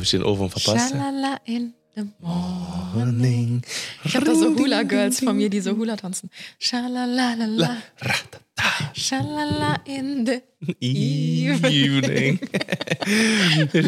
Habe 0.00 0.06
ich 0.06 0.12
den 0.12 0.22
Ohrwurm 0.24 0.48
verpasst? 0.48 0.92
Schalala 0.92 1.36
in 1.44 1.74
the 1.94 2.04
morning. 2.20 3.60
Ich 4.02 4.16
habe 4.16 4.24
da 4.24 4.34
so 4.34 4.56
Hula-Girls 4.56 5.20
von 5.20 5.36
mir, 5.36 5.50
die 5.50 5.60
so 5.60 5.72
Hula 5.76 5.94
tanzen. 5.94 6.30
Schalalala. 6.58 7.76
Schalala 8.94 9.76
in 9.84 10.24
the 10.24 10.40
Evening. 10.80 12.40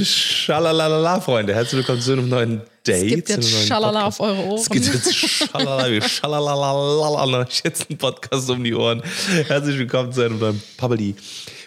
Schalalala, 0.05 1.19
Freunde. 1.23 1.55
Herzlich 1.55 1.79
willkommen 1.79 2.03
zu 2.03 2.13
einem 2.13 2.29
neuen 2.29 2.61
Date. 2.87 3.05
Es 3.05 3.09
gibt 3.09 3.29
jetzt 3.31 3.67
Schalala 3.67 4.03
Podcast. 4.03 4.21
auf 4.21 4.27
eure 4.29 4.45
Ohren. 4.49 4.61
Es 4.61 4.69
gibt 4.69 4.85
jetzt 4.85 5.15
Schalala, 5.15 5.91
wir 5.91 6.03
Schalalalala, 6.03 7.39
euch 7.39 7.63
jetzt 7.65 7.89
einen 7.89 7.97
Podcast 7.97 8.51
um 8.51 8.63
die 8.63 8.75
Ohren. 8.75 9.03
Herzlich 9.47 9.79
willkommen 9.79 10.13
zu 10.13 10.21
einem 10.27 10.39
neuen 10.39 10.63
Pabbeli. 10.77 11.15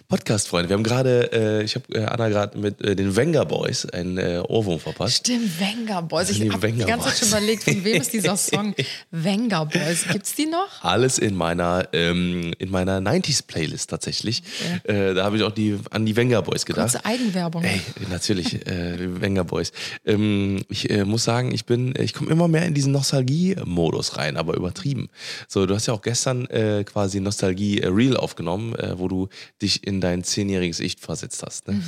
Podcast, 0.08 0.48
Freunde. 0.48 0.70
Wir 0.70 0.76
haben 0.76 0.84
gerade, 0.84 1.32
äh, 1.34 1.64
ich 1.64 1.74
habe 1.74 1.86
äh, 1.96 2.06
Anna 2.06 2.30
gerade 2.30 2.58
mit 2.60 2.80
äh, 2.82 2.96
den 2.96 3.16
Wenger 3.16 3.44
Boys 3.44 3.88
einen 3.88 4.20
äh, 4.20 4.44
Ohrwurm 4.48 4.80
verpasst. 4.80 5.18
Stimmt, 5.18 5.60
Wenger 5.60 6.04
Boys. 6.04 6.30
Ich 6.30 6.48
habe 6.48 6.72
die 6.72 6.78
ganze 6.86 7.08
Zeit 7.08 7.18
schon 7.18 7.28
überlegt, 7.30 7.64
von 7.64 7.84
wem 7.84 8.02
ist 8.02 8.14
dieser 8.14 8.38
Song? 8.38 8.76
Wenger 9.10 9.66
Boys. 9.66 10.06
Gibt's 10.12 10.36
die 10.36 10.46
noch? 10.46 10.84
Alles 10.84 11.18
in 11.18 11.34
meiner, 11.34 11.88
ähm, 11.92 12.54
in 12.60 12.70
meiner 12.70 13.00
90s-Playlist 13.00 13.90
tatsächlich. 13.90 14.44
Äh, 14.84 15.16
da 15.16 15.24
habe 15.24 15.38
ich 15.38 15.44
auch 15.44 15.52
die, 15.52 15.80
an 15.90 16.06
die 16.06 16.16
Wenger 16.16 16.44
Boys 16.44 16.68
gedacht. 16.68 16.92
Kurze 16.92 17.06
Eigenwerbung. 17.06 17.64
Ey, 17.64 17.82
natürlich, 18.12 18.68
äh, 18.68 18.98
die 18.98 19.22
Wenger 19.22 19.44
Boys. 19.44 19.72
Ähm, 20.06 20.64
ich 20.70 20.88
muss 21.04 21.24
sagen, 21.24 21.52
ich 21.52 21.66
bin, 21.66 21.96
ich 21.98 22.14
komme 22.14 22.30
immer 22.30 22.48
mehr 22.48 22.66
in 22.68 22.76
diesen 22.76 22.92
Nostalgie-Modus 22.92 24.18
rein, 24.18 24.38
aber 24.38 24.56
übertrieben. 24.56 25.10
So, 25.48 25.66
du 25.66 25.74
hast 25.74 25.88
ja 25.88 25.94
auch 25.94 26.04
gestern 26.04 26.48
quasi 26.86 27.20
Nostalgie-Reel 27.20 28.18
aufgenommen, 28.18 28.76
wo 28.98 29.08
du 29.08 29.30
dich 29.62 29.86
in 29.86 29.95
dein 30.02 30.24
zehnjähriges 30.24 30.80
Ich 30.80 30.98
versetzt 31.00 31.44
hast. 31.46 31.68
Ne? 31.68 31.82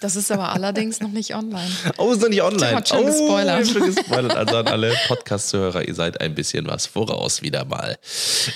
Das 0.00 0.16
ist 0.16 0.30
aber 0.32 0.52
allerdings 0.52 1.00
noch 1.00 1.10
nicht 1.10 1.34
online. 1.34 1.70
Oh, 1.98 2.12
ist 2.12 2.20
noch 2.22 2.28
nicht 2.28 2.42
online. 2.42 2.74
hat 2.76 2.88
schon 2.88 3.06
gespoilert. 3.06 3.62
Oh, 3.62 3.72
schon 3.72 3.94
gespoilert. 3.94 4.36
Also 4.36 4.56
an 4.56 4.66
alle 4.66 4.94
Podcast-Zuhörer, 5.08 5.86
ihr 5.86 5.94
seid 5.94 6.20
ein 6.20 6.34
bisschen 6.34 6.66
was 6.66 6.86
voraus 6.86 7.42
wieder 7.42 7.64
mal. 7.64 7.96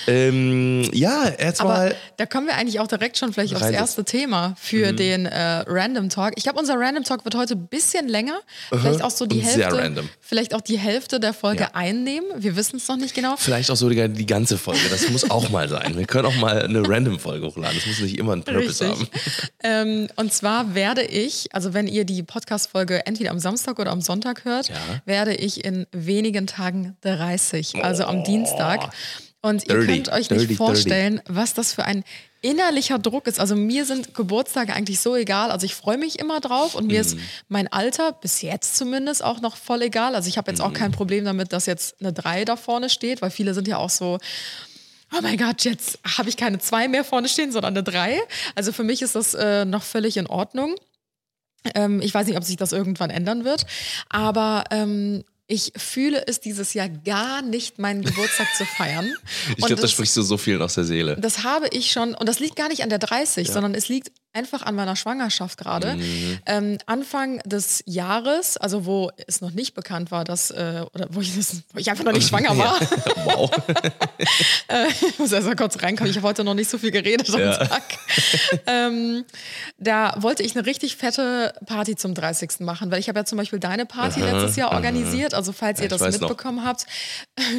Ähm, 0.07 0.89
ja, 0.93 1.31
mal. 1.59 1.95
da 2.17 2.25
kommen 2.25 2.47
wir 2.47 2.55
eigentlich 2.55 2.79
auch 2.79 2.87
direkt 2.87 3.17
schon 3.17 3.33
vielleicht 3.33 3.55
aufs 3.55 3.69
erste 3.69 4.03
Thema 4.03 4.49
Mhm. 4.49 4.55
für 4.59 4.93
den 4.93 5.25
äh, 5.25 5.63
Random 5.67 6.09
Talk. 6.09 6.33
Ich 6.35 6.43
glaube, 6.43 6.59
unser 6.59 6.75
Random 6.77 7.03
Talk 7.03 7.23
wird 7.25 7.35
heute 7.35 7.55
ein 7.55 7.67
bisschen 7.67 8.07
länger. 8.07 8.39
Vielleicht 8.69 9.01
auch 9.03 9.11
so 9.11 9.25
die 9.25 9.39
Hälfte. 9.41 10.03
Vielleicht 10.21 10.53
auch 10.53 10.61
die 10.61 10.77
Hälfte 10.77 11.19
der 11.19 11.33
Folge 11.33 11.61
Ja. 11.63 11.69
einnehmen. 11.73 12.27
Wir 12.37 12.55
wissen 12.55 12.77
es 12.77 12.87
noch 12.87 12.97
nicht 12.97 13.13
genau. 13.15 13.35
Vielleicht 13.37 13.71
auch 13.71 13.75
so 13.75 13.89
die, 13.89 14.25
ganze 14.25 14.57
Folge. 14.57 14.81
Das 14.89 15.09
muss 15.09 15.29
auch 15.29 15.49
mal 15.49 15.67
sein. 15.69 15.97
Wir 15.97 16.05
können 16.05 16.25
auch 16.25 16.35
mal 16.35 16.61
eine 16.61 16.87
Random-Folge 16.87 17.45
hochladen. 17.47 17.75
Das 17.77 17.85
muss 17.85 17.99
nicht 17.99 18.17
immer 18.17 18.33
einen 18.33 18.43
Purpose 18.43 18.87
haben. 18.87 18.98
Ähm, 19.63 20.07
und 20.15 20.33
zwar 20.33 20.73
werde 20.75 21.03
ich, 21.03 21.53
also 21.53 21.73
wenn 21.73 21.87
ihr 21.87 22.05
die 22.05 22.23
Podcast-Folge 22.23 23.05
entweder 23.05 23.31
am 23.31 23.39
Samstag 23.39 23.79
oder 23.79 23.91
am 23.91 24.01
Sonntag 24.01 24.45
hört, 24.45 24.69
Ja. 24.69 24.75
werde 25.05 25.33
ich 25.35 25.63
in 25.65 25.85
wenigen 25.91 26.47
Tagen 26.47 26.95
30, 27.01 27.83
also 27.83 28.05
am 28.05 28.23
Dienstag. 28.23 28.91
Und 29.41 29.63
ihr 29.67 29.75
Oh. 29.75 29.79
Dirty, 29.79 29.93
könnt 29.93 30.09
euch 30.09 30.29
nicht 30.29 30.57
vorstellen, 30.57 31.21
was 31.27 31.53
das 31.53 31.71
für 31.73 31.85
ein 31.85 32.03
innerlicher 32.41 32.99
Druck 32.99 33.27
ist. 33.27 33.39
Also 33.39 33.55
mir 33.55 33.83
sind 33.85 34.13
Geburtstage 34.13 34.73
eigentlich 34.73 34.99
so 35.01 35.15
egal. 35.15 35.51
Also 35.51 35.65
ich 35.65 35.75
freue 35.75 35.97
mich 35.97 36.19
immer 36.19 36.39
drauf 36.39 36.75
und 36.75 36.87
mir 36.87 37.01
ist 37.01 37.15
Mhm. 37.15 37.21
mein 37.49 37.67
Alter 37.71 38.13
bis 38.13 38.41
jetzt 38.41 38.77
zumindest 38.77 39.23
auch 39.23 39.41
noch 39.41 39.55
voll 39.57 39.81
egal. 39.81 40.15
Also 40.15 40.27
ich 40.29 40.37
habe 40.37 40.49
jetzt 40.51 40.61
auch 40.61 40.69
Mhm. 40.69 40.73
kein 40.73 40.91
Problem 40.91 41.25
damit, 41.25 41.51
dass 41.53 41.65
jetzt 41.65 41.95
eine 41.99 42.13
3 42.13 42.45
da 42.45 42.55
vorne 42.55 42.89
steht, 42.89 43.21
weil 43.21 43.29
viele 43.29 43.53
sind 43.53 43.67
ja 43.67 43.77
auch 43.77 43.89
so, 43.89 44.19
oh 45.15 45.19
mein 45.21 45.37
Gott, 45.37 45.63
jetzt 45.63 45.99
habe 46.17 46.29
ich 46.29 46.37
keine 46.37 46.59
2 46.59 46.87
mehr 46.87 47.03
vorne 47.03 47.27
stehen, 47.29 47.51
sondern 47.51 47.73
eine 47.75 47.83
3. 47.83 48.19
Also 48.55 48.71
für 48.71 48.83
mich 48.83 49.01
ist 49.01 49.15
das 49.15 49.33
äh, 49.33 49.65
noch 49.65 49.83
völlig 49.83 50.17
in 50.17 50.27
Ordnung. 50.27 50.75
Ähm, 51.75 52.01
ich 52.01 52.13
weiß 52.13 52.27
nicht, 52.27 52.37
ob 52.37 52.43
sich 52.43 52.55
das 52.57 52.71
irgendwann 52.71 53.09
ändern 53.09 53.43
wird, 53.43 53.65
aber 54.09 54.63
ähm, 54.71 55.23
ich 55.47 55.73
fühle 55.75 56.25
es 56.27 56.39
dieses 56.39 56.73
Jahr 56.75 56.87
gar 56.87 57.41
nicht, 57.41 57.79
meinen 57.79 58.03
Geburtstag 58.03 58.47
zu 58.55 58.65
feiern. 58.65 59.11
Ich 59.49 59.55
glaube, 59.57 59.75
da 59.75 59.81
das- 59.81 59.91
sprichst 59.91 60.15
du 60.15 60.21
so 60.21 60.37
viel 60.37 60.61
aus 60.61 60.75
der 60.75 60.83
Seele. 60.85 61.17
das 61.19 61.43
habe 61.43 61.67
ich 61.71 61.91
schon, 61.91 62.13
und 62.13 62.29
das 62.29 62.39
liegt 62.39 62.55
gar 62.55 62.69
nicht 62.69 62.83
an 62.83 62.89
der 62.89 62.99
30, 62.99 63.49
sondern 63.49 63.73
es 63.73 63.89
liegt 63.89 64.11
einfach 64.33 64.61
an 64.61 64.75
meiner 64.75 64.95
Schwangerschaft 64.95 65.57
gerade. 65.57 65.95
Mhm. 65.95 66.39
Ähm, 66.45 66.77
Anfang 66.85 67.39
des 67.45 67.81
Jahres, 67.85 68.57
also 68.57 68.85
wo 68.85 69.11
es 69.27 69.41
noch 69.41 69.51
nicht 69.51 69.73
bekannt 69.73 70.11
war, 70.11 70.23
dass, 70.23 70.51
äh, 70.51 70.83
oder 70.93 71.07
wo 71.09 71.21
ich, 71.21 71.35
das, 71.35 71.63
wo 71.73 71.79
ich 71.79 71.89
einfach 71.89 72.03
noch 72.03 72.11
nicht 72.13 72.27
schwanger 72.29 72.57
war. 72.57 72.79
wow. 73.25 73.49
äh, 74.67 74.87
ich 75.09 75.17
muss 75.19 75.31
erst 75.31 75.47
mal 75.47 75.55
kurz 75.55 75.81
reinkommen, 75.81 76.11
ich 76.11 76.17
habe 76.17 76.27
heute 76.27 76.43
noch 76.43 76.53
nicht 76.53 76.69
so 76.69 76.77
viel 76.77 76.91
geredet 76.91 77.29
am 77.33 77.39
Ja. 77.39 77.57
Tag. 77.57 77.83
ähm, 78.67 79.25
da 79.77 80.13
wollte 80.17 80.43
ich 80.43 80.55
eine 80.55 80.65
richtig 80.65 80.95
fette 80.97 81.53
Party 81.65 81.95
zum 81.95 82.13
30. 82.13 82.59
machen, 82.59 82.91
weil 82.91 82.99
ich 82.99 83.09
habe 83.09 83.19
ja 83.19 83.25
zum 83.25 83.37
Beispiel 83.37 83.59
deine 83.59 83.85
Party 83.85 84.19
letztes 84.21 84.55
Jahr 84.55 84.71
organisiert. 84.71 85.33
Also 85.33 85.51
falls 85.51 85.79
Ja, 85.79 85.85
ihr 85.85 85.89
das 85.89 86.01
weiß 86.01 86.19
noch. 86.19 86.29
mitbekommen 86.29 86.65
habt, 86.65 86.85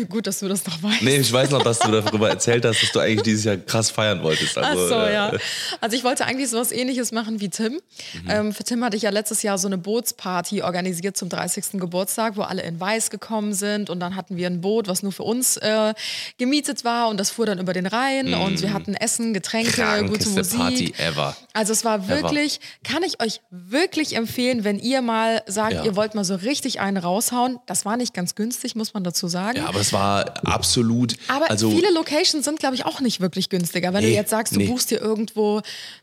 gut, 0.08 0.26
dass 0.26 0.38
du 0.38 0.48
das 0.48 0.64
noch 0.66 0.82
weißt. 0.82 1.02
Nee, 1.02 1.16
ich 1.18 1.32
weiß 1.32 1.50
noch, 1.50 1.62
dass 1.62 1.78
du 1.80 1.90
darüber 1.90 2.28
erzählt 2.30 2.64
hast, 2.64 2.82
dass 2.82 2.92
du 2.92 3.00
eigentlich 3.00 3.22
dieses 3.22 3.44
Jahr 3.44 3.56
krass 3.56 3.90
feiern 3.90 4.22
wolltest. 4.22 4.56
Also, 4.56 4.84
Ach 4.84 4.88
so, 4.88 4.94
äh, 5.06 5.12
ja. 5.14 5.32
Also 5.80 5.96
ich 5.96 6.04
wollte 6.04 6.24
eigentlich 6.26 6.50
sowas 6.64 6.72
ähnliches 6.72 7.12
machen 7.12 7.40
wie 7.40 7.48
Tim. 7.48 7.72
Mhm. 7.74 7.80
Ähm, 8.28 8.52
für 8.52 8.64
Tim 8.64 8.84
hatte 8.84 8.96
ich 8.96 9.02
ja 9.02 9.10
letztes 9.10 9.42
Jahr 9.42 9.58
so 9.58 9.66
eine 9.68 9.78
Bootsparty 9.78 10.62
organisiert 10.62 11.16
zum 11.16 11.28
30. 11.28 11.72
Geburtstag, 11.80 12.36
wo 12.36 12.42
alle 12.42 12.62
in 12.62 12.78
Weiß 12.78 13.10
gekommen 13.10 13.52
sind 13.54 13.90
und 13.90 14.00
dann 14.00 14.16
hatten 14.16 14.36
wir 14.36 14.46
ein 14.46 14.60
Boot, 14.60 14.88
was 14.88 15.02
nur 15.02 15.12
für 15.12 15.22
uns 15.22 15.56
äh, 15.58 15.94
gemietet 16.38 16.84
war 16.84 17.08
und 17.08 17.18
das 17.18 17.30
fuhr 17.30 17.46
dann 17.46 17.58
über 17.58 17.72
den 17.72 17.86
Rhein 17.86 18.34
und 18.34 18.60
wir 18.62 18.72
hatten 18.72 18.94
Essen, 18.94 19.32
Getränke, 19.34 19.70
gute 20.06 20.28
Mhm. 20.28 20.34
Krankeste 20.34 20.56
Musik. 20.56 20.58
Party 20.58 20.94
ever. 20.98 21.36
Also 21.52 21.72
es 21.72 21.84
war 21.84 22.08
wirklich, 22.08 22.60
kann 22.84 23.02
ich 23.02 23.22
euch 23.22 23.40
wirklich 23.50 24.16
empfehlen, 24.16 24.64
wenn 24.64 24.78
ihr 24.78 25.02
mal 25.02 25.42
sagt, 25.46 25.72
Ja. 25.74 25.84
ihr 25.84 25.96
wollt 25.96 26.14
mal 26.14 26.24
so 26.24 26.34
richtig 26.34 26.80
einen 26.80 26.96
raushauen. 26.96 27.58
Das 27.66 27.84
war 27.84 27.96
nicht 27.96 28.14
ganz 28.14 28.34
günstig, 28.34 28.74
muss 28.76 28.94
man 28.94 29.04
dazu 29.04 29.28
sagen. 29.28 29.58
Ja, 29.58 29.66
aber 29.66 29.80
es 29.80 29.92
war 29.92 30.34
absolut. 30.46 31.16
Aber 31.28 31.50
also, 31.50 31.70
viele 31.70 31.90
Locations 31.92 32.44
sind, 32.44 32.58
glaube 32.58 32.74
ich, 32.74 32.84
auch 32.84 33.00
nicht 33.00 33.20
wirklich 33.20 33.48
günstiger. 33.48 33.92
Wenn 33.92 34.02
du 34.02 34.08
Nee, 34.08 34.14
jetzt 34.14 34.30
sagst, 34.30 34.54
du 34.54 34.58
nee. 34.58 34.66
buchst 34.66 34.90
dir 34.90 35.00
irgendwo 35.00 35.60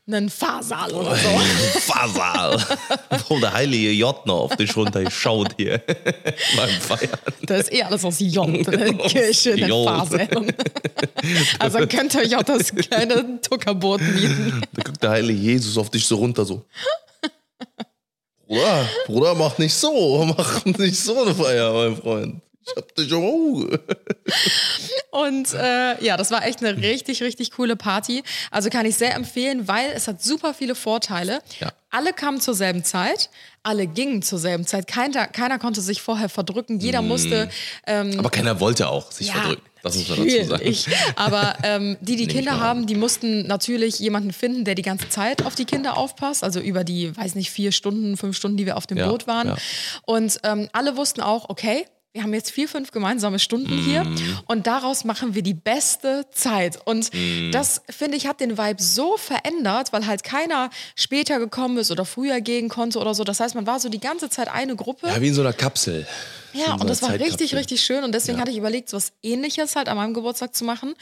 einen 0.07 0.29
Fahrsaal 0.47 0.93
oder 0.93 1.15
so. 1.15 1.29
Fasal. 1.79 2.65
Wo 3.27 3.39
der 3.39 3.53
heilige 3.53 3.91
J 3.91 4.25
noch 4.25 4.41
auf 4.41 4.55
dich 4.55 4.75
runterschaut 4.75 5.55
hier. 5.57 5.81
Beim 6.57 6.69
Feiern. 6.69 7.19
Da 7.43 7.55
ist 7.57 7.71
eh 7.71 7.83
alles 7.83 8.05
aus 8.05 8.19
J, 8.19 8.47
eine 8.67 8.97
Kirche, 8.97 9.53
eine 9.53 9.67
J. 9.67 9.85
Fahrsaal. 9.85 10.47
Also 11.59 11.79
könnt 11.87 12.15
ihr 12.15 12.21
euch 12.21 12.35
auch 12.37 12.43
das 12.43 12.73
kleine 12.73 13.41
Tuckerboot 13.41 14.01
mieten. 14.01 14.61
Da 14.73 14.83
guckt 14.83 15.03
der 15.03 15.09
heilige 15.11 15.39
Jesus 15.39 15.77
auf 15.77 15.89
dich 15.89 16.05
so 16.05 16.15
runter, 16.15 16.45
so. 16.45 16.63
Bruder, 18.47 18.89
Bruder, 19.07 19.35
mach 19.35 19.57
nicht 19.57 19.73
so. 19.73 20.33
Mach 20.37 20.63
nicht 20.63 20.97
so 20.97 21.21
eine 21.21 21.35
Feier, 21.35 21.73
mein 21.73 21.97
Freund. 21.97 22.41
Ich 22.69 22.75
hab 22.75 22.95
dich 22.95 23.11
am 23.13 23.23
Auge. 23.23 23.79
Und 25.11 25.53
äh, 25.53 26.03
ja, 26.03 26.17
das 26.17 26.31
war 26.31 26.45
echt 26.45 26.63
eine 26.63 26.77
richtig, 26.77 27.23
richtig 27.23 27.51
coole 27.51 27.75
Party. 27.75 28.23
Also 28.51 28.69
kann 28.69 28.85
ich 28.85 28.95
sehr 28.95 29.15
empfehlen, 29.15 29.67
weil 29.67 29.91
es 29.95 30.07
hat 30.07 30.21
super 30.21 30.53
viele 30.53 30.75
Vorteile. 30.75 31.39
Ja. 31.59 31.71
Alle 31.89 32.13
kamen 32.13 32.41
zur 32.41 32.53
selben 32.53 32.83
Zeit, 32.83 33.29
alle 33.63 33.87
gingen 33.87 34.21
zur 34.21 34.37
selben 34.39 34.67
Zeit. 34.67 34.87
Keiner, 34.87 35.27
keiner 35.27 35.57
konnte 35.59 35.81
sich 35.81 36.01
vorher 36.01 36.29
verdrücken. 36.29 36.79
Jeder 36.79 37.01
musste 37.01 37.49
ähm, 37.85 38.19
Aber 38.19 38.29
keiner 38.29 38.59
wollte 38.59 38.89
auch 38.89 39.11
sich 39.11 39.27
Ja, 39.27 39.33
verdrücken. 39.35 39.63
Das 39.83 39.95
muss 39.95 40.09
man 40.09 40.17
dazu 40.19 40.29
sagen. 40.37 40.49
natürlich. 40.49 40.87
Aber 41.15 41.55
ähm, 41.63 41.95
die, 42.01 42.17
die 42.17 42.23
ich 42.23 42.29
Kinder 42.29 42.59
haben, 42.59 42.87
die 42.87 42.95
mussten 42.95 43.47
natürlich 43.47 43.99
jemanden 43.99 44.33
finden, 44.33 44.65
der 44.65 44.75
die 44.75 44.81
ganze 44.81 45.07
Zeit 45.07 45.45
auf 45.45 45.55
die 45.55 45.65
Kinder 45.65 45.95
aufpasst. 45.95 46.43
Also 46.43 46.59
über 46.59 46.83
die, 46.83 47.15
weiß 47.15 47.35
nicht, 47.35 47.51
vier 47.51 47.71
Stunden, 47.71 48.17
fünf 48.17 48.35
Stunden, 48.35 48.57
die 48.57 48.65
wir 48.65 48.75
auf 48.75 48.85
dem 48.87 48.97
Ja, 48.97 49.07
Boot 49.07 49.25
waren. 49.27 49.53
Und 50.05 50.39
ähm, 50.43 50.67
alle 50.73 50.97
wussten 50.97 51.21
auch, 51.21 51.47
okay, 51.49 51.85
wir 52.17 52.23
haben 52.23 52.33
jetzt 52.33 52.49
vier, 52.51 52.67
fünf 52.67 52.89
gemeinsame 52.91 53.37
Stunden 53.37 53.77
hier 53.77 54.03
Mhm. 54.03 54.39
und 54.47 54.65
daraus 54.65 55.03
machen 55.03 55.35
wir 55.35 55.43
die 55.43 55.53
beste 55.53 56.25
Zeit. 56.31 56.79
Und 56.85 57.13
Mhm. 57.13 57.51
das, 57.51 57.81
finde 57.89 58.17
ich, 58.17 58.25
hat 58.25 58.39
den 58.39 58.57
Vibe 58.57 58.81
so 58.81 59.17
verändert, 59.17 59.93
weil 59.93 60.07
halt 60.07 60.23
keiner 60.23 60.71
später 60.95 61.37
gekommen 61.37 61.77
ist 61.77 61.91
oder 61.91 62.05
früher 62.05 62.41
gehen 62.41 62.69
konnte 62.69 62.97
oder 62.97 63.13
so. 63.13 63.23
Das 63.23 63.39
heißt, 63.39 63.53
man 63.53 63.67
war 63.67 63.79
so 63.79 63.87
die 63.89 63.99
ganze 63.99 64.29
Zeit 64.31 64.47
eine 64.51 64.75
Gruppe. 64.75 65.07
Ja, 65.07 65.21
wie 65.21 65.27
in 65.27 65.33
so 65.35 65.41
einer 65.41 65.53
Kapsel. 65.53 66.07
Ja, 66.57 66.73
und 66.73 66.89
das 66.89 67.01
war 67.01 67.09
richtig, 67.11 67.29
Zeitkapsel. 67.29 67.57
richtig 67.57 67.81
schön. 67.81 68.03
Und 68.03 68.13
deswegen 68.13 68.37
Ja. 68.37 68.41
hatte 68.41 68.51
ich 68.51 68.57
überlegt, 68.57 68.89
so 68.89 68.97
was 68.97 69.11
ähnliches 69.23 69.75
halt 69.75 69.89
an 69.89 69.97
meinem 69.97 70.13
Geburtstag 70.13 70.55
zu 70.55 70.63
machen. 70.65 70.93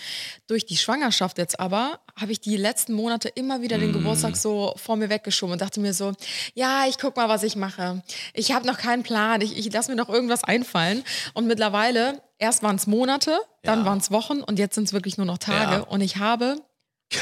Durch 0.47 0.65
die 0.65 0.77
Schwangerschaft 0.77 1.37
jetzt 1.37 1.59
aber 1.59 1.99
habe 2.19 2.31
ich 2.31 2.39
die 2.41 2.57
letzten 2.57 2.93
Monate 2.93 3.29
immer 3.29 3.61
wieder 3.61 3.77
Mm. 3.77 3.81
den 3.81 3.93
Geburtstag 3.93 4.35
so 4.35 4.73
vor 4.77 4.95
mir 4.95 5.09
weggeschoben 5.09 5.53
und 5.53 5.61
dachte 5.61 5.79
mir 5.79 5.93
so, 5.93 6.13
ja, 6.53 6.85
ich 6.87 6.97
guck 6.97 7.15
mal, 7.15 7.29
was 7.29 7.43
ich 7.43 7.55
mache. 7.55 8.03
Ich 8.33 8.51
habe 8.51 8.65
noch 8.67 8.77
keinen 8.77 9.03
Plan. 9.03 9.41
Ich, 9.41 9.57
ich 9.57 9.71
lasse 9.71 9.89
mir 9.91 9.97
noch 9.97 10.09
irgendwas 10.09 10.43
einfallen. 10.43 11.03
Und 11.33 11.47
mittlerweile, 11.47 12.21
erst 12.37 12.63
waren 12.63 12.75
es 12.75 12.87
Monate, 12.87 13.37
dann 13.63 13.79
Ja. 13.79 13.85
waren 13.85 13.97
es 13.99 14.11
Wochen 14.11 14.41
und 14.41 14.59
jetzt 14.59 14.75
sind 14.75 14.85
es 14.85 14.93
wirklich 14.93 15.17
nur 15.17 15.25
noch 15.25 15.37
Tage. 15.37 15.75
Ja. 15.75 15.79
Und 15.81 16.01
ich 16.01 16.17
habe 16.17 16.57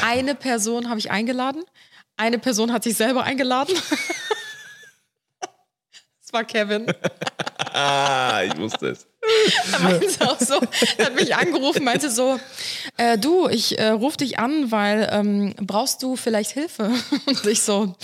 eine 0.02 0.34
Person 0.36 0.90
habe 0.90 1.00
ich 1.00 1.12
eingeladen. 1.12 1.64
Eine 2.16 2.40
Person 2.40 2.72
hat 2.72 2.84
sich 2.84 2.96
selber 2.96 3.24
eingeladen. 3.24 3.76
Das 6.26 6.32
war 6.34 6.44
Kevin. 6.46 6.88
Ah, 7.74 8.44
ich 8.46 8.56
wusste 8.58 8.90
es. 8.90 9.08
Da 9.72 9.80
meinte 9.80 10.10
sie 10.10 10.22
auch 10.22 10.40
so, 10.40 10.62
hat 10.62 11.16
mich 11.16 11.36
angerufen, 11.36 11.84
meinte 11.84 12.12
so, 12.12 12.40
äh, 12.98 13.18
du, 13.18 13.48
ich 13.48 13.80
äh, 13.80 13.90
rufe 13.90 14.18
dich 14.18 14.38
an, 14.38 14.72
weil 14.72 15.10
ähm, 15.12 15.56
brauchst 15.60 16.04
du 16.04 16.16
vielleicht 16.16 16.52
Hilfe? 16.52 16.92
Und 17.26 17.46
ich 17.48 17.62
so, 17.62 17.96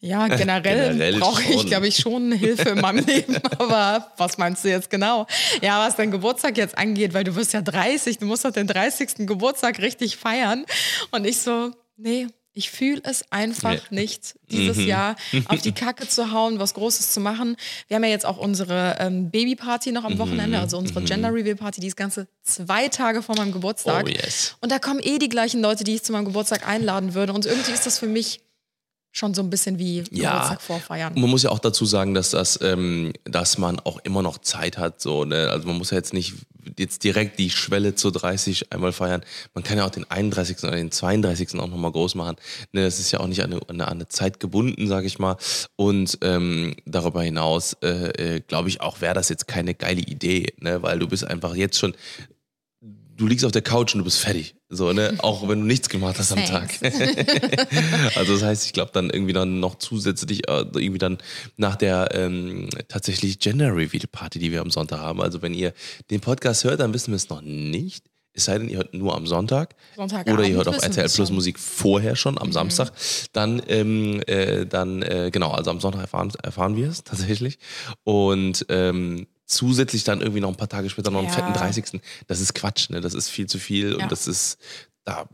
ja, 0.00 0.28
generell, 0.28 0.92
Generell 0.92 1.18
brauche 1.18 1.42
ich, 1.42 1.66
glaube 1.66 1.88
ich, 1.88 1.96
schon 1.96 2.30
Hilfe 2.30 2.70
in 2.70 2.80
meinem 2.80 3.04
Leben. 3.04 3.36
Aber 3.58 4.12
was 4.16 4.38
meinst 4.38 4.64
du 4.64 4.68
jetzt 4.68 4.90
genau? 4.90 5.26
Ja, 5.60 5.84
was 5.84 5.96
dein 5.96 6.10
Geburtstag 6.10 6.56
jetzt 6.56 6.78
angeht, 6.78 7.14
weil 7.14 7.24
du 7.24 7.34
wirst 7.34 7.52
ja 7.52 7.62
30, 7.62 8.18
du 8.18 8.26
musst 8.26 8.44
doch 8.44 8.52
den 8.52 8.66
30. 8.66 9.26
Geburtstag 9.26 9.80
richtig 9.80 10.16
feiern. 10.16 10.66
Und 11.10 11.26
ich 11.26 11.38
so, 11.38 11.72
nee. 11.96 12.28
Ich 12.58 12.70
fühle 12.70 13.02
es 13.04 13.22
einfach 13.30 13.70
Nee. 13.72 13.80
Mhm. 13.90 13.96
nicht, 13.98 14.34
dieses 14.50 14.78
Jahr 14.82 15.14
auf 15.48 15.60
die 15.60 15.72
Kacke 15.72 16.08
zu 16.08 16.32
hauen, 16.32 16.58
was 16.58 16.72
Großes 16.72 17.12
zu 17.12 17.20
machen. 17.20 17.56
Wir 17.88 17.96
haben 17.96 18.04
ja 18.04 18.08
jetzt 18.10 18.24
auch 18.24 18.38
unsere 18.38 18.96
ähm, 18.98 19.30
Babyparty 19.30 19.92
noch 19.92 20.04
am 20.04 20.14
Mhm. 20.14 20.18
Wochenende, 20.18 20.58
also 20.58 20.78
unsere 20.78 21.02
Gender 21.02 21.32
Reveal 21.34 21.56
Party, 21.56 21.82
die 21.82 21.86
ist 21.88 21.96
ganze 21.96 22.28
zwei 22.42 22.88
Tage 22.88 23.22
vor 23.22 23.36
meinem 23.36 23.52
Geburtstag. 23.52 24.06
Oh, 24.06 24.08
yes. 24.08 24.56
Und 24.62 24.72
da 24.72 24.78
kommen 24.78 25.00
eh 25.02 25.18
die 25.18 25.28
gleichen 25.28 25.60
Leute, 25.60 25.84
die 25.84 25.96
ich 25.96 26.02
zu 26.02 26.12
meinem 26.12 26.24
Geburtstag 26.24 26.66
einladen 26.66 27.12
würde. 27.12 27.34
Und 27.34 27.44
irgendwie 27.44 27.72
ist 27.72 27.84
das 27.84 27.98
für 27.98 28.06
mich 28.06 28.40
schon 29.12 29.34
so 29.34 29.42
ein 29.42 29.50
bisschen 29.50 29.78
wie 29.78 30.04
Ja. 30.10 30.30
Geburtstag 30.32 30.62
vorfeiern. 30.62 31.12
Man 31.14 31.28
muss 31.30 31.42
ja 31.42 31.50
auch 31.50 31.58
dazu 31.58 31.84
sagen, 31.84 32.14
dass 32.14 32.30
das, 32.30 32.58
ähm, 32.62 33.12
dass 33.24 33.58
man 33.58 33.80
auch 33.80 33.98
immer 34.04 34.22
noch 34.22 34.38
Zeit 34.38 34.78
hat. 34.78 35.00
So, 35.02 35.24
ne? 35.26 35.50
Also 35.50 35.66
man 35.66 35.76
muss 35.78 35.90
ja 35.90 35.98
jetzt 35.98 36.12
nicht 36.14 36.34
jetzt 36.78 37.04
direkt 37.04 37.38
die 37.38 37.50
Schwelle 37.50 37.94
zu 37.94 38.10
30 38.10 38.72
einmal 38.72 38.92
feiern. 38.92 39.22
Man 39.54 39.64
kann 39.64 39.78
ja 39.78 39.84
auch 39.84 39.90
den 39.90 40.10
31. 40.10 40.58
oder 40.64 40.76
den 40.76 40.90
32. 40.90 41.58
auch 41.58 41.68
nochmal 41.68 41.92
groß 41.92 42.14
machen. 42.14 42.36
Ne? 42.72 42.82
Das 42.82 42.98
ist 42.98 43.10
ja 43.12 43.20
auch 43.20 43.26
nicht 43.26 43.42
an 43.42 43.52
eine, 43.52 43.68
an 43.68 43.80
eine, 43.80 44.08
Zeit 44.08 44.40
gebunden, 44.40 44.86
sage 44.86 45.06
ich 45.06 45.18
mal. 45.18 45.36
Und 45.76 46.18
ähm, 46.22 46.76
darüber 46.84 47.22
hinaus 47.22 47.74
äh, 47.82 48.36
äh, 48.36 48.40
glaube 48.40 48.68
ich 48.68 48.80
auch, 48.80 49.00
wäre 49.00 49.14
das 49.14 49.28
jetzt 49.28 49.48
keine 49.48 49.74
geile 49.74 50.00
Idee, 50.00 50.52
ne? 50.60 50.82
weil 50.82 50.98
du 50.98 51.08
bist 51.08 51.24
einfach 51.24 51.54
jetzt 51.54 51.78
schon 51.78 51.94
du 53.16 53.26
liegst 53.26 53.44
auf 53.44 53.52
der 53.52 53.62
Couch 53.62 53.94
und 53.94 54.00
du 54.00 54.04
bist 54.04 54.18
fertig. 54.18 54.56
So, 54.68 54.92
ne? 54.92 55.14
Auch 55.18 55.48
wenn 55.48 55.60
du 55.60 55.66
nichts 55.66 55.88
gemacht 55.88 56.18
hast 56.18 56.32
am 56.32 56.44
Tag. 56.44 56.74
also 58.16 58.34
das 58.34 58.42
heißt, 58.42 58.66
ich 58.66 58.72
glaube 58.72 58.90
dann 58.92 59.10
irgendwie 59.10 59.32
dann 59.32 59.60
noch 59.60 59.76
zusätzlich 59.76 60.48
äh, 60.48 60.64
irgendwie 60.74 60.98
dann 60.98 61.18
nach 61.56 61.76
der 61.76 62.10
ähm, 62.12 62.68
tatsächlich 62.88 63.38
Gender 63.38 63.74
Reveal 63.74 64.04
Party, 64.10 64.38
die 64.38 64.52
wir 64.52 64.60
am 64.60 64.70
Sonntag 64.70 65.00
haben. 65.00 65.20
Also 65.20 65.42
wenn 65.42 65.54
ihr 65.54 65.72
den 66.10 66.20
Podcast 66.20 66.64
hört, 66.64 66.80
dann 66.80 66.92
wissen 66.94 67.12
wir 67.12 67.16
es 67.16 67.28
noch 67.28 67.42
nicht. 67.42 68.04
Es 68.36 68.44
sei 68.44 68.58
denn, 68.58 68.68
ihr 68.68 68.76
hört 68.76 68.92
nur 68.92 69.16
am 69.16 69.26
Sonntag. 69.26 69.74
Sonntagabend 69.96 70.38
oder 70.38 70.46
ihr 70.46 70.56
hört 70.56 70.68
auf 70.68 70.82
RTL 70.82 71.08
Plus. 71.08 71.30
Musik 71.30 71.58
vorher 71.58 72.16
schon 72.16 72.38
am 72.38 72.52
Samstag. 72.52 72.92
Dann, 73.32 73.62
ähm, 73.66 74.20
äh, 74.26 74.66
dann 74.66 75.00
äh, 75.02 75.30
genau, 75.32 75.52
also 75.52 75.70
am 75.70 75.80
Sonntag 75.80 76.02
erfahren, 76.02 76.30
erfahren 76.42 76.76
wir 76.76 76.90
es 76.90 77.02
tatsächlich. 77.02 77.58
Und 78.04 78.66
ähm, 78.68 79.26
zusätzlich 79.46 80.04
dann 80.04 80.20
irgendwie 80.20 80.40
noch 80.40 80.48
ein 80.50 80.56
paar 80.56 80.68
Tage 80.68 80.90
später 80.90 81.10
noch 81.10 81.20
einen 81.20 81.28
Ja. 81.28 81.34
fetten 81.34 81.52
30. 81.52 82.00
Das 82.26 82.40
ist 82.40 82.54
Quatsch, 82.54 82.90
ne? 82.90 83.00
Das 83.00 83.14
ist 83.14 83.28
viel 83.28 83.46
zu 83.46 83.58
viel 83.58 83.92
Ja. 83.96 84.02
und 84.04 84.12
das 84.12 84.26
ist, 84.26 84.58
da 85.04 85.26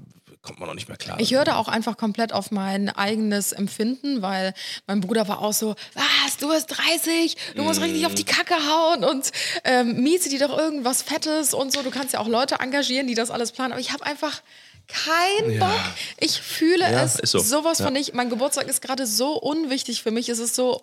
kommt 0.43 0.59
man 0.59 0.67
noch 0.69 0.75
nicht 0.75 0.89
mehr 0.89 0.97
klar. 0.99 1.19
Ich 1.21 1.33
höre 1.33 1.45
da 1.45 1.57
auch 1.57 1.69
einfach 1.69 1.97
komplett 1.97 2.33
auf 2.33 2.51
mein 2.51 2.89
eigenes 2.89 3.53
Empfinden, 3.53 4.23
weil 4.23 4.55
mein 4.89 5.01
Bruder 5.01 5.29
war 5.29 5.41
auch 5.41 5.53
so, 5.53 5.77
was, 5.95 6.37
du 6.39 6.49
bist 6.49 6.67
30, 6.77 7.37
du 7.55 7.63
musst 7.63 7.81
richtig 7.81 8.05
auf 8.07 8.15
die 8.15 8.25
Kacke 8.25 8.55
hauen 8.55 9.05
und 9.05 9.31
ähm, 9.65 10.03
miete 10.03 10.29
dir 10.29 10.41
doch 10.41 10.57
irgendwas 10.59 11.03
Fettes 11.03 11.55
und 11.55 11.73
so. 11.73 11.83
Du 11.83 11.91
kannst 11.91 12.13
ja 12.13 12.19
auch 12.21 12.27
Leute 12.29 12.57
engagieren, 12.57 13.07
die 13.07 13.15
das 13.15 13.31
alles 13.31 13.53
planen. 13.53 13.73
Aber 13.73 13.81
ich 13.81 13.93
habe 13.93 14.05
einfach 14.05 14.43
keinen 14.89 15.53
Ja. 15.53 15.67
Bock. 15.69 15.81
Ich 16.19 16.41
fühle 16.41 16.91
Ja, 16.91 17.05
es 17.05 17.15
so. 17.31 17.39
sowas 17.39 17.77
von 17.79 17.87
Ja. 17.87 17.91
nicht. 17.93 18.13
Mein 18.15 18.29
Geburtstag 18.29 18.67
ist 18.69 18.83
gerade 18.83 19.07
so 19.07 19.39
unwichtig 19.39 20.03
für 20.03 20.11
mich. 20.11 20.29
Es 20.29 20.41
ist 20.41 20.57
so 20.57 20.83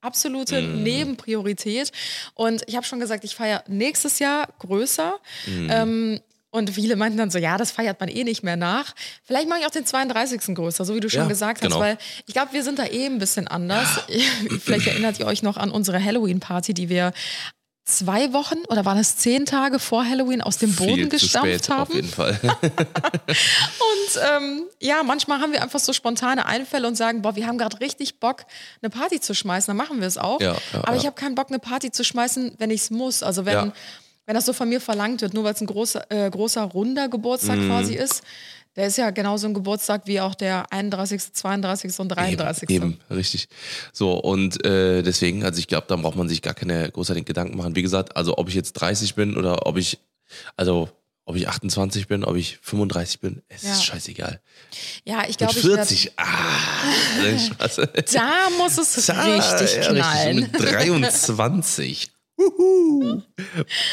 absolute 0.00 0.60
Mhm. 0.62 0.82
Nebenpriorität. 0.82 1.92
Und 2.34 2.62
ich 2.66 2.76
habe 2.76 2.86
schon 2.86 3.00
gesagt, 3.00 3.24
ich 3.24 3.34
feiere 3.34 3.64
nächstes 3.68 4.18
Jahr 4.18 4.48
größer. 4.58 5.14
Mhm. 5.46 5.68
Ähm, 5.70 6.20
und 6.52 6.70
viele 6.70 6.96
meinten 6.96 7.16
dann 7.16 7.30
so, 7.30 7.38
ja, 7.38 7.56
das 7.58 7.70
feiert 7.70 8.00
man 8.00 8.08
eh 8.08 8.24
nicht 8.24 8.42
mehr 8.42 8.56
nach. 8.56 8.94
Vielleicht 9.24 9.48
mache 9.48 9.60
ich 9.60 9.66
auch 9.66 9.70
den 9.70 9.86
32. 9.86 10.54
größer, 10.56 10.84
so 10.84 10.96
wie 10.96 11.00
du 11.00 11.08
schon 11.08 11.22
Ja, 11.22 11.28
gesagt 11.28 11.60
genau. 11.60 11.76
hast, 11.76 11.80
weil 11.80 11.98
ich 12.26 12.34
glaube, 12.34 12.52
wir 12.52 12.64
sind 12.64 12.78
da 12.80 12.86
eh 12.86 13.06
ein 13.06 13.18
bisschen 13.20 13.46
anders. 13.46 14.00
Vielleicht 14.64 14.88
erinnert 14.88 15.20
ihr 15.20 15.26
euch 15.26 15.44
noch 15.44 15.56
an 15.56 15.70
unsere 15.70 16.02
Halloween-Party, 16.02 16.74
die 16.74 16.88
wir 16.88 17.12
zwei 17.98 18.32
Wochen 18.32 18.58
oder 18.68 18.84
waren 18.84 18.98
es 18.98 19.16
zehn 19.16 19.46
Tage 19.46 19.78
vor 19.78 20.04
Halloween 20.04 20.40
aus 20.40 20.58
dem 20.58 20.74
Boden 20.74 20.94
viel 20.94 21.04
zu 21.04 21.08
gestampft 21.10 21.64
spät, 21.64 21.70
auf 21.70 21.78
haben. 21.78 21.94
jeden 21.94 22.08
Fall. 22.08 22.38
Und 23.30 24.20
ähm, 24.36 24.62
ja, 24.80 25.02
manchmal 25.02 25.40
haben 25.40 25.52
wir 25.52 25.62
einfach 25.62 25.78
so 25.80 25.92
spontane 25.92 26.46
Einfälle 26.46 26.86
und 26.88 26.96
sagen, 26.96 27.22
boah, 27.22 27.36
wir 27.36 27.46
haben 27.46 27.58
gerade 27.58 27.80
richtig 27.80 28.18
Bock, 28.20 28.44
eine 28.82 28.90
Party 28.90 29.20
zu 29.20 29.34
schmeißen. 29.34 29.66
Dann 29.68 29.76
machen 29.76 30.00
wir 30.00 30.06
es 30.06 30.18
auch. 30.18 30.40
Ja, 30.40 30.54
ja, 30.72 30.84
Aber 30.84 30.96
ich 30.96 31.06
habe 31.06 31.14
keinen 31.14 31.34
Bock, 31.34 31.48
eine 31.48 31.58
Party 31.58 31.90
zu 31.90 32.04
schmeißen, 32.04 32.54
wenn 32.58 32.70
ich 32.70 32.82
es 32.82 32.90
muss. 32.90 33.22
Also 33.22 33.44
wenn, 33.46 33.72
wenn 34.26 34.34
das 34.34 34.46
so 34.46 34.52
von 34.52 34.68
mir 34.68 34.80
verlangt 34.80 35.22
wird, 35.22 35.34
nur 35.34 35.44
weil 35.44 35.54
es 35.54 35.60
ein 35.60 35.66
großer, 35.66 36.10
äh, 36.10 36.30
großer 36.30 36.62
runder 36.62 37.08
Geburtstag 37.08 37.58
Mhm. 37.58 37.68
quasi 37.68 37.94
ist. 37.94 38.22
Der 38.80 38.86
ist 38.86 38.96
ja 38.96 39.10
genauso 39.10 39.46
ein 39.46 39.52
Geburtstag 39.52 40.06
wie 40.06 40.22
auch 40.22 40.34
der 40.34 40.72
31., 40.72 41.34
32. 41.34 41.98
und 41.98 42.08
33. 42.08 42.70
Eben, 42.70 42.92
eben, 43.10 43.14
richtig. 43.14 43.46
So, 43.92 44.14
und 44.14 44.64
äh, 44.64 45.02
deswegen, 45.02 45.44
also 45.44 45.58
ich 45.58 45.66
glaube, 45.66 45.84
da 45.86 45.96
braucht 45.96 46.16
man 46.16 46.30
sich 46.30 46.40
gar 46.40 46.54
keine 46.54 46.90
großartigen 46.90 47.26
Gedanken 47.26 47.58
machen. 47.58 47.76
Wie 47.76 47.82
gesagt, 47.82 48.16
also 48.16 48.38
ob 48.38 48.48
ich 48.48 48.54
jetzt 48.54 48.72
30 48.72 49.14
bin 49.16 49.36
oder 49.36 49.66
ob 49.66 49.76
ich, 49.76 49.98
also 50.56 50.88
ob 51.26 51.36
ich 51.36 51.46
28 51.46 52.08
bin, 52.08 52.24
ob 52.24 52.36
ich 52.36 52.58
35 52.62 53.20
bin, 53.20 53.42
es 53.48 53.64
Ja. 53.64 53.72
ist 53.72 53.84
scheißegal. 53.84 54.40
Ja, 55.04 55.24
ich 55.28 55.36
glaube, 55.36 55.52
ich 55.54 55.62
werd- 55.62 55.86
40, 55.86 56.12
ah, 56.16 56.24
nein, 57.22 57.38
Spaß. 57.52 57.76
da 58.14 58.48
muss 58.56 58.78
es 58.78 59.04
Da, 59.04 59.22
richtig 59.24 59.76
ja, 59.76 59.92
knallen. 59.92 60.36
Mit 60.40 60.58
23. 60.58 62.10
Huhu. 62.40 63.22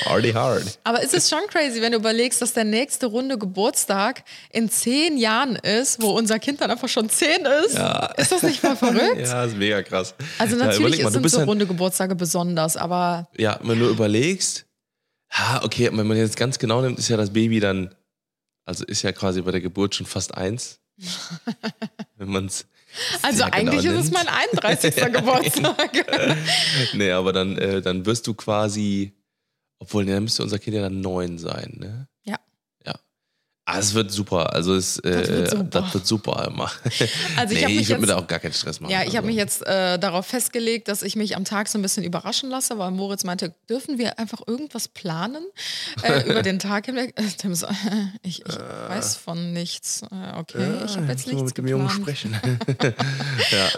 Party 0.04 0.32
hard. 0.32 0.80
Aber 0.84 1.02
ist 1.02 1.14
es 1.14 1.30
schon 1.30 1.40
crazy, 1.48 1.82
wenn 1.82 1.92
du 1.92 1.98
überlegst, 1.98 2.42
dass 2.42 2.54
der 2.54 2.64
nächste 2.64 3.08
Runde 3.08 3.38
Geburtstag 3.38 4.24
in 4.52 4.70
zehn 4.70 5.18
Jahren 5.18 5.56
ist, 5.58 6.02
wo 6.02 6.10
unser 6.12 6.40
Kind 6.40 6.62
dann 6.62 6.72
einfach 6.72 6.88
schon 6.90 7.10
zehn 7.10 7.46
ist? 7.66 7.78
Ist 8.18 8.32
das 8.32 8.44
nicht 8.44 8.60
voll 8.62 8.76
verrückt? 8.76 9.18
Ja, 9.20 9.44
ist 9.44 9.58
mega 9.58 9.82
krass. 9.84 10.16
Also 10.38 10.56
Ja, 10.58 10.66
natürlich 10.66 11.00
überleg 11.00 11.04
mal, 11.04 11.12
sind 11.12 11.30
so 11.30 11.40
ja- 11.40 11.46
runde 11.46 11.68
Geburtstage 11.68 12.16
besonders, 12.16 12.78
aber 12.78 13.28
Ja, 13.38 13.60
wenn 13.64 13.80
du 13.80 13.88
überlegst, 13.90 14.66
ha, 15.32 15.62
okay, 15.64 15.90
wenn 15.92 16.08
man 16.08 16.18
jetzt 16.18 16.38
ganz 16.38 16.58
genau 16.58 16.82
nimmt, 16.82 17.00
ist 17.00 17.10
ja 17.10 17.18
das 17.18 17.32
Baby 17.34 17.60
dann, 17.60 17.94
also 18.66 18.86
ist 18.86 19.02
ja 19.02 19.12
quasi 19.12 19.42
bei 19.42 19.52
der 19.52 19.62
Geburt 19.62 19.96
schon 19.96 20.06
fast 20.06 20.34
eins. 20.36 20.80
wenn 22.16 22.30
man 22.30 22.46
es. 22.46 22.66
Also 23.22 23.44
eigentlich 23.44 23.86
ist 23.86 24.06
es 24.06 24.12
mein 24.12 24.28
31. 24.28 24.96
Geburtstag. 25.14 25.92
Nee, 26.94 27.12
aber 27.12 27.34
dann, 27.34 27.58
äh, 27.58 27.82
dann 27.82 28.06
wirst 28.06 28.28
du 28.28 28.34
quasi, 28.34 29.14
obwohl, 29.80 30.06
nee, 30.06 30.12
dann 30.12 30.24
müsste 30.24 30.44
unser 30.44 30.60
Kind 30.60 30.76
ja 30.76 30.82
dann 30.82 31.02
neun 31.02 31.38
sein, 31.38 31.76
ne? 31.80 32.08
Ja. 33.68 33.74
Ja. 33.74 33.76
Ah, 33.76 33.80
es 33.80 33.94
wird 33.94 34.12
super. 34.12 34.54
Also 34.54 34.76
es, 34.76 34.98
äh, 35.00 35.12
Das 35.12 35.28
wird 35.30 35.50
super. 35.52 35.64
das 35.82 35.94
wird 35.94 36.08
super 36.08 36.46
immer. 36.48 36.72
Also 37.38 37.54
ich 37.54 37.66
nee, 37.68 37.80
ich 37.80 37.90
würde 37.90 38.02
mir 38.02 38.08
da 38.08 38.16
auch 38.18 38.28
gar 38.28 38.40
keinen 38.40 38.54
Stress 38.54 38.80
machen. 38.80 38.92
Ja, 38.92 39.02
ich 39.02 39.08
habe 39.10 39.18
also. 39.18 39.28
mich 39.28 39.36
jetzt 39.36 39.66
äh, 39.68 40.00
darauf 40.00 40.26
festgelegt, 40.26 40.88
dass 40.88 41.04
ich 41.04 41.16
mich 41.16 41.36
am 41.36 41.44
Tag 41.46 41.68
so 41.68 41.78
ein 41.78 41.82
bisschen 41.82 42.04
überraschen 42.04 42.50
lasse, 42.50 42.78
weil 42.80 42.92
Moritz 42.92 43.24
meinte, 43.26 43.54
dürfen 43.70 43.98
wir 43.98 44.20
einfach 44.20 44.42
irgendwas 44.48 44.88
planen 44.88 45.44
äh, 46.04 46.22
über 46.30 46.42
den 46.44 46.60
Tag 46.60 46.86
hinweg? 46.86 47.14
Äh, 47.20 47.24
Tim 47.38 47.54
so, 47.56 47.66
äh, 47.68 47.72
ich, 48.24 48.40
ich 48.46 48.56
weiß 48.88 49.18
von 49.18 49.52
nichts. 49.54 50.02
Äh, 50.04 50.38
okay, 50.38 50.66
ich 50.86 50.96
habe 50.96 51.08
jetzt 51.08 51.28
nichts 51.28 51.44
mit 51.44 51.58
dem 51.58 51.68
Jungen 51.68 51.88
geplant. 51.88 52.18
sprechen. 52.18 52.40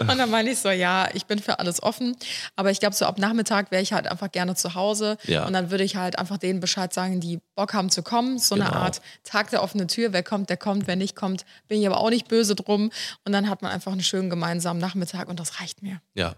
Und 0.00 0.18
dann 0.18 0.30
meine 0.30 0.50
ich 0.50 0.58
so, 0.58 0.70
ja, 0.70 1.08
ich 1.14 1.26
bin 1.26 1.38
für 1.40 1.58
alles 1.58 1.82
offen, 1.82 2.16
aber 2.56 2.70
ich 2.70 2.80
glaube, 2.80 2.94
so 2.94 3.04
ab 3.06 3.18
Nachmittag 3.18 3.70
wäre 3.70 3.82
ich 3.82 3.92
halt 3.92 4.06
einfach 4.06 4.30
gerne 4.30 4.54
zu 4.54 4.74
Hause 4.74 5.16
Ja. 5.24 5.46
und 5.46 5.52
dann 5.52 5.70
würde 5.70 5.84
ich 5.84 5.96
halt 5.96 6.18
einfach 6.18 6.38
denen 6.38 6.60
Bescheid 6.60 6.92
sagen, 6.92 7.20
die 7.20 7.40
Bock 7.56 7.74
haben 7.74 7.90
zu 7.90 8.02
kommen. 8.02 8.38
So 8.38 8.54
eine 8.54 8.64
Genau. 8.64 8.76
Art 8.76 9.00
Tag 9.24 9.50
der 9.50 9.62
offenen 9.62 9.79
Tür, 9.88 10.12
wer 10.12 10.22
kommt, 10.22 10.50
der 10.50 10.56
kommt, 10.56 10.86
wer 10.86 10.96
nicht 10.96 11.16
kommt, 11.16 11.44
bin 11.68 11.80
ich 11.80 11.86
aber 11.86 11.98
auch 11.98 12.10
nicht 12.10 12.28
böse 12.28 12.54
drum. 12.54 12.90
Und 13.24 13.32
dann 13.32 13.48
hat 13.48 13.62
man 13.62 13.70
einfach 13.70 13.92
einen 13.92 14.02
schönen 14.02 14.30
gemeinsamen 14.30 14.80
Nachmittag 14.80 15.28
und 15.28 15.40
das 15.40 15.60
reicht 15.60 15.82
mir. 15.82 16.00
ja. 16.14 16.34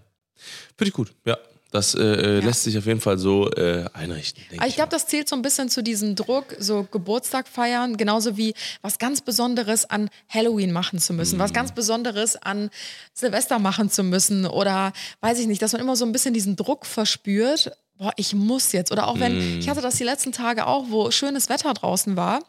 Finde 0.77 0.89
ich 0.89 0.93
gut. 0.95 1.13
Ja. 1.25 1.37
Das 1.71 1.95
äh, 1.95 2.01
äh, 2.03 2.39
Ja. 2.41 2.45
lässt 2.47 2.65
sich 2.65 2.77
auf 2.77 2.85
jeden 2.85 3.01
Fall 3.01 3.17
so 3.17 3.49
äh, 3.53 3.87
einrichten. 3.95 4.43
Aber 4.59 4.67
ich 4.67 4.75
glaube, 4.75 4.91
das 4.91 5.07
zählt 5.07 5.27
so 5.29 5.37
ein 5.37 5.41
bisschen 5.43 5.71
zu 5.71 5.83
diesem 5.83 6.17
Druck, 6.17 6.55
so 6.59 6.83
Geburtstag 6.91 7.49
feiern, 7.49 7.97
genauso 7.97 8.37
wie 8.37 8.53
was 8.83 8.99
ganz 8.99 9.21
Besonderes 9.23 9.89
an 9.89 10.11
Halloween 10.29 10.73
machen 10.73 10.99
zu 10.99 11.15
müssen, 11.15 11.37
Mhm. 11.37 11.41
was 11.43 11.53
ganz 11.55 11.73
Besonderes 11.73 12.37
an 12.37 12.69
Silvester 13.15 13.59
machen 13.59 13.89
zu 13.89 14.03
müssen 14.03 14.45
oder 14.47 14.93
weiß 15.21 15.39
ich 15.39 15.47
nicht, 15.47 15.63
dass 15.63 15.73
man 15.73 15.81
immer 15.81 15.97
so 15.97 16.05
ein 16.05 16.13
bisschen 16.13 16.35
diesen 16.35 16.57
Druck 16.57 16.85
verspürt, 16.85 17.73
boah, 17.97 18.13
ich 18.17 18.35
muss 18.35 18.73
jetzt. 18.73 18.93
Oder 18.93 19.07
auch 19.09 19.19
wenn, 19.19 19.55
Mhm. 19.55 19.59
ich 19.61 19.69
hatte 19.71 19.81
das 19.81 19.95
die 19.97 20.05
letzten 20.05 20.33
Tage 20.33 20.67
auch, 20.67 20.87
wo 20.91 21.11
schönes 21.11 21.49
Wetter 21.49 21.73
draußen 21.73 22.17
war. 22.17 22.41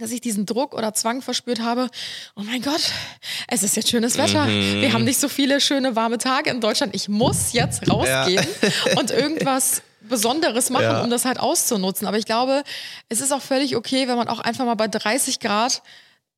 Dass 0.00 0.10
ich 0.12 0.22
diesen 0.22 0.46
Druck 0.46 0.72
oder 0.74 0.94
Zwang 0.94 1.20
verspürt 1.20 1.60
habe, 1.60 1.88
oh 2.34 2.40
mein 2.42 2.62
Gott, 2.62 2.80
es 3.48 3.62
ist 3.62 3.76
jetzt 3.76 3.90
schönes 3.90 4.16
Wetter. 4.16 4.46
Mhm. 4.46 4.80
Wir 4.80 4.92
haben 4.94 5.04
nicht 5.04 5.20
so 5.20 5.28
viele 5.28 5.60
schöne 5.60 5.94
warme 5.94 6.16
Tage 6.16 6.48
in 6.48 6.62
Deutschland. 6.62 6.94
Ich 6.94 7.08
muss 7.10 7.52
jetzt 7.52 7.86
rausgehen 7.88 8.46
und 8.98 9.10
irgendwas 9.10 9.82
Besonderes 10.00 10.70
machen, 10.70 10.84
Ja. 10.84 11.02
um 11.02 11.10
das 11.10 11.26
halt 11.26 11.38
auszunutzen. 11.38 12.06
Aber 12.08 12.16
ich 12.16 12.24
glaube, 12.24 12.64
es 13.10 13.20
ist 13.20 13.30
auch 13.30 13.42
völlig 13.42 13.76
okay, 13.76 14.08
wenn 14.08 14.16
man 14.16 14.28
auch 14.28 14.40
einfach 14.40 14.64
mal 14.64 14.74
bei 14.74 14.88
30 14.88 15.38
Grad 15.38 15.82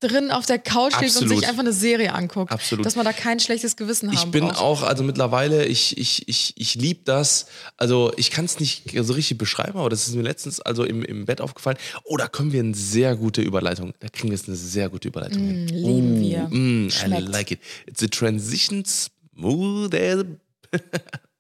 drin 0.02 0.30
auf 0.30 0.46
der 0.46 0.58
Couch 0.58 0.92
liegt 1.00 1.16
und 1.16 1.22
Absolut. 1.22 1.38
sich 1.38 1.48
einfach 1.48 1.60
eine 1.60 1.72
Serie 1.72 2.12
anguckt. 2.12 2.52
Absolut. 2.52 2.84
Dass 2.84 2.96
man 2.96 3.04
da 3.04 3.12
kein 3.12 3.40
schlechtes 3.40 3.76
Gewissen 3.76 4.08
haben 4.08 4.16
Ich 4.16 4.30
bin 4.30 4.48
braucht. 4.48 4.58
auch, 4.58 4.82
also 4.82 5.04
mittlerweile, 5.04 5.64
ich, 5.66 5.96
ich, 5.96 6.28
ich, 6.28 6.54
ich 6.56 6.74
liebe 6.74 7.00
das. 7.04 7.46
Also 7.76 8.12
ich 8.16 8.30
kann 8.30 8.44
es 8.44 8.60
nicht 8.60 8.84
so 9.02 9.12
richtig 9.12 9.38
beschreiben, 9.38 9.78
aber 9.78 9.88
das 9.88 10.08
ist 10.08 10.14
mir 10.14 10.22
letztens 10.22 10.60
also 10.60 10.84
im, 10.84 11.02
im 11.02 11.24
Bett 11.24 11.40
aufgefallen. 11.40 11.78
Oh, 12.04 12.16
da 12.16 12.26
können 12.28 12.52
wir 12.52 12.60
eine 12.60 12.74
sehr 12.74 13.16
gute 13.16 13.40
Überleitung. 13.42 13.94
Da 14.00 14.08
kriegen 14.08 14.28
wir 14.30 14.36
jetzt 14.36 14.48
eine 14.48 14.56
sehr 14.56 14.88
gute 14.88 15.08
Überleitung 15.08 15.42
hin. 15.42 15.68
lieben 15.68 16.20
wir. 16.20 16.48
Mm, 16.50 16.88
I 16.88 17.20
like 17.20 17.50
it. 17.50 17.60
It's 17.86 18.02
a 18.02 18.08
transition 18.08 18.84
smooth 18.84 19.94
as... 19.94 20.24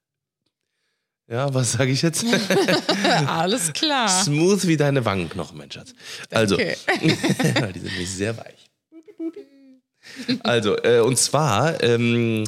ja, 1.32 1.52
was 1.54 1.72
sage 1.72 1.90
ich 1.90 2.02
jetzt? 2.02 2.24
Alles 3.26 3.72
klar. 3.72 4.08
smooth 4.08 4.66
wie 4.66 4.76
deine 4.76 5.04
Wangenknochen, 5.04 5.56
mein 5.56 5.70
Schatz. 5.70 5.94
Also, 6.30 6.56
Okay. 6.56 6.76
die 7.02 7.08
sind 7.10 7.84
nämlich 7.84 8.10
sehr 8.10 8.36
weich. 8.36 8.68
Also, 10.42 10.76
äh, 10.82 10.98
und 11.00 11.16
zwar 11.16 11.82
ähm, 11.82 12.44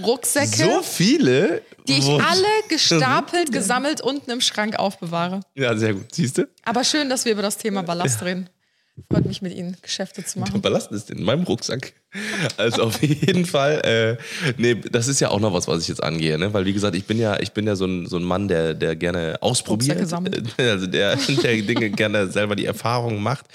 Rucksäcke, 0.00 0.56
So 0.56 0.82
viele? 0.82 1.62
die 1.88 1.98
ich 1.98 2.08
alle 2.08 2.46
gestapelt, 2.68 3.52
gesammelt 3.52 4.00
unten 4.00 4.30
im 4.30 4.40
Schrank 4.40 4.78
aufbewahre. 4.78 5.40
Ja, 5.54 5.76
sehr 5.76 5.94
gut. 5.94 6.14
Siehst 6.14 6.38
du? 6.38 6.48
Aber 6.64 6.84
schön, 6.84 7.08
dass 7.10 7.24
wir 7.24 7.32
über 7.32 7.42
das 7.42 7.56
Thema 7.58 7.82
Ballast 7.82 8.22
reden. 8.22 8.48
Freut 9.10 9.24
mich 9.26 9.42
mit 9.42 9.54
Ihnen, 9.54 9.76
Geschäfte 9.82 10.24
zu 10.24 10.38
machen. 10.38 10.60
Ballast 10.60 10.92
ist 10.92 11.10
in 11.10 11.22
meinem 11.22 11.44
Rucksack. 11.44 11.92
Also 12.58 12.82
auf 12.82 13.02
jeden 13.02 13.46
Fall, 13.46 14.18
äh, 14.18 14.52
nee, 14.58 14.74
das 14.74 15.08
ist 15.08 15.20
ja 15.20 15.30
auch 15.30 15.40
noch 15.40 15.54
was, 15.54 15.66
was 15.66 15.82
ich 15.82 15.88
jetzt 15.88 16.02
angehe, 16.02 16.38
ne? 16.38 16.52
Weil 16.52 16.66
wie 16.66 16.74
gesagt, 16.74 16.94
ich 16.94 17.06
bin 17.06 17.18
ja, 17.18 17.40
ich 17.40 17.52
bin 17.52 17.66
ja 17.66 17.74
so 17.74 17.86
ein, 17.86 18.06
so 18.06 18.18
ein 18.18 18.22
Mann, 18.22 18.48
der, 18.48 18.74
der 18.74 18.96
gerne 18.96 19.36
ausprobiert, 19.40 19.98
also 20.58 20.86
der, 20.86 21.16
der 21.16 21.62
Dinge 21.62 21.90
gerne 21.90 22.30
selber 22.30 22.54
die 22.54 22.66
Erfahrungen 22.66 23.22
macht. 23.22 23.46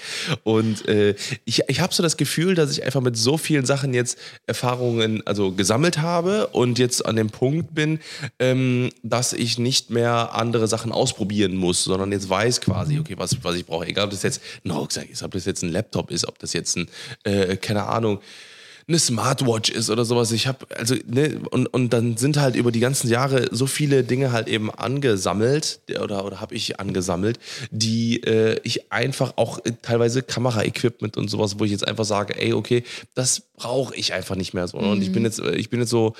Und 0.42 0.88
äh, 0.88 1.14
ich, 1.44 1.62
ich 1.68 1.80
habe 1.80 1.94
so 1.94 2.02
das 2.02 2.16
Gefühl, 2.16 2.56
dass 2.56 2.72
ich 2.72 2.84
einfach 2.84 3.00
mit 3.00 3.16
so 3.16 3.38
vielen 3.38 3.64
Sachen 3.64 3.94
jetzt 3.94 4.18
Erfahrungen 4.46 5.24
also 5.24 5.52
gesammelt 5.52 5.98
habe 5.98 6.48
und 6.48 6.80
jetzt 6.80 7.06
an 7.06 7.14
dem 7.14 7.30
Punkt 7.30 7.74
bin, 7.74 8.00
ähm, 8.40 8.90
dass 9.04 9.32
ich 9.32 9.58
nicht 9.58 9.90
mehr 9.90 10.34
andere 10.34 10.66
Sachen 10.66 10.90
ausprobieren 10.90 11.54
muss, 11.54 11.84
sondern 11.84 12.10
jetzt 12.10 12.28
weiß 12.28 12.60
quasi, 12.60 12.98
okay, 12.98 13.14
was, 13.16 13.36
was 13.44 13.54
ich 13.54 13.66
brauche. 13.66 13.86
Egal, 13.86 14.06
ob 14.06 14.10
das 14.10 14.24
jetzt 14.24 14.42
ein 14.64 14.72
Rucksack 14.72 15.08
ist, 15.10 15.22
ob 15.22 15.32
das 15.32 15.44
jetzt 15.44 15.62
ein 15.62 15.70
Laptop 15.70 16.10
ist, 16.10 16.26
ob 16.26 16.40
das 16.40 16.52
jetzt 16.52 16.76
ein, 16.76 16.88
äh, 17.22 17.56
keine 17.56 17.84
Ahnung, 17.84 18.20
eine 18.88 18.98
Smartwatch 18.98 19.68
ist 19.68 19.90
oder 19.90 20.06
sowas. 20.06 20.32
Ich 20.32 20.46
habe, 20.46 20.66
also, 20.76 20.94
ne, 21.06 21.40
und, 21.50 21.66
und 21.66 21.92
dann 21.92 22.16
sind 22.16 22.38
halt 22.38 22.56
über 22.56 22.72
die 22.72 22.80
ganzen 22.80 23.08
Jahre 23.08 23.48
so 23.50 23.66
viele 23.66 24.02
Dinge 24.02 24.32
halt 24.32 24.48
eben 24.48 24.70
angesammelt 24.70 25.80
oder, 26.02 26.24
oder 26.24 26.40
habe 26.40 26.54
ich 26.54 26.80
angesammelt, 26.80 27.38
die 27.70 28.22
äh, 28.22 28.58
ich 28.62 28.90
einfach 28.90 29.34
auch 29.36 29.58
äh, 29.64 29.72
teilweise 29.82 30.22
Kameraequipment 30.22 31.18
und 31.18 31.28
sowas, 31.28 31.58
wo 31.58 31.64
ich 31.64 31.70
jetzt 31.70 31.86
einfach 31.86 32.06
sage, 32.06 32.40
ey, 32.40 32.54
okay, 32.54 32.82
das 33.14 33.42
brauche 33.56 33.94
ich 33.94 34.14
einfach 34.14 34.36
nicht 34.36 34.54
mehr 34.54 34.66
so. 34.66 34.78
Und 34.78 35.02
ich 35.02 35.12
bin 35.12 35.24
jetzt, 35.24 35.38
äh, 35.38 35.54
ich 35.56 35.68
bin 35.68 35.80
jetzt 35.80 35.90
so, 35.90 36.14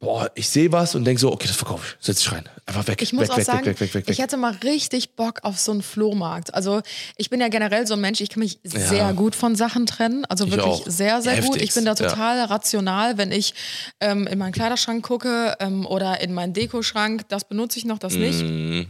boah, 0.00 0.30
ich 0.34 0.48
sehe 0.48 0.72
was 0.72 0.94
und 0.94 1.04
denke 1.04 1.20
so, 1.20 1.30
okay, 1.30 1.46
das 1.46 1.56
verkaufe 1.56 1.86
ich, 1.86 2.04
setz 2.04 2.18
dich 2.18 2.32
rein. 2.32 2.48
Einfach 2.66 2.86
weg, 2.88 3.02
Ich 3.02 3.12
muss 3.12 3.24
weg, 3.24 3.30
auch 3.32 3.36
weg, 3.36 3.44
sagen, 3.44 3.66
weg, 3.66 3.80
weg, 3.80 3.94
weg, 3.94 4.04
ich 4.08 4.18
hätte 4.18 4.36
mal 4.38 4.52
richtig 4.64 5.14
Bock 5.14 5.40
auf 5.42 5.58
so 5.58 5.72
einen 5.72 5.82
Flohmarkt. 5.82 6.54
Also 6.54 6.80
ich 7.18 7.28
bin 7.30 7.40
ja 7.40 7.48
generell 7.48 7.86
so 7.86 7.94
ein 7.94 8.00
Mensch, 8.00 8.20
ich 8.22 8.30
kann 8.30 8.40
mich 8.40 8.58
sehr 8.64 9.12
gut 9.12 9.36
von 9.36 9.54
Sachen 9.56 9.84
trennen. 9.86 10.24
Also 10.24 10.46
Ich 10.46 10.52
wirklich 10.52 10.66
auch. 10.72 10.86
sehr, 10.86 11.20
sehr 11.22 11.42
gut. 11.42 11.60
Ich 11.60 11.74
bin 11.74 11.84
da 11.84 11.92
ja. 11.92 12.08
total 12.08 12.40
rational, 12.46 13.18
wenn 13.18 13.30
ich 13.30 13.54
ähm, 14.00 14.26
in 14.26 14.38
meinen 14.38 14.52
Kleiderschrank 14.52 15.04
gucke 15.06 15.56
ähm, 15.60 15.84
oder 15.86 16.20
in 16.22 16.32
meinen 16.32 16.54
Dekoschrank. 16.54 17.28
Das 17.28 17.44
benutze 17.46 17.78
ich 17.78 17.84
noch, 17.84 17.98
das 17.98 18.14
nicht. 18.14 18.40
Mhm. 18.42 18.86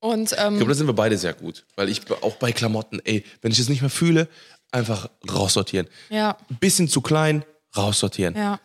Und 0.00 0.32
Ich 0.32 0.38
ähm, 0.38 0.56
glaube, 0.56 0.72
da 0.72 0.74
sind 0.74 0.86
wir 0.86 0.94
beide 0.94 1.16
sehr 1.18 1.32
gut. 1.34 1.64
Weil 1.76 1.88
ich 1.88 2.02
auch 2.22 2.36
bei 2.36 2.52
Klamotten, 2.52 3.00
ey, 3.04 3.24
wenn 3.42 3.52
ich 3.52 3.58
es 3.58 3.68
nicht 3.68 3.80
mehr 3.80 3.90
fühle, 3.90 4.28
einfach 4.72 5.08
raussortieren. 5.30 5.88
ja, 6.10 6.36
Bisschen 6.60 6.88
zu 6.88 7.00
klein, 7.00 7.44
raussortieren. 7.76 8.34
ja. 8.36 8.60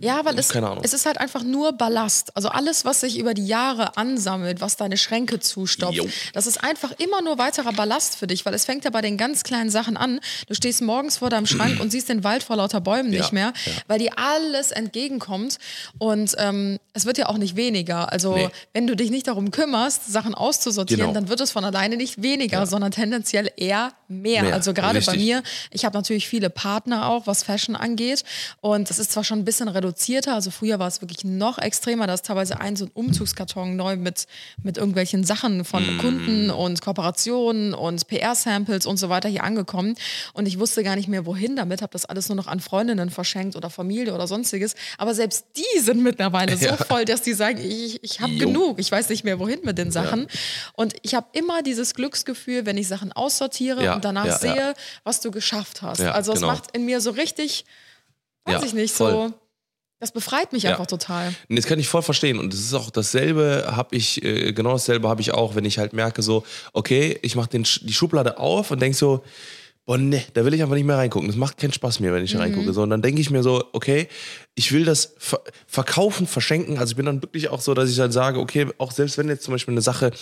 Ja, 0.00 0.24
weil 0.24 0.38
es, 0.38 0.50
es 0.82 0.92
ist 0.92 1.06
halt 1.06 1.18
einfach 1.18 1.42
nur 1.42 1.72
Ballast. 1.72 2.36
Also 2.36 2.48
alles, 2.48 2.84
was 2.84 3.00
sich 3.00 3.18
über 3.18 3.34
die 3.34 3.46
Jahre 3.46 3.96
ansammelt, 3.96 4.60
was 4.60 4.76
deine 4.76 4.96
Schränke 4.96 5.40
zustopft, 5.40 5.94
Jo. 5.94 6.08
das 6.32 6.46
ist 6.46 6.62
einfach 6.62 6.92
immer 6.98 7.22
nur 7.22 7.38
weiterer 7.38 7.72
Ballast 7.72 8.16
für 8.16 8.26
dich, 8.26 8.44
weil 8.46 8.54
es 8.54 8.64
fängt 8.64 8.84
ja 8.84 8.90
bei 8.90 9.00
den 9.00 9.16
ganz 9.16 9.42
kleinen 9.42 9.70
Sachen 9.70 9.96
an. 9.96 10.20
Du 10.46 10.54
stehst 10.54 10.82
morgens 10.82 11.18
vor 11.18 11.30
deinem 11.30 11.46
Schrank 11.46 11.78
und 11.80 11.90
siehst 11.90 12.08
den 12.08 12.24
Wald 12.24 12.42
vor 12.42 12.56
lauter 12.56 12.80
Bäumen 12.80 13.12
Ja, 13.12 13.20
nicht 13.20 13.32
mehr, 13.32 13.52
ja. 13.66 13.72
weil 13.88 13.98
dir 13.98 14.12
alles 14.18 14.70
entgegenkommt. 14.70 15.58
Und 15.98 16.34
ähm, 16.38 16.78
es 16.92 17.04
wird 17.06 17.18
ja 17.18 17.28
auch 17.28 17.38
nicht 17.38 17.56
weniger. 17.56 18.12
Also 18.12 18.34
Nee. 18.36 18.48
wenn 18.72 18.86
du 18.86 18.94
dich 18.96 19.10
nicht 19.10 19.26
darum 19.26 19.50
kümmerst, 19.50 20.10
Sachen 20.12 20.34
auszusortieren, 20.34 21.00
Genau. 21.08 21.12
dann 21.14 21.28
wird 21.28 21.40
es 21.40 21.50
von 21.50 21.64
alleine 21.64 21.96
nicht 21.96 22.22
weniger, 22.22 22.66
sondern 22.66 22.90
tendenziell 22.92 23.50
eher 23.56 23.92
mehr. 24.22 24.42
Mehr, 24.42 24.54
Also 24.54 24.72
gerade 24.74 25.00
bei 25.00 25.16
mir, 25.16 25.42
ich 25.70 25.84
habe 25.84 25.96
natürlich 25.96 26.28
viele 26.28 26.50
Partner 26.50 27.08
auch, 27.08 27.26
was 27.26 27.42
Fashion 27.42 27.76
angeht. 27.76 28.24
Und 28.60 28.90
das 28.90 28.98
ist 28.98 29.12
zwar 29.12 29.24
schon 29.24 29.40
ein 29.40 29.44
bisschen 29.44 29.68
reduzierter, 29.68 30.34
also 30.34 30.50
früher 30.50 30.78
war 30.78 30.88
es 30.88 31.00
wirklich 31.00 31.24
noch 31.24 31.58
extremer, 31.58 32.06
da 32.06 32.14
ist 32.14 32.24
teilweise 32.26 32.60
ein 32.60 32.76
so 32.76 32.84
ein 32.86 32.90
Umzugskarton 32.94 33.76
neu 33.76 33.96
mit, 33.96 34.26
mit 34.62 34.76
irgendwelchen 34.76 35.24
Sachen 35.24 35.64
von 35.64 35.84
Mm. 35.84 35.98
Kunden 35.98 36.50
und 36.50 36.80
Kooperationen 36.82 37.74
und 37.74 38.06
PR-Samples 38.08 38.86
und 38.86 38.96
so 38.96 39.08
weiter 39.08 39.28
hier 39.28 39.44
angekommen. 39.44 39.94
Und 40.32 40.46
ich 40.46 40.58
wusste 40.58 40.82
gar 40.82 40.96
nicht 40.96 41.08
mehr, 41.08 41.26
wohin 41.26 41.56
damit, 41.56 41.82
habe 41.82 41.92
das 41.92 42.04
alles 42.06 42.28
nur 42.28 42.36
noch 42.36 42.46
an 42.46 42.60
Freundinnen 42.60 43.10
verschenkt 43.10 43.56
oder 43.56 43.70
Familie 43.70 44.14
oder 44.14 44.26
sonstiges. 44.26 44.74
Aber 44.98 45.14
selbst 45.14 45.46
die 45.56 45.80
sind 45.80 46.02
mittlerweile 46.02 46.56
so 46.56 46.66
Ja. 46.66 46.76
voll, 46.76 47.04
dass 47.04 47.22
die 47.22 47.32
sagen, 47.34 47.58
ich, 47.60 48.02
ich 48.02 48.20
habe 48.20 48.34
genug, 48.36 48.78
ich 48.78 48.90
weiß 48.90 49.08
nicht 49.10 49.24
mehr, 49.24 49.38
wohin 49.38 49.60
mit 49.64 49.76
den 49.78 49.90
Sachen. 49.90 50.26
Und 50.74 50.94
ich 51.02 51.14
habe 51.14 51.26
immer 51.32 51.62
dieses 51.62 51.94
Glücksgefühl, 51.94 52.66
wenn 52.66 52.76
ich 52.78 52.88
Sachen 52.88 53.12
aussortiere 53.12 53.84
Ja, 53.84 53.94
und 53.96 54.03
danach 54.04 54.26
ja, 54.26 54.32
ja. 54.32 54.38
sehe, 54.38 54.74
was 55.04 55.20
du 55.20 55.30
geschafft 55.30 55.82
hast. 55.82 56.00
Ja, 56.00 56.12
also 56.12 56.32
genau. 56.32 56.50
es 56.50 56.52
macht 56.58 56.76
in 56.76 56.84
mir 56.84 57.00
so 57.00 57.10
richtig, 57.10 57.64
weiß 58.44 58.60
Ja, 58.60 58.66
ich 58.66 58.74
nicht, 58.74 58.94
voll. 58.94 59.10
so, 59.10 59.32
das 60.00 60.12
befreit 60.12 60.52
mich 60.52 60.64
Ja. 60.64 60.72
einfach 60.72 60.86
total. 60.86 61.28
Und 61.48 61.56
das 61.56 61.66
kann 61.66 61.78
ich 61.78 61.88
voll 61.88 62.02
verstehen. 62.02 62.38
Und 62.38 62.52
das 62.52 62.60
ist 62.60 62.74
auch 62.74 62.90
dasselbe, 62.90 63.64
habe 63.74 63.96
ich, 63.96 64.22
äh, 64.22 64.52
genau 64.52 64.72
dasselbe 64.72 65.08
habe 65.08 65.20
ich 65.22 65.32
auch, 65.32 65.54
wenn 65.54 65.64
ich 65.64 65.78
halt 65.78 65.92
merke, 65.92 66.22
so, 66.22 66.44
okay, 66.72 67.18
ich 67.22 67.36
mache 67.36 67.48
die 67.58 67.92
Schublade 67.92 68.38
auf 68.38 68.70
und 68.70 68.80
denke 68.80 68.96
so, 68.96 69.24
boah, 69.86 69.98
ne, 69.98 70.22
da 70.34 70.44
will 70.44 70.54
ich 70.54 70.62
einfach 70.62 70.74
nicht 70.74 70.84
mehr 70.86 70.96
reingucken. 70.96 71.28
Das 71.28 71.36
macht 71.36 71.58
keinen 71.58 71.72
Spaß 71.72 72.00
mehr, 72.00 72.12
wenn 72.12 72.24
ich 72.24 72.32
da 72.32 72.38
reingucke. 72.38 72.72
So, 72.72 72.82
und 72.82 72.90
dann 72.90 73.02
denke 73.02 73.20
ich 73.20 73.30
mir 73.30 73.42
so, 73.42 73.64
okay, 73.72 74.08
ich 74.56 74.72
will 74.72 74.84
das 74.84 75.14
ver 75.18 75.40
verkaufen, 75.66 76.26
verschenken. 76.26 76.78
Also 76.78 76.92
ich 76.92 76.96
bin 76.96 77.06
dann 77.06 77.20
wirklich 77.22 77.48
auch 77.48 77.60
so, 77.60 77.74
dass 77.74 77.90
ich 77.90 77.96
dann 77.96 78.12
sage, 78.12 78.38
okay, 78.38 78.68
auch 78.78 78.92
selbst 78.92 79.18
wenn 79.18 79.28
jetzt 79.28 79.42
zum 79.42 79.52
Beispiel 79.52 79.74
eine 79.74 79.82
Sache 79.82 80.12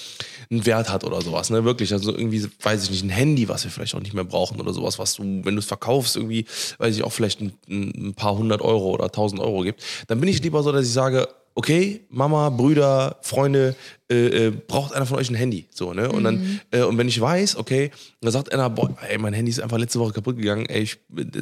einen 0.50 0.64
Wert 0.64 0.88
hat 0.88 1.04
oder 1.04 1.20
sowas, 1.20 1.50
ne, 1.50 1.64
wirklich, 1.64 1.92
also 1.92 2.12
irgendwie, 2.12 2.48
weiß 2.62 2.84
ich 2.84 2.90
nicht, 2.90 3.04
ein 3.04 3.10
Handy, 3.10 3.48
was 3.48 3.64
wir 3.64 3.70
vielleicht 3.70 3.94
auch 3.94 4.00
nicht 4.00 4.14
mehr 4.14 4.24
brauchen 4.24 4.60
oder 4.60 4.72
sowas, 4.72 4.98
was 4.98 5.14
du, 5.14 5.22
wenn 5.22 5.54
du 5.54 5.58
es 5.58 5.66
verkaufst, 5.66 6.16
irgendwie, 6.16 6.46
weiß 6.78 6.96
ich 6.96 7.04
auch 7.04 7.12
vielleicht 7.12 7.40
ein, 7.42 7.52
ein 7.68 8.14
paar 8.14 8.36
hundert 8.36 8.62
Euro 8.62 8.90
oder 8.92 9.10
tausend 9.10 9.40
Euro 9.40 9.62
gibt, 9.62 9.82
dann 10.08 10.20
bin 10.20 10.28
ich 10.28 10.42
lieber 10.42 10.62
so, 10.62 10.72
dass 10.72 10.86
ich 10.86 10.92
sage, 10.92 11.28
okay, 11.54 12.00
Mama, 12.08 12.48
Brüder, 12.50 13.18
Freunde, 13.20 13.76
äh, 14.10 14.46
äh, 14.46 14.50
braucht 14.50 14.94
einer 14.94 15.06
von 15.06 15.18
euch 15.18 15.30
ein 15.30 15.34
Handy. 15.34 15.66
So, 15.70 15.92
ne? 15.92 16.10
Und 16.10 16.24
dann, 16.24 16.60
äh, 16.70 16.82
und 16.82 16.98
wenn 16.98 17.08
ich 17.08 17.20
weiß, 17.20 17.56
okay, 17.56 17.90
da 18.20 18.30
sagt 18.30 18.52
einer, 18.52 18.70
boah, 18.70 18.94
ey, 19.08 19.18
mein 19.18 19.32
Handy 19.32 19.50
ist 19.50 19.60
einfach 19.60 19.78
letzte 19.78 20.00
Woche 20.00 20.12
kaputt 20.12 20.36
gegangen, 20.36 20.66
ey, 20.66 20.82
ich, 20.82 20.98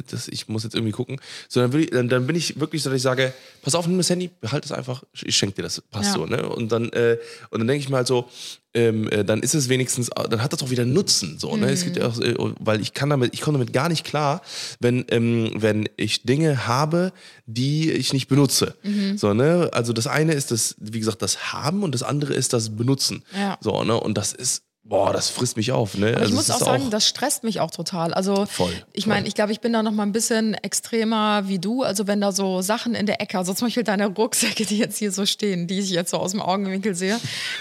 das, 0.09 0.27
ich 0.27 0.47
muss 0.47 0.63
jetzt 0.63 0.75
irgendwie 0.75 0.91
gucken. 0.91 1.19
So, 1.47 1.59
dann, 1.59 1.77
ich, 1.79 1.89
dann, 1.89 2.09
dann 2.09 2.27
bin 2.27 2.35
ich 2.35 2.59
wirklich 2.59 2.80
so, 2.83 2.89
dass 2.89 2.97
ich 2.97 3.03
sage, 3.03 3.33
pass 3.61 3.75
auf, 3.75 3.87
nimm 3.87 3.97
das 3.97 4.09
Handy, 4.09 4.29
behalt 4.39 4.65
es 4.65 4.71
einfach, 4.71 5.03
ich 5.23 5.35
schenke 5.35 5.55
dir 5.55 5.63
das, 5.63 5.81
passt 5.81 6.09
Ja. 6.09 6.13
so, 6.13 6.25
ne? 6.25 6.47
Und 6.47 6.71
dann, 6.71 6.89
äh, 6.89 7.17
und 7.49 7.59
dann 7.59 7.67
denke 7.67 7.83
ich 7.83 7.89
mal 7.89 7.97
halt 7.97 8.07
so, 8.07 8.29
ähm, 8.73 9.09
äh, 9.09 9.25
dann 9.25 9.41
ist 9.43 9.53
es 9.53 9.67
wenigstens, 9.67 10.09
dann 10.29 10.41
hat 10.41 10.53
das 10.53 10.63
auch 10.63 10.69
wieder 10.69 10.85
Nutzen, 10.85 11.37
so, 11.39 11.55
ne? 11.57 11.69
Es 11.69 11.83
gibt 11.83 11.97
ja 11.97 12.07
auch, 12.07 12.19
äh, 12.19 12.35
weil 12.59 12.79
ich 12.81 12.93
kann 12.93 13.09
damit, 13.09 13.33
ich 13.33 13.41
komme 13.41 13.57
damit 13.57 13.73
gar 13.73 13.89
nicht 13.89 14.05
klar, 14.05 14.41
wenn, 14.79 15.05
ähm, 15.09 15.51
wenn 15.55 15.89
ich 15.97 16.23
Dinge 16.23 16.67
habe, 16.67 17.11
die 17.45 17.91
ich 17.91 18.13
nicht 18.13 18.27
benutze. 18.27 18.75
So, 19.15 19.33
ne? 19.33 19.69
Also 19.73 19.93
das 19.93 20.07
eine 20.07 20.33
ist 20.33 20.51
das, 20.51 20.75
wie 20.79 20.99
gesagt, 20.99 21.21
das 21.21 21.51
Haben 21.53 21.83
und 21.83 21.93
das 21.93 22.03
andere 22.03 22.33
ist 22.33 22.53
das 22.53 22.75
Benutzen. 22.75 23.23
Ja. 23.37 23.57
So, 23.61 23.83
ne? 23.83 23.99
Und 23.99 24.17
das 24.17 24.31
ist, 24.33 24.63
boah, 24.91 25.13
das 25.13 25.29
frisst 25.29 25.55
mich 25.55 25.71
auf, 25.71 25.95
ne? 25.97 26.07
Aber 26.07 26.17
ich 26.17 26.21
Also 26.23 26.35
muss 26.35 26.51
auch 26.51 26.59
sagen, 26.59 26.89
das 26.89 27.07
stresst 27.07 27.45
mich 27.45 27.61
auch 27.61 27.71
total. 27.71 28.13
Also 28.13 28.45
Voll, 28.45 28.73
ich 28.91 29.07
meine, 29.07 29.25
ich 29.25 29.35
glaube, 29.35 29.53
ich 29.53 29.61
bin 29.61 29.71
da 29.71 29.81
noch 29.83 29.93
mal 29.93 30.03
ein 30.03 30.11
bisschen 30.11 30.53
extremer 30.53 31.47
wie 31.47 31.59
du. 31.59 31.81
Also 31.83 32.07
wenn 32.07 32.19
da 32.19 32.33
so 32.33 32.61
Sachen 32.61 32.93
in 32.93 33.05
der 33.05 33.21
Ecke, 33.21 33.37
also 33.37 33.53
zum 33.53 33.67
Beispiel 33.67 33.83
deine 33.85 34.07
Rucksäcke, 34.07 34.65
die 34.65 34.77
jetzt 34.77 34.97
hier 34.97 35.13
so 35.13 35.25
stehen, 35.25 35.65
die 35.67 35.79
ich 35.79 35.89
jetzt 35.91 36.11
so 36.11 36.17
aus 36.17 36.31
dem 36.31 36.41
Augenwinkel 36.41 36.93
sehe, 36.93 37.17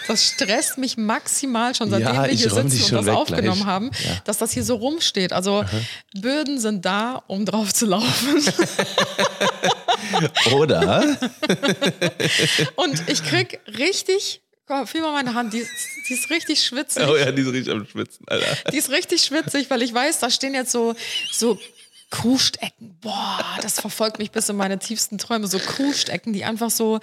das 0.08 0.24
stresst 0.24 0.76
mich 0.76 0.96
maximal 0.96 1.72
schon 1.76 1.88
seitdem 1.88 2.08
Ja, 2.14 2.24
wir 2.24 2.32
ich 2.32 2.40
hier 2.40 2.50
sitzen 2.50 2.96
und 2.96 3.06
das 3.06 3.14
aufgenommen 3.16 3.58
gleich. 3.58 3.64
haben, 3.64 3.90
Ja. 4.04 4.10
dass 4.24 4.38
das 4.38 4.50
hier 4.50 4.64
so 4.64 4.74
rumsteht. 4.74 5.32
Also 5.32 5.64
Böden 6.20 6.58
sind 6.58 6.84
da, 6.84 7.22
um 7.28 7.46
drauf 7.46 7.72
zu 7.72 7.86
laufen. 7.86 8.42
Oder? 10.52 11.04
und 12.76 13.02
ich 13.08 13.22
krieg 13.24 13.60
richtig, 13.78 14.40
mal, 14.70 14.86
fühl 14.86 15.02
mal 15.02 15.12
meine 15.12 15.34
Hand, 15.34 15.52
die, 15.52 15.58
ist- 15.58 15.70
die 16.08 16.14
ist 16.14 16.30
richtig 16.30 16.62
schwitzig. 16.64 17.02
oh 17.06 17.16
ja, 17.16 17.30
die 17.30 17.42
ist 17.42 17.52
richtig 17.52 17.72
am 17.74 17.86
Schwitzen, 17.86 18.24
Alter. 18.28 18.70
Die 18.72 18.78
ist 18.78 18.90
richtig 18.90 19.22
schwitzig, 19.22 19.68
weil 19.68 19.82
ich 19.82 19.92
weiß, 19.92 20.18
da 20.20 20.30
stehen 20.30 20.54
jetzt 20.54 20.72
so, 20.72 20.94
so 21.32 21.58
Krustecken. 22.10 22.96
Boah, 23.00 23.44
das 23.62 23.80
verfolgt 23.80 24.18
mich 24.18 24.32
bis 24.32 24.48
in 24.48 24.56
meine 24.56 24.78
tiefsten 24.78 25.16
Träume. 25.16 25.46
So 25.46 25.58
Krustecken, 25.58 26.32
die 26.32 26.44
einfach 26.44 26.70
so, 26.70 26.98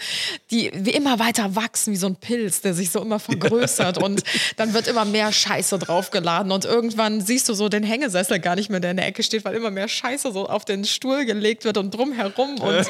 die 0.52 0.70
wie 0.74 0.92
immer 0.92 1.18
weiter 1.18 1.56
wachsen, 1.56 1.94
wie 1.94 1.98
so 1.98 2.08
ein 2.08 2.18
Pilz, 2.18 2.62
der 2.62 2.74
sich 2.74 2.92
so 2.92 3.02
immer 3.02 3.20
vergrößert. 3.20 3.98
Und 3.98 4.24
dann 4.58 4.74
wird 4.74 4.88
immer 4.88 5.06
mehr 5.06 5.32
Scheiße 5.32 5.80
draufgeladen. 5.80 6.52
Und 6.52 6.66
irgendwann 6.66 7.22
siehst 7.22 7.48
du 7.48 7.54
so 7.54 7.70
den 7.70 7.84
Hängesessel 7.84 8.40
gar 8.40 8.56
nicht 8.56 8.70
mehr, 8.70 8.82
der 8.82 8.92
in 8.92 8.98
der 8.98 9.08
Ecke 9.08 9.24
steht, 9.24 9.46
weil 9.46 9.56
immer 9.56 9.72
mehr 9.72 9.88
Scheiße 9.88 10.32
so 10.32 10.48
auf 10.48 10.66
den 10.66 10.84
Stuhl 10.84 11.26
gelegt 11.26 11.64
wird 11.64 11.78
und 11.78 11.92
drumherum. 11.92 12.60
Und 12.60 12.88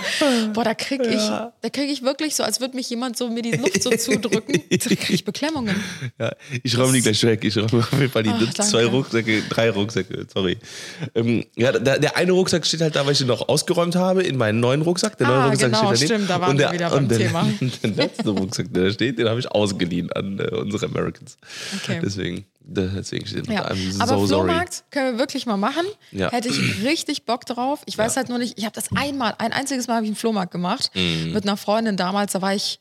boah, 0.53 0.63
da 0.63 0.73
krieg 0.73 1.01
ich, 1.01 1.21
da 1.21 1.69
krieg 1.71 1.89
ich 1.89 2.01
wirklich 2.01 2.35
so, 2.35 2.43
als 2.43 2.59
würde 2.59 2.75
mich 2.75 2.89
jemand 2.89 3.15
so 3.17 3.29
mir 3.29 3.43
die 3.43 3.51
Luft 3.51 3.81
so 3.83 3.89
zudrücken. 3.91 4.63
Da 4.87 4.95
krieg 4.95 5.09
ich 5.09 5.25
Beklemmungen. 5.25 5.75
Ja, 6.19 6.31
ich 6.63 6.77
räume 6.77 6.93
die 6.93 7.01
gleich 7.01 7.21
weg. 7.23 7.43
Ich 7.43 7.57
räume 7.57 7.79
auf 7.79 7.91
jeden 7.91 8.09
Fall 8.09 8.23
die 8.23 8.29
Ach, 8.29 8.53
zwei 8.53 8.85
Rucksäcke, 8.85 9.43
drei 9.49 9.69
Rucksäcke, 9.69 10.25
sorry. 10.31 10.57
Ähm, 11.13 11.45
ja, 11.55 11.71
der, 11.71 12.06
der 12.07 12.15
eine 12.17 12.31
Rucksack 12.31 12.65
steht 12.65 12.81
halt 12.81 12.95
da, 12.95 13.05
weil 13.05 13.11
ich 13.11 13.17
den 13.17 13.27
noch 13.27 13.49
ausgeräumt 13.49 13.95
habe 13.95 14.23
in 14.23 14.37
meinen 14.37 14.59
neuen 14.61 14.81
Rucksack. 14.81 15.17
Der 15.17 15.27
neue 15.27 15.37
Ah, 15.37 15.45
Rucksack 15.47 15.71
genau, 15.71 15.93
steht 15.95 16.09
daneben. 16.09 16.25
stimmt, 16.25 16.29
da 16.29 16.41
waren 16.41 16.51
und 16.51 16.57
wir 16.57 16.65
der, 16.67 16.73
wieder 16.73 16.89
beim 16.89 16.99
und 17.03 17.11
der, 17.11 17.17
Thema. 17.17 17.45
Der 17.83 17.89
letzte 17.91 18.29
Rucksack, 18.29 18.67
der 18.73 18.83
da 18.85 18.91
steht, 18.91 19.19
den 19.19 19.27
habe 19.27 19.39
ich 19.39 19.51
ausgeliehen 19.51 20.11
an 20.13 20.39
äh, 20.39 20.55
unsere 20.55 20.85
Americans. 20.85 21.37
Okay. 21.83 21.99
Deswegen, 22.01 22.45
deswegen 22.61 23.25
steht 23.27 23.47
Ja, 23.47 23.63
da. 23.63 23.73
I'm 23.73 24.01
aber 24.01 24.19
so 24.19 24.25
sorry. 24.25 24.47
Flohmarkt 24.49 24.83
können 24.91 25.13
wir 25.13 25.19
wirklich 25.19 25.45
mal 25.45 25.57
machen. 25.57 25.85
Ja. 26.11 26.31
Hätte 26.31 26.47
ich 26.49 26.59
richtig 26.83 27.25
Bock 27.25 27.45
drauf. 27.45 27.81
Ich 27.85 27.97
weiß 27.97 28.13
Ja. 28.15 28.17
halt 28.21 28.29
nur 28.29 28.37
nicht, 28.37 28.57
ich 28.57 28.65
habe 28.65 28.73
das 28.75 28.89
einmal, 28.95 29.35
ein 29.37 29.51
einziges 29.53 29.87
Mal 29.87 29.95
habe 29.95 30.05
ich 30.05 30.09
einen 30.09 30.15
Flohmarkt 30.15 30.51
gemacht 30.51 30.91
Mhm. 30.95 31.33
mit 31.33 31.43
einer 31.43 31.57
Freundin 31.57 31.97
damals, 31.97 32.31
da 32.33 32.41
war 32.41 32.55
ich 32.55 32.79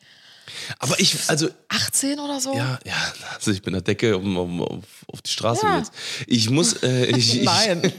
Aber 0.79 0.99
ich, 1.01 1.17
also, 1.29 1.49
18 1.69 2.19
oder 2.19 2.41
so. 2.41 2.53
ja, 2.55 2.79
ja, 2.85 2.95
also 3.35 3.51
ich 3.51 3.63
bin 3.63 3.73
der 3.73 3.83
Decke 3.83 4.17
um, 4.17 4.37
um, 4.37 4.63
auf, 4.63 4.85
auf 5.09 5.23
die 5.23 5.31
Straße 5.31 5.67
Ja. 5.67 5.79
jetzt. 5.79 5.93
Ich 6.27 6.51
muss, 6.51 6.83
äh, 6.83 7.07
ich, 7.17 7.37
ich, 7.39 7.43
Nein. 7.45 7.93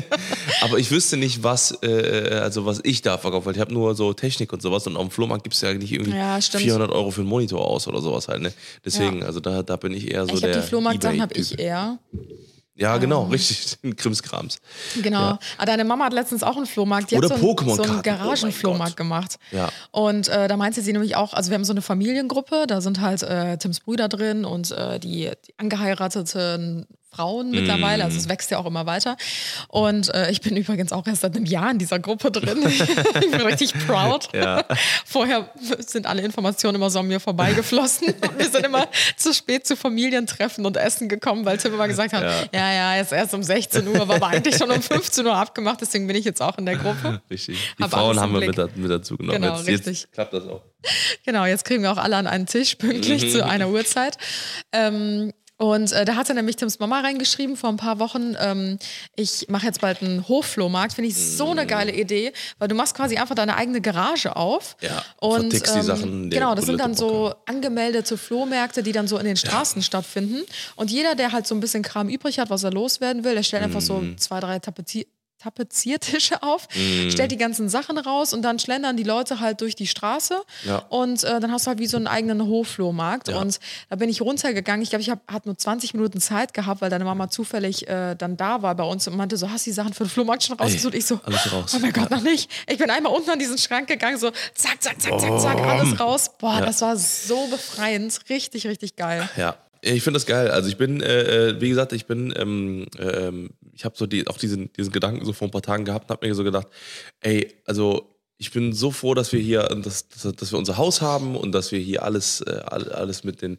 Aber 0.60 0.78
ich 0.78 0.90
wüsste 0.90 1.16
nicht, 1.16 1.42
was, 1.42 1.76
äh, 1.82 2.40
also 2.42 2.66
was 2.66 2.80
ich 2.84 3.02
da 3.02 3.18
verkaufe, 3.18 3.46
weil 3.46 3.54
ich 3.54 3.60
habe 3.60 3.72
nur 3.72 3.94
so 3.94 4.12
Technik 4.12 4.52
und 4.52 4.62
sowas 4.62 4.86
und 4.86 4.96
auf 4.96 5.02
dem 5.02 5.10
Flohmarkt 5.10 5.44
gibt 5.44 5.54
es 5.54 5.60
ja 5.60 5.72
nicht 5.74 5.92
irgendwie 5.92 6.12
Ja, 6.16 6.40
stimmt. 6.40 6.62
400 6.64 6.90
Euro 6.90 7.10
für 7.10 7.20
einen 7.20 7.30
Monitor 7.30 7.64
aus 7.66 7.86
oder 7.88 8.00
sowas 8.00 8.28
halt, 8.28 8.42
ne? 8.42 8.52
Deswegen, 8.84 9.22
also 9.22 9.40
da, 9.40 9.62
da 9.62 9.76
bin 9.76 9.92
ich 9.92 10.10
eher 10.10 10.26
so 10.26 10.34
ich 10.34 10.40
der 10.40 10.50
habe 10.52 10.62
die 10.62 10.68
Flohmarkt-Sachen 10.68 11.20
habe 11.20 11.34
ich 11.34 11.58
eher. 11.58 11.98
Ja, 12.76 12.96
genau, 12.98 13.24
richtig, 13.24 13.78
den 13.82 13.94
Krimskrams. 13.94 14.58
Genau. 15.00 15.20
Ja. 15.20 15.38
Aber 15.58 15.66
deine 15.66 15.84
Mama 15.84 16.06
hat 16.06 16.12
letztens 16.12 16.42
auch 16.42 16.56
einen 16.56 16.66
Flohmarkt. 16.66 17.10
Die 17.10 17.16
Oder 17.16 17.30
hat 17.30 17.38
so 17.38 17.56
einen, 17.56 17.74
so 17.76 17.82
einen 17.82 17.98
Oh 17.98 18.02
Garagenflohmarkt 18.02 18.92
Gott. 18.92 18.96
gemacht. 18.96 19.36
Ja. 19.52 19.68
Und 19.92 20.28
äh, 20.28 20.48
da 20.48 20.56
meinte 20.56 20.82
sie 20.82 20.92
nämlich 20.92 21.14
auch, 21.14 21.34
also 21.34 21.50
wir 21.50 21.54
haben 21.54 21.64
so 21.64 21.72
eine 21.72 21.82
Familiengruppe, 21.82 22.66
da 22.66 22.80
sind 22.80 23.00
halt 23.00 23.22
äh, 23.22 23.56
Tims 23.58 23.80
Brüder 23.80 24.08
drin 24.08 24.44
und 24.44 24.72
äh, 24.72 24.98
die, 24.98 25.30
die 25.46 25.54
angeheirateten 25.58 26.86
Frauen 27.14 27.50
mittlerweile, 27.50 28.04
also 28.04 28.16
Mm. 28.16 28.20
es 28.20 28.28
wächst 28.28 28.50
ja 28.50 28.58
auch 28.58 28.66
immer 28.66 28.86
weiter. 28.86 29.16
Und 29.68 30.12
äh, 30.14 30.30
ich 30.30 30.40
bin 30.40 30.56
übrigens 30.56 30.92
auch 30.92 31.06
erst 31.06 31.22
seit 31.22 31.36
einem 31.36 31.44
Jahr 31.46 31.70
in 31.70 31.78
dieser 31.78 31.98
Gruppe 31.98 32.30
drin. 32.30 32.58
ich 32.66 33.30
bin 33.30 33.40
richtig 33.40 33.72
proud. 33.86 34.28
Ja. 34.32 34.64
Vorher 35.04 35.48
sind 35.78 36.06
alle 36.06 36.22
Informationen 36.22 36.76
immer 36.76 36.90
so 36.90 36.98
an 37.00 37.06
mir 37.06 37.20
vorbeigeflossen. 37.20 38.08
Und 38.08 38.38
wir 38.38 38.48
sind 38.50 38.64
immer 38.66 38.88
zu 39.16 39.32
spät 39.32 39.66
zu 39.66 39.76
Familientreffen 39.76 40.64
und 40.66 40.76
Essen 40.76 41.08
gekommen, 41.08 41.44
weil 41.44 41.58
Tim 41.58 41.74
immer 41.74 41.88
gesagt 41.88 42.12
hat, 42.12 42.22
Ja. 42.52 42.60
ja, 42.60 42.72
ja, 42.72 42.96
jetzt 42.96 43.12
erst 43.12 43.34
um 43.34 43.42
16 43.42 43.86
Uhr, 43.88 44.08
war 44.08 44.16
aber 44.16 44.26
eigentlich 44.28 44.56
schon 44.56 44.70
um 44.70 44.82
15 44.82 45.26
Uhr 45.26 45.36
abgemacht, 45.36 45.80
deswegen 45.80 46.06
bin 46.06 46.16
ich 46.16 46.24
jetzt 46.24 46.42
auch 46.42 46.58
in 46.58 46.66
der 46.66 46.76
Gruppe. 46.76 47.20
Richtig. 47.30 47.58
Die 47.78 47.82
Hab 47.82 47.90
Frauen 47.90 48.18
haben 48.20 48.32
wir 48.32 48.40
mit, 48.40 48.76
mit 48.76 48.90
dazu 48.90 49.16
genommen. 49.16 49.40
Genau, 49.40 49.56
jetzt, 49.56 49.66
richtig. 49.68 50.02
Jetzt 50.02 50.12
klappt 50.12 50.32
das 50.32 50.46
auch. 50.46 50.62
Genau, 51.24 51.44
jetzt 51.46 51.64
kriegen 51.64 51.82
wir 51.82 51.92
auch 51.92 51.96
alle 51.96 52.16
an 52.16 52.26
einen 52.26 52.46
Tisch 52.46 52.74
pünktlich 52.74 53.32
zu 53.32 53.44
einer 53.44 53.68
Uhrzeit. 53.70 54.18
Ähm, 54.72 55.32
und 55.72 55.92
äh, 55.92 56.04
da 56.04 56.16
hatte 56.16 56.34
nämlich 56.34 56.56
Tims 56.56 56.78
Mama 56.78 57.00
reingeschrieben 57.00 57.56
vor 57.56 57.70
ein 57.70 57.76
paar 57.76 57.98
Wochen, 57.98 58.36
ähm, 58.40 58.78
ich 59.16 59.46
mache 59.48 59.66
jetzt 59.66 59.80
bald 59.80 60.02
einen 60.02 60.28
Hofflohmarkt. 60.28 60.94
Finde 60.94 61.08
ich 61.10 61.16
so 61.16 61.50
eine 61.50 61.66
geile 61.66 61.92
Idee, 61.92 62.32
weil 62.58 62.68
du 62.68 62.74
machst 62.74 62.94
quasi 62.94 63.16
einfach 63.16 63.34
deine 63.34 63.56
eigene 63.56 63.80
Garage 63.80 64.36
auf. 64.36 64.76
Ja, 64.80 65.02
und 65.20 65.52
die 65.52 65.58
Sachen, 65.58 66.30
der 66.30 66.40
genau, 66.40 66.54
das 66.54 66.66
sind 66.66 66.78
dann 66.78 66.94
so 66.94 67.34
angemeldete 67.46 68.16
Flohmärkte, 68.18 68.82
die 68.82 68.92
dann 68.92 69.08
so 69.08 69.18
in 69.18 69.24
den 69.24 69.36
Straßen 69.36 69.82
stattfinden. 69.82 70.42
Und 70.76 70.90
jeder, 70.90 71.14
der 71.14 71.32
halt 71.32 71.46
so 71.46 71.54
ein 71.54 71.60
bisschen 71.60 71.82
Kram 71.82 72.08
übrig 72.08 72.38
hat, 72.38 72.50
was 72.50 72.64
er 72.64 72.70
loswerden 72.72 73.24
will, 73.24 73.34
der 73.34 73.42
stellt 73.42 73.62
einfach 73.62 73.80
so 73.80 73.94
Mhm. 73.94 74.18
zwei, 74.18 74.40
drei 74.40 74.58
Tapezier 74.58 75.04
Tapeziertische 75.44 76.42
auf, 76.42 76.68
stellt 77.10 77.30
die 77.30 77.36
ganzen 77.36 77.68
Sachen 77.68 77.98
raus 77.98 78.32
und 78.32 78.42
dann 78.42 78.58
schlendern 78.58 78.96
die 78.96 79.02
Leute 79.02 79.40
halt 79.40 79.60
durch 79.60 79.74
die 79.76 79.86
Straße 79.86 80.36
Ja. 80.64 80.78
und 80.88 81.22
äh, 81.24 81.38
dann 81.40 81.52
hast 81.52 81.66
du 81.66 81.68
halt 81.68 81.78
wie 81.78 81.86
so 81.86 81.96
einen 81.96 82.06
eigenen 82.06 82.42
Hofflohmarkt 82.46 83.28
Ja. 83.28 83.40
und 83.40 83.60
da 83.90 83.96
bin 83.96 84.08
ich 84.08 84.20
runtergegangen. 84.22 84.82
Ich 84.82 84.90
glaube, 84.90 85.02
ich 85.02 85.10
hab, 85.10 85.20
hatte 85.30 85.48
nur 85.48 85.56
20 85.58 85.94
Minuten 85.94 86.20
Zeit 86.20 86.54
gehabt, 86.54 86.80
weil 86.80 86.90
deine 86.90 87.04
Mama 87.04 87.28
zufällig 87.30 87.86
äh, 87.88 88.14
dann 88.14 88.36
da 88.36 88.62
war 88.62 88.74
bei 88.74 88.84
uns 88.84 89.06
und 89.06 89.16
meinte 89.16 89.36
so, 89.36 89.50
hast 89.50 89.66
du 89.66 89.70
die 89.70 89.74
Sachen 89.74 89.92
für 89.94 90.04
den 90.04 90.10
Flohmarkt 90.10 90.42
schon 90.44 90.56
rausgesucht? 90.56 90.94
Ich 90.94 91.06
so, 91.06 91.20
alles 91.24 91.52
raus. 91.52 91.72
oh 91.76 91.78
mein 91.80 91.92
Gott, 91.92 92.10
noch 92.10 92.22
nicht. 92.22 92.50
Ich 92.68 92.78
bin 92.78 92.90
einmal 92.90 93.12
unten 93.12 93.30
an 93.30 93.38
diesen 93.38 93.58
Schrank 93.58 93.86
gegangen, 93.88 94.18
so 94.18 94.30
zack, 94.54 94.82
zack, 94.82 95.00
zack, 95.00 95.20
zack, 95.20 95.40
zack, 95.40 95.58
alles 95.60 96.00
raus. 96.00 96.30
Boah, 96.38 96.58
Ja. 96.60 96.66
das 96.66 96.80
war 96.80 96.96
so 96.96 97.46
befreiend. 97.48 98.18
Richtig, 98.30 98.66
richtig 98.66 98.96
geil. 98.96 99.28
Ja, 99.36 99.56
ich 99.82 100.02
finde 100.02 100.18
das 100.18 100.26
geil. 100.26 100.50
Also 100.50 100.68
ich 100.68 100.76
bin, 100.78 101.02
äh, 101.02 101.48
äh, 101.50 101.60
wie 101.60 101.68
gesagt, 101.68 101.92
ich 101.92 102.06
bin, 102.06 102.32
ähm, 102.36 102.86
ähm, 102.98 103.50
ich 103.74 103.84
habe 103.84 103.96
so 103.96 104.06
die, 104.06 104.26
auch 104.26 104.38
diesen, 104.38 104.72
diesen 104.72 104.92
Gedanken 104.92 105.24
so 105.24 105.32
vor 105.32 105.48
ein 105.48 105.50
paar 105.50 105.62
Tagen 105.62 105.84
gehabt 105.84 106.10
und 106.10 106.16
habe 106.16 106.26
mir 106.26 106.34
so 106.34 106.44
gedacht, 106.44 106.68
ey, 107.20 107.54
also 107.64 108.10
ich 108.36 108.50
bin 108.50 108.72
so 108.72 108.90
froh, 108.90 109.14
dass 109.14 109.32
wir 109.32 109.40
hier, 109.40 109.62
dass, 109.62 110.08
dass, 110.08 110.52
wir 110.52 110.58
unser 110.58 110.76
Haus 110.76 111.00
haben 111.00 111.36
und 111.36 111.52
dass 111.52 111.70
wir 111.70 111.78
hier 111.78 112.02
alles, 112.02 112.40
äh, 112.40 112.60
all- 112.66 112.90
alles 112.92 113.22
mit 113.24 113.42
den, 113.42 113.58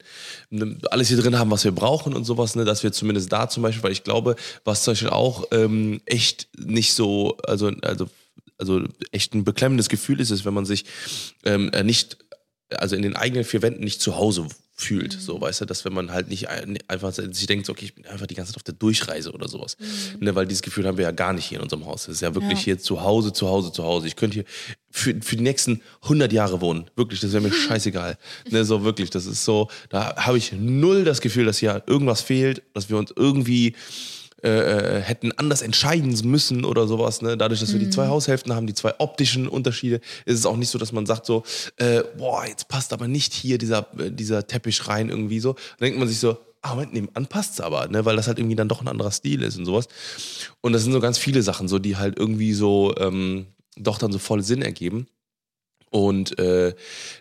ne, 0.50 0.78
alles 0.92 1.08
hier 1.08 1.18
drin 1.18 1.40
haben, 1.40 1.50
was 1.52 1.64
wir 1.64 1.72
brauchen 1.72 2.14
und 2.14 2.26
sowas, 2.26 2.56
ne, 2.56 2.66
dass 2.66 2.84
wir 2.84 2.92
zumindest 2.92 3.32
da 3.32 3.48
zum 3.50 3.64
Beispiel, 3.64 3.84
weil 3.84 3.92
ich 3.94 4.04
glaube, 4.04 4.36
was 4.66 4.84
zum 4.84 4.92
Beispiel 4.92 5.10
auch 5.10 5.46
ähm, 5.52 6.02
echt 6.06 6.50
nicht 6.58 6.94
so, 6.94 7.38
also, 7.46 7.72
also, 7.82 8.08
also 8.58 8.84
echt 9.12 9.34
ein 9.34 9.44
beklemmendes 9.46 9.90
Gefühl 9.90 10.20
ist, 10.20 10.30
ist, 10.30 10.46
wenn 10.46 10.54
man 10.54 10.66
sich 10.66 10.86
ähm, 11.46 11.72
äh, 11.74 11.84
nicht 11.84 12.18
also 12.70 12.96
in 12.96 13.04
den 13.04 13.16
eigenen 13.16 13.44
vier 13.46 13.62
Wänden 13.62 13.84
nicht 13.84 14.02
zu 14.02 14.18
Hause 14.18 14.48
fühlt. 14.78 15.14
So, 15.14 15.40
weißt 15.40 15.62
du, 15.62 15.66
dass 15.66 15.86
wenn 15.86 15.94
man 15.94 16.12
halt 16.12 16.28
nicht 16.28 16.50
ein- 16.50 16.78
einfach 16.90 17.14
sich 17.14 17.46
denkt, 17.48 17.66
so, 17.66 17.72
okay, 17.72 17.86
ich 17.86 17.96
bin 17.96 18.06
einfach 18.08 18.28
die 18.28 18.36
ganze 18.36 18.52
Zeit 18.52 18.58
auf 18.58 18.64
der 18.64 18.74
Durchreise 18.74 19.32
oder 19.32 19.48
sowas. 19.48 19.78
Ne, 20.20 20.36
weil 20.36 20.46
dieses 20.46 20.62
Gefühl 20.62 20.86
haben 20.86 20.98
wir 20.98 21.06
ja 21.06 21.12
gar 21.12 21.32
nicht 21.32 21.46
hier 21.46 21.60
in 21.60 21.64
unserem 21.64 21.86
Haus. 21.86 22.04
Es 22.10 22.16
ist 22.16 22.22
ja 22.22 22.36
wirklich 22.36 22.60
Ja. 22.60 22.66
hier 22.66 22.80
zu 22.80 23.02
Hause, 23.02 23.32
zu 23.32 23.48
Hause, 23.48 23.72
zu 23.72 23.84
Hause. 23.86 24.08
Ich 24.08 24.18
könnte 24.18 24.34
hier 24.36 24.46
für, 24.92 25.16
für 25.22 25.38
die 25.38 25.44
nächsten 25.44 25.82
100 26.04 26.34
Jahre 26.34 26.60
wohnen. 26.60 26.90
Wirklich, 26.98 27.22
das 27.22 27.32
wäre 27.32 27.42
mir 27.42 27.54
scheißegal. 27.54 28.18
Ne, 28.52 28.66
so 28.66 28.84
wirklich, 28.84 29.10
das 29.10 29.26
ist 29.26 29.46
so, 29.46 29.70
da 29.90 30.14
habe 30.18 30.38
ich 30.38 30.52
null 30.52 31.06
das 31.06 31.22
Gefühl, 31.22 31.46
dass 31.46 31.58
hier 31.60 31.82
irgendwas 31.88 32.22
fehlt, 32.22 32.62
dass 32.74 32.90
wir 32.90 32.98
uns 32.98 33.14
irgendwie 33.16 33.76
äh, 34.42 35.00
hätten 35.02 35.32
anders 35.34 35.62
entscheiden 35.62 36.18
müssen 36.24 36.66
oder 36.66 36.88
sowas. 36.88 37.22
Ne? 37.22 37.38
Dadurch, 37.38 37.62
dass 37.62 37.72
wir 37.72 37.80
die 37.80 37.88
Mhm. 37.88 37.92
zwei 37.92 38.08
Haushälften 38.08 38.54
haben, 38.54 38.68
die 38.68 38.74
zwei 38.74 38.94
optischen 39.00 39.48
Unterschiede, 39.48 40.02
ist 40.26 40.40
es 40.40 40.46
auch 40.46 40.58
nicht 40.58 40.70
so, 40.70 40.78
dass 40.78 40.92
man 40.92 41.06
sagt 41.06 41.26
so, 41.26 41.44
äh, 41.78 42.04
boah, 42.18 42.46
jetzt 42.46 42.68
passt 42.68 42.94
aber 42.94 43.08
nicht 43.08 43.34
hier 43.34 43.58
dieser, 43.58 43.88
äh, 43.98 44.12
dieser 44.12 44.46
Teppich 44.46 44.88
rein 44.88 45.10
irgendwie 45.10 45.40
so. 45.40 45.54
Dann 45.54 45.88
denkt 45.88 46.00
man 46.00 46.08
sich 46.08 46.20
so, 46.20 46.38
ah, 46.62 46.76
Moment, 46.76 46.94
nebenan 46.94 47.28
passt 47.28 47.54
es 47.54 47.62
aber, 47.62 47.88
ne? 47.88 48.06
weil 48.06 48.16
das 48.16 48.28
halt 48.28 48.40
irgendwie 48.40 48.56
dann 48.56 48.68
doch 48.70 48.82
ein 48.82 48.88
anderer 48.88 49.12
Stil 49.12 49.42
ist 49.44 49.58
und 49.58 49.66
sowas. 49.66 49.88
Und 50.62 50.74
das 50.74 50.84
sind 50.84 50.94
so 50.94 51.00
ganz 51.00 51.18
viele 51.18 51.42
Sachen, 51.42 51.68
so 51.68 51.80
die 51.80 51.96
halt 51.96 52.18
irgendwie 52.18 52.54
so 52.54 52.94
ähm, 52.98 53.48
doch 53.78 53.98
dann 53.98 54.12
so 54.12 54.20
voll 54.20 54.42
Sinn 54.44 54.62
ergeben. 54.62 55.08
Und 55.92 56.38
äh, 56.40 56.76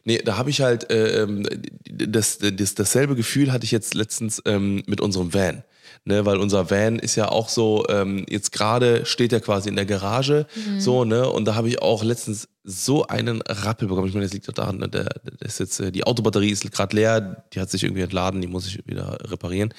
nee, 0.04 0.18
da 0.18 0.36
habe 0.36 0.50
ich 0.50 0.60
halt 0.60 0.90
äh, 0.90 1.22
ähm, 1.22 1.46
das, 1.84 2.38
das, 2.38 2.74
dasselbe 2.74 3.14
Gefühl 3.14 3.52
hatte 3.52 3.64
ich 3.64 3.70
jetzt 3.70 3.94
letztens 3.94 4.42
ähm, 4.46 4.82
mit 4.86 5.00
unserem 5.00 5.32
Van. 5.32 5.62
Ne, 6.06 6.26
weil 6.26 6.36
unser 6.36 6.70
Van 6.70 6.98
ist 6.98 7.16
ja 7.16 7.30
auch 7.30 7.48
so, 7.48 7.86
ähm, 7.88 8.26
jetzt 8.28 8.52
gerade 8.52 9.06
steht 9.06 9.32
er 9.32 9.40
quasi 9.40 9.70
in 9.70 9.76
der 9.76 9.86
Garage, 9.86 10.46
so, 10.78 11.06
ne, 11.06 11.26
und 11.26 11.46
da 11.46 11.54
habe 11.54 11.70
ich 11.70 11.80
auch 11.80 12.04
letztens 12.04 12.46
so 12.62 13.06
einen 13.06 13.40
Rappel 13.40 13.88
bekommen. 13.88 14.08
Ich 14.08 14.12
meine, 14.12 14.26
das 14.26 14.34
liegt 14.34 14.46
doch 14.46 14.52
daran, 14.52 14.76
ne, 14.76 14.88
der, 14.90 15.04
der 15.04 15.48
ist 15.48 15.60
jetzt, 15.60 15.80
äh, 15.80 15.90
die 15.90 16.04
Autobatterie 16.04 16.50
ist 16.50 16.70
gerade 16.70 16.94
leer, 16.94 17.44
die 17.54 17.60
hat 17.60 17.70
sich 17.70 17.84
irgendwie 17.84 18.02
entladen, 18.02 18.42
die 18.42 18.48
muss 18.48 18.66
ich 18.66 18.86
wieder 18.86 19.18
reparieren. 19.22 19.72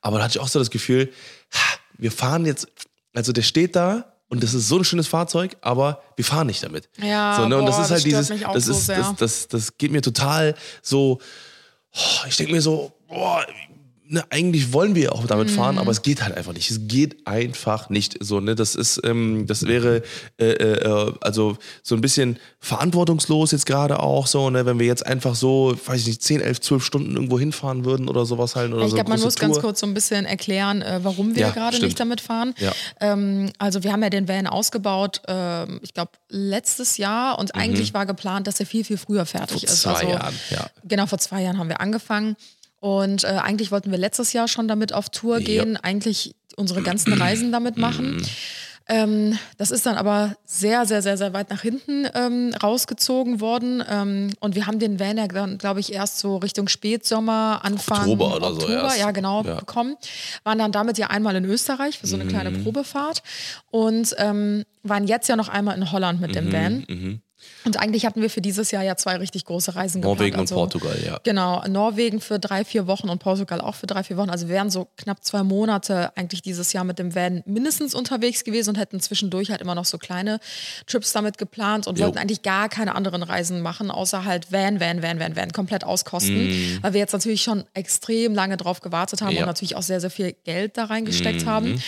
Aber 0.00 0.18
da 0.18 0.24
hatte 0.24 0.38
ich 0.38 0.40
auch 0.40 0.48
so 0.48 0.58
das 0.58 0.70
Gefühl, 0.70 1.12
wir 1.96 2.10
fahren 2.10 2.44
jetzt, 2.44 2.66
also 3.14 3.30
der 3.30 3.42
steht 3.42 3.76
da 3.76 4.14
und 4.28 4.42
das 4.42 4.54
ist 4.54 4.66
so 4.66 4.78
ein 4.78 4.84
schönes 4.84 5.06
Fahrzeug, 5.06 5.56
aber 5.60 6.02
wir 6.16 6.24
fahren 6.24 6.48
nicht 6.48 6.62
damit. 6.62 6.88
Ja, 7.00 7.36
so, 7.36 7.46
ne? 7.46 7.56
und 7.56 7.66
das 7.66 7.76
boah, 7.76 7.82
ist 7.82 7.90
das 7.90 8.04
halt 8.04 8.28
stört 8.28 8.30
dieses, 8.30 8.52
das 8.52 8.64
so 8.64 8.72
ist, 8.72 8.88
das, 8.88 9.16
das, 9.16 9.48
das 9.48 9.78
geht 9.78 9.92
mir 9.92 10.02
total 10.02 10.56
so, 10.82 11.20
oh, 11.94 12.26
ich 12.26 12.36
denke 12.36 12.52
mir 12.52 12.62
so, 12.62 12.92
boah, 13.06 13.46
ne, 14.10 14.24
eigentlich 14.30 14.72
wollen 14.72 14.94
wir 14.94 15.12
auch 15.12 15.26
damit 15.26 15.50
fahren, 15.50 15.74
Mhm. 15.74 15.80
aber 15.82 15.90
es 15.90 16.02
geht 16.02 16.22
halt 16.22 16.34
einfach 16.36 16.52
nicht. 16.54 16.70
Es 16.70 16.80
geht 16.88 17.26
einfach 17.26 17.90
nicht 17.90 18.16
so, 18.24 18.40
ne? 18.40 18.54
Das 18.54 18.74
ist, 18.74 19.00
ähm, 19.04 19.46
das 19.46 19.66
wäre 19.66 20.02
äh, 20.38 20.46
äh, 20.46 21.12
also 21.20 21.58
so 21.82 21.94
ein 21.94 22.00
bisschen 22.00 22.38
verantwortungslos 22.58 23.50
jetzt 23.52 23.66
gerade 23.66 24.00
auch 24.00 24.26
so, 24.26 24.50
ne? 24.50 24.64
Wenn 24.66 24.78
wir 24.78 24.86
jetzt 24.86 25.04
einfach 25.04 25.34
so, 25.34 25.76
weiß 25.86 26.00
ich 26.02 26.06
nicht, 26.06 26.22
10, 26.22 26.40
11, 26.40 26.60
12 26.60 26.84
Stunden 26.84 27.14
irgendwo 27.14 27.38
hinfahren 27.38 27.84
würden 27.84 28.08
oder 28.08 28.24
sowas 28.24 28.56
halt. 28.56 28.72
Oder 28.72 28.84
Ich 28.84 28.90
so 28.90 28.94
glaube, 28.96 29.10
man 29.10 29.20
muss 29.20 29.34
ganz 29.36 29.54
Tour. 29.54 29.62
kurz 29.62 29.80
so 29.80 29.86
ein 29.86 29.94
bisschen 29.94 30.24
erklären, 30.24 30.82
äh, 30.82 31.00
warum 31.02 31.34
wir 31.34 31.42
Ja, 31.42 31.50
gerade 31.50 31.78
nicht 31.80 31.98
damit 32.00 32.20
fahren. 32.20 32.54
Ja. 32.58 32.72
Ähm, 33.00 33.50
also 33.58 33.82
wir 33.82 33.92
haben 33.92 34.02
ja 34.02 34.10
den 34.10 34.28
Van 34.28 34.46
ausgebaut, 34.46 35.22
ähm, 35.28 35.80
ich 35.82 35.92
glaube, 35.92 36.12
letztes 36.28 36.96
Jahr 36.96 37.38
und 37.38 37.54
eigentlich 37.54 37.94
war 37.94 38.06
geplant, 38.06 38.46
dass 38.46 38.60
er 38.60 38.66
viel, 38.66 38.84
viel 38.84 38.96
früher 38.98 39.26
fertig 39.26 39.62
Mhm. 39.62 39.66
Vor 39.66 39.68
ist. 39.74 39.82
zwei 39.82 39.92
also, 39.94 40.08
Jahren, 40.08 40.34
ja. 40.50 40.66
Genau, 40.84 41.06
vor 41.06 41.18
zwei 41.18 41.42
Jahren 41.42 41.58
haben 41.58 41.68
wir 41.68 41.80
angefangen. 41.80 42.36
Und 42.80 43.24
äh, 43.24 43.28
eigentlich 43.42 43.70
wollten 43.72 43.90
wir 43.90 43.98
letztes 43.98 44.32
Jahr 44.32 44.48
schon 44.48 44.68
damit 44.68 44.92
auf 44.92 45.08
Tour 45.10 45.38
Ja. 45.38 45.44
gehen, 45.44 45.76
eigentlich 45.76 46.34
unsere 46.56 46.82
ganzen 46.82 47.12
Reisen 47.12 47.52
damit 47.52 47.76
machen. 47.76 48.22
Ähm, 48.90 49.38
das 49.58 49.70
ist 49.70 49.84
dann 49.84 49.96
aber 49.96 50.34
sehr, 50.46 50.86
sehr, 50.86 51.02
sehr, 51.02 51.18
sehr 51.18 51.34
weit 51.34 51.50
nach 51.50 51.60
hinten 51.60 52.06
ähm, 52.14 52.54
rausgezogen 52.62 53.38
worden. 53.40 53.84
Ähm, 53.86 54.30
und 54.40 54.54
wir 54.54 54.66
haben 54.66 54.78
den 54.78 54.98
Van 54.98 55.18
ja 55.18 55.26
dann, 55.28 55.58
glaube 55.58 55.80
ich, 55.80 55.92
erst 55.92 56.20
so 56.20 56.38
Richtung 56.38 56.68
Spätsommer, 56.68 57.60
Anfang 57.64 57.98
Oktober 58.08 58.36
oder 58.36 58.54
so 58.54 58.60
Oktober, 58.62 58.72
erst. 58.84 58.98
ja 58.98 59.10
genau, 59.10 59.44
Ja. 59.44 59.56
bekommen. 59.56 59.96
Waren 60.44 60.58
dann 60.58 60.72
damit 60.72 60.96
ja 60.96 61.08
einmal 61.08 61.36
in 61.36 61.44
Österreich 61.44 61.98
für 61.98 62.06
so 62.06 62.16
eine 62.16 62.26
kleine 62.26 62.50
Probefahrt 62.50 63.22
und 63.70 64.14
ähm, 64.16 64.64
waren 64.82 65.06
jetzt 65.06 65.28
ja 65.28 65.36
noch 65.36 65.50
einmal 65.50 65.76
in 65.76 65.92
Holland 65.92 66.20
mit 66.22 66.34
dem 66.34 66.50
Van. 66.50 67.18
Und 67.64 67.78
eigentlich 67.78 68.04
hatten 68.04 68.20
wir 68.22 68.30
für 68.30 68.40
dieses 68.40 68.70
Jahr 68.70 68.82
ja 68.82 68.96
zwei 68.96 69.16
richtig 69.16 69.44
große 69.44 69.74
Reisen 69.74 70.00
Norwegen 70.00 70.30
geplant. 70.36 70.50
und 70.50 70.56
Portugal, 70.56 70.98
ja. 71.04 71.20
Genau, 71.22 71.62
Norwegen 71.68 72.20
für 72.20 72.38
drei, 72.38 72.64
vier 72.64 72.86
Wochen 72.86 73.08
und 73.08 73.18
Portugal 73.20 73.60
auch 73.60 73.74
für 73.74 73.86
drei, 73.86 74.02
vier 74.02 74.16
Wochen. 74.16 74.30
Also 74.30 74.48
wir 74.48 74.54
wären 74.54 74.70
so 74.70 74.88
knapp 74.96 75.24
zwei 75.24 75.42
Monate 75.42 76.16
eigentlich 76.16 76.42
dieses 76.42 76.72
Jahr 76.72 76.84
mit 76.84 76.98
dem 76.98 77.14
Van 77.14 77.42
mindestens 77.46 77.94
unterwegs 77.94 78.44
gewesen 78.44 78.70
und 78.70 78.76
hätten 78.78 79.00
zwischendurch 79.00 79.50
halt 79.50 79.60
immer 79.60 79.74
noch 79.74 79.84
so 79.84 79.98
kleine 79.98 80.40
Trips 80.86 81.12
damit 81.12 81.38
geplant 81.38 81.86
und 81.86 81.98
Jo. 81.98 82.04
wollten 82.06 82.18
eigentlich 82.18 82.42
gar 82.42 82.68
keine 82.68 82.94
anderen 82.94 83.22
Reisen 83.22 83.60
machen, 83.60 83.90
außer 83.90 84.24
halt 84.24 84.50
Van, 84.52 84.80
Van, 84.80 85.02
Van, 85.02 85.20
Van, 85.20 85.36
Van, 85.36 85.52
komplett 85.52 85.84
auskosten. 85.84 86.78
Weil 86.82 86.92
wir 86.92 87.00
jetzt 87.00 87.12
natürlich 87.12 87.42
schon 87.42 87.64
extrem 87.74 88.34
lange 88.34 88.56
drauf 88.56 88.80
gewartet 88.80 89.22
haben 89.22 89.34
Ja. 89.34 89.42
und 89.42 89.46
natürlich 89.46 89.76
auch 89.76 89.82
sehr, 89.82 90.00
sehr 90.00 90.10
viel 90.10 90.34
Geld 90.44 90.76
da 90.76 90.84
reingesteckt 90.86 91.46
haben. 91.46 91.80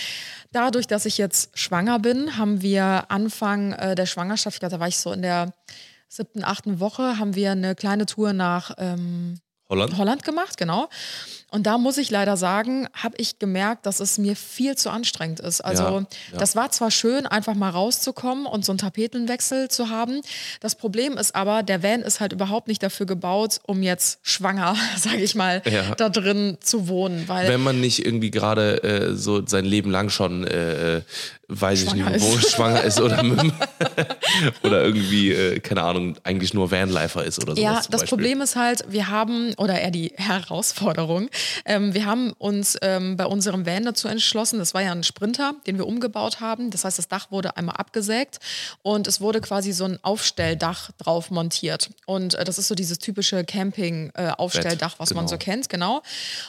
Dadurch, 0.53 0.87
dass 0.87 1.07
ich 1.07 1.17
jetzt 1.17 1.57
schwanger 1.57 1.99
bin, 2.01 2.37
haben 2.37 2.61
wir 2.61 3.05
Anfang 3.09 3.73
äh, 3.73 3.95
der 3.95 4.07
Schwangerschaft, 4.07 4.57
ich 4.57 4.61
glaube, 4.61 4.75
da 4.75 4.81
war 4.81 4.89
ich 4.89 4.99
so 4.99 5.13
in 5.13 5.23
der 5.23 5.55
siebten, 6.09 6.43
achten 6.43 6.81
Woche, 6.81 7.19
haben 7.19 7.37
wir 7.37 7.53
eine 7.53 7.77
kleine 7.77 8.07
Tour 8.07 8.33
nach 8.33 8.73
ähm, 8.79 9.39
Holland? 9.69 9.97
Holland 9.97 10.25
gemacht, 10.25 10.57
genau. 10.57 10.89
Und 11.51 11.67
da 11.67 11.79
muss 11.79 11.99
ich 11.99 12.11
leider 12.11 12.37
sagen, 12.37 12.89
habe 12.95 13.15
ich 13.19 13.39
gemerkt, 13.39 13.87
dass 13.87 14.01
es 14.01 14.19
mir 14.19 14.37
viel 14.37 14.77
zu 14.77 14.91
anstrengend 14.91 15.41
ist. 15.41 15.61
Also 15.61 15.83
Ja, 15.83 15.91
ja. 16.33 16.39
das 16.39 16.55
war 16.57 16.71
zwar 16.71 16.91
schön, 16.91 17.27
einfach 17.27 17.55
mal 17.55 17.71
rauszukommen 17.71 18.47
und 18.47 18.65
so 18.65 18.73
einen 18.73 18.79
Tapetenwechsel 18.79 19.69
zu 19.69 19.89
haben. 19.91 20.21
Das 20.61 20.75
Problem 20.77 21.17
ist 21.19 21.35
aber, 21.35 21.63
der 21.63 21.83
Van 21.83 22.03
ist 22.03 22.21
halt 22.21 22.33
überhaupt 22.33 22.69
nicht 22.69 22.83
dafür 22.83 23.07
gebaut, 23.07 23.59
um 23.67 23.83
jetzt 23.83 24.21
schwanger, 24.23 24.77
sage 24.97 25.19
ich 25.23 25.35
mal, 25.35 25.63
Ja. 25.71 25.95
da 25.97 26.09
drin 26.09 26.57
zu 26.61 26.89
wohnen. 26.89 27.25
Weil 27.27 27.49
Wenn 27.49 27.63
man 27.63 27.81
nicht 27.81 28.05
irgendwie 28.07 28.31
gerade 28.31 28.83
äh, 28.83 29.15
so 29.17 29.45
sein 29.47 29.65
Leben 29.65 29.91
lang 29.91 30.09
schon, 30.11 30.47
äh, 30.47 30.99
äh, 30.99 31.03
weiß 31.49 31.81
Schwanger 31.81 32.15
ich 32.15 32.23
nicht, 32.23 32.25
wo 32.33 32.35
ist. 32.37 32.51
schwanger 32.53 32.83
ist 32.85 33.01
oder, 33.01 33.23
oder 34.63 34.85
irgendwie, 34.85 35.33
äh, 35.33 35.61
keine 35.61 35.83
Ahnung, 35.83 36.17
eigentlich 36.25 36.55
nur 36.55 36.71
Vanlifer 36.71 37.25
ist 37.25 37.39
oder 37.43 37.53
sowas. 37.57 37.63
Ja, 37.65 37.75
das 37.75 37.89
Beispiel. 37.89 38.09
Problem 38.09 38.41
ist 38.41 38.57
halt, 38.57 38.85
wir 38.89 39.09
haben, 39.09 39.55
oder 39.57 39.81
eher 39.81 39.91
die 39.91 40.13
Herausforderung, 40.17 41.29
ähm, 41.65 41.95
wir 41.95 42.07
haben 42.07 42.33
uns 42.33 42.77
ähm, 42.83 43.17
bei 43.17 43.27
unserem 43.27 43.67
Van 43.67 43.85
dazu 43.85 44.09
entschlossen, 44.09 44.59
das 44.59 44.75
war 44.75 44.83
ja 44.83 44.93
ein 44.93 45.05
Sprinter, 45.05 45.55
den 45.67 45.79
wir 45.79 45.87
umgebaut 45.87 46.41
haben. 46.41 46.71
Das 46.71 46.85
heißt, 46.85 46.99
das 46.99 47.09
Dach 47.09 47.31
wurde 47.31 47.57
einmal 47.57 47.77
abgesägt 47.77 48.39
und 48.83 49.07
es 49.07 49.21
wurde 49.21 49.41
quasi 49.41 49.73
so 49.73 49.85
ein 49.85 49.99
Aufstelldach 50.03 50.91
drauf 50.99 51.31
montiert. 51.31 51.91
Und 52.07 52.35
äh, 52.35 52.45
das 52.45 52.59
ist 52.59 52.69
so 52.69 52.75
dieses 52.75 52.99
typische 52.99 53.45
Camping-Aufstelldach, 53.45 54.99
was 54.99 55.15
man 55.15 55.27
genau. 55.27 55.31
so 55.31 55.39
kennt, 55.39 55.69
genau. 55.69 56.03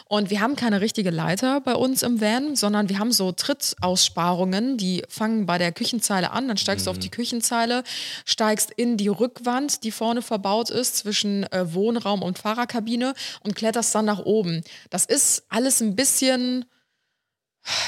Und 0.08 0.30
wir 0.30 0.42
haben 0.42 0.56
keine 0.56 0.82
richtige 0.82 1.10
Leiter 1.10 1.62
bei 1.62 1.76
uns 1.76 2.04
im 2.04 2.22
Van, 2.22 2.56
sondern 2.56 2.90
wir 2.90 3.00
haben 3.00 3.12
so 3.12 3.32
Trittaussparungen, 3.32 4.78
die 4.78 5.04
fangen 5.08 5.46
bei 5.46 5.58
der 5.58 5.72
Küchenzeile 5.72 6.32
an, 6.32 6.48
dann 6.48 6.58
steigst 6.58 6.88
du 6.88 6.92
auf 6.92 7.00
die 7.00 7.10
Küchenzeile, 7.10 7.84
steigst 8.26 8.72
in 8.72 8.98
die 8.98 9.08
Rückwand, 9.08 9.84
die 9.84 9.92
vorne 9.92 10.22
verbaut 10.22 10.70
ist 10.70 10.98
zwischen 10.98 11.44
äh, 11.52 11.74
Wohnraum 11.74 12.22
und 12.22 12.40
Fahrerkabine 12.40 13.14
und 13.42 13.56
kletterst 13.56 13.94
dann 13.96 14.06
nach 14.06 14.20
oben. 14.20 14.64
Das 14.89 15.06
ist 15.06 15.44
alles 15.50 15.82
ein 15.82 15.96
bisschen, 15.96 16.65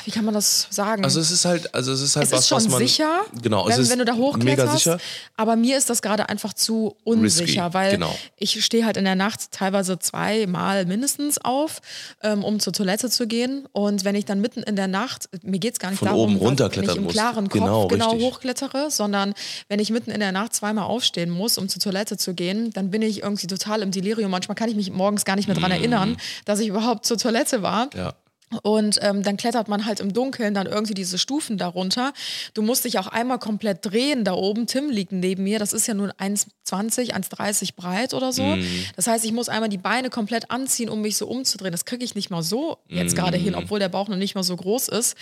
wie 0.06 0.12
kann 0.12 0.24
man 0.24 0.34
das 0.34 0.68
sagen? 0.70 1.04
Also 1.04 1.20
es 1.20 1.32
ist 1.32 1.46
halt, 1.46 1.74
also 1.74 1.92
es 1.92 2.02
ist 2.02 2.16
halt 2.16 2.28
es 2.28 2.32
was, 2.32 2.40
ist 2.42 2.48
schon 2.48 2.58
was 2.58 2.68
man, 2.70 2.80
sicher, 2.80 3.22
genau, 3.42 3.68
wenn, 3.68 3.90
wenn 3.90 4.00
du 4.00 4.06
da 4.06 4.14
hochkletterst. 4.14 4.74
sicher. 4.78 5.00
Aber 5.36 5.56
mir 5.56 5.78
ist 5.78 5.90
das 5.90 6.02
gerade 6.02 6.30
einfach 6.30 6.54
zu 6.54 6.96
unsicher, 7.04 7.66
Risky, 7.66 7.74
weil 7.74 7.92
genau. 7.94 8.16
ich 8.38 8.64
stehe 8.64 8.86
halt 8.86 8.98
in 8.98 9.06
der 9.06 9.16
Nacht 9.16 9.52
teilweise 9.52 9.98
zweimal 9.98 10.86
mindestens 10.86 11.40
auf, 11.40 11.82
ähm, 12.22 12.44
um 12.44 12.60
zur 12.60 12.72
Toilette 12.72 13.10
zu 13.10 13.26
gehen. 13.28 13.68
Und 13.72 14.04
wenn 14.04 14.16
ich 14.16 14.26
dann 14.26 14.42
mitten 14.42 14.62
in 14.62 14.76
der 14.76 14.88
Nacht, 14.88 15.28
mir 15.42 15.60
geht 15.60 15.74
es 15.74 15.80
gar 15.80 15.90
nicht 15.90 16.00
Von 16.00 16.10
darum, 16.10 16.24
oben 16.24 16.34
wenn 16.34 16.38
ich 16.38 16.48
runterklettern 16.48 16.98
im 16.98 17.08
klaren 17.08 17.50
Kopf 17.50 17.64
Genau, 17.64 17.88
genau, 17.88 18.14
hochklettere, 18.14 18.92
sondern 18.92 19.34
wenn 19.70 19.80
ich 19.80 19.90
mitten 19.90 20.12
in 20.12 20.20
der 20.20 20.32
Nacht 20.32 20.54
zweimal 20.54 20.86
aufstehen 20.86 21.32
muss, 21.32 21.58
um 21.58 21.68
zur 21.68 21.82
Toilette 21.82 22.18
zu 22.18 22.34
gehen, 22.34 22.72
dann 22.72 22.92
bin 22.92 23.02
ich 23.02 23.24
irgendwie 23.24 23.48
total 23.48 23.82
im 23.82 23.92
Delirium. 23.92 24.30
Manchmal 24.30 24.56
kann 24.56 24.70
ich 24.70 24.76
mich 24.76 24.92
morgens 24.92 25.26
gar 25.26 25.36
nicht 25.36 25.48
mehr 25.48 25.58
dran 25.58 25.72
erinnern, 25.72 26.18
dass 26.46 26.60
ich 26.60 26.68
überhaupt 26.68 27.06
zur 27.06 27.18
Toilette 27.18 27.64
war. 27.64 27.90
Ja. 27.96 28.14
Und 28.62 29.00
ähm, 29.02 29.24
dann 29.24 29.38
klettert 29.38 29.68
man 29.68 29.86
halt 29.86 30.00
im 30.00 30.14
Dunkeln 30.14 30.54
dann 30.54 30.68
irgendwie 30.68 30.94
diese 30.94 31.18
Stufen 31.18 31.58
darunter. 31.58 32.14
Du 32.54 32.62
musst 32.62 32.86
dich 32.86 33.00
auch 33.00 33.08
einmal 33.08 33.40
komplett 33.40 33.80
drehen 33.86 34.24
da 34.24 34.34
oben. 34.34 34.68
Tim 34.68 34.90
liegt 34.90 35.12
neben 35.12 35.44
mir. 35.44 35.60
Das 35.60 35.74
ist 35.74 35.88
ja 35.88 35.94
nun 35.94 36.12
1,20, 36.12 37.12
1,30 37.14 37.76
breit 37.76 38.14
oder 38.14 38.32
so. 38.32 38.44
Mhm. 38.44 38.66
Das 38.96 39.08
heißt, 39.08 39.26
ich 39.26 39.32
muss 39.32 39.50
einmal 39.50 39.70
die 39.70 39.78
Beine 39.78 40.10
komplett 40.10 40.52
anziehen, 40.52 40.90
um 40.90 41.02
mich 41.02 41.18
so 41.18 41.28
umzudrehen. 41.28 41.72
Das 41.72 41.86
kriege 41.86 42.04
ich 42.06 42.16
nicht 42.16 42.30
mal 42.30 42.44
so 42.44 42.78
jetzt 42.88 43.16
gerade 43.16 43.38
Mhm. 43.38 43.44
hin, 43.44 43.56
obwohl 43.56 43.80
der 43.80 43.90
Bauch 43.90 44.08
noch 44.08 44.18
nicht 44.18 44.36
mal 44.36 44.44
so 44.44 44.56
groß 44.56 44.90
ist. 44.90 45.16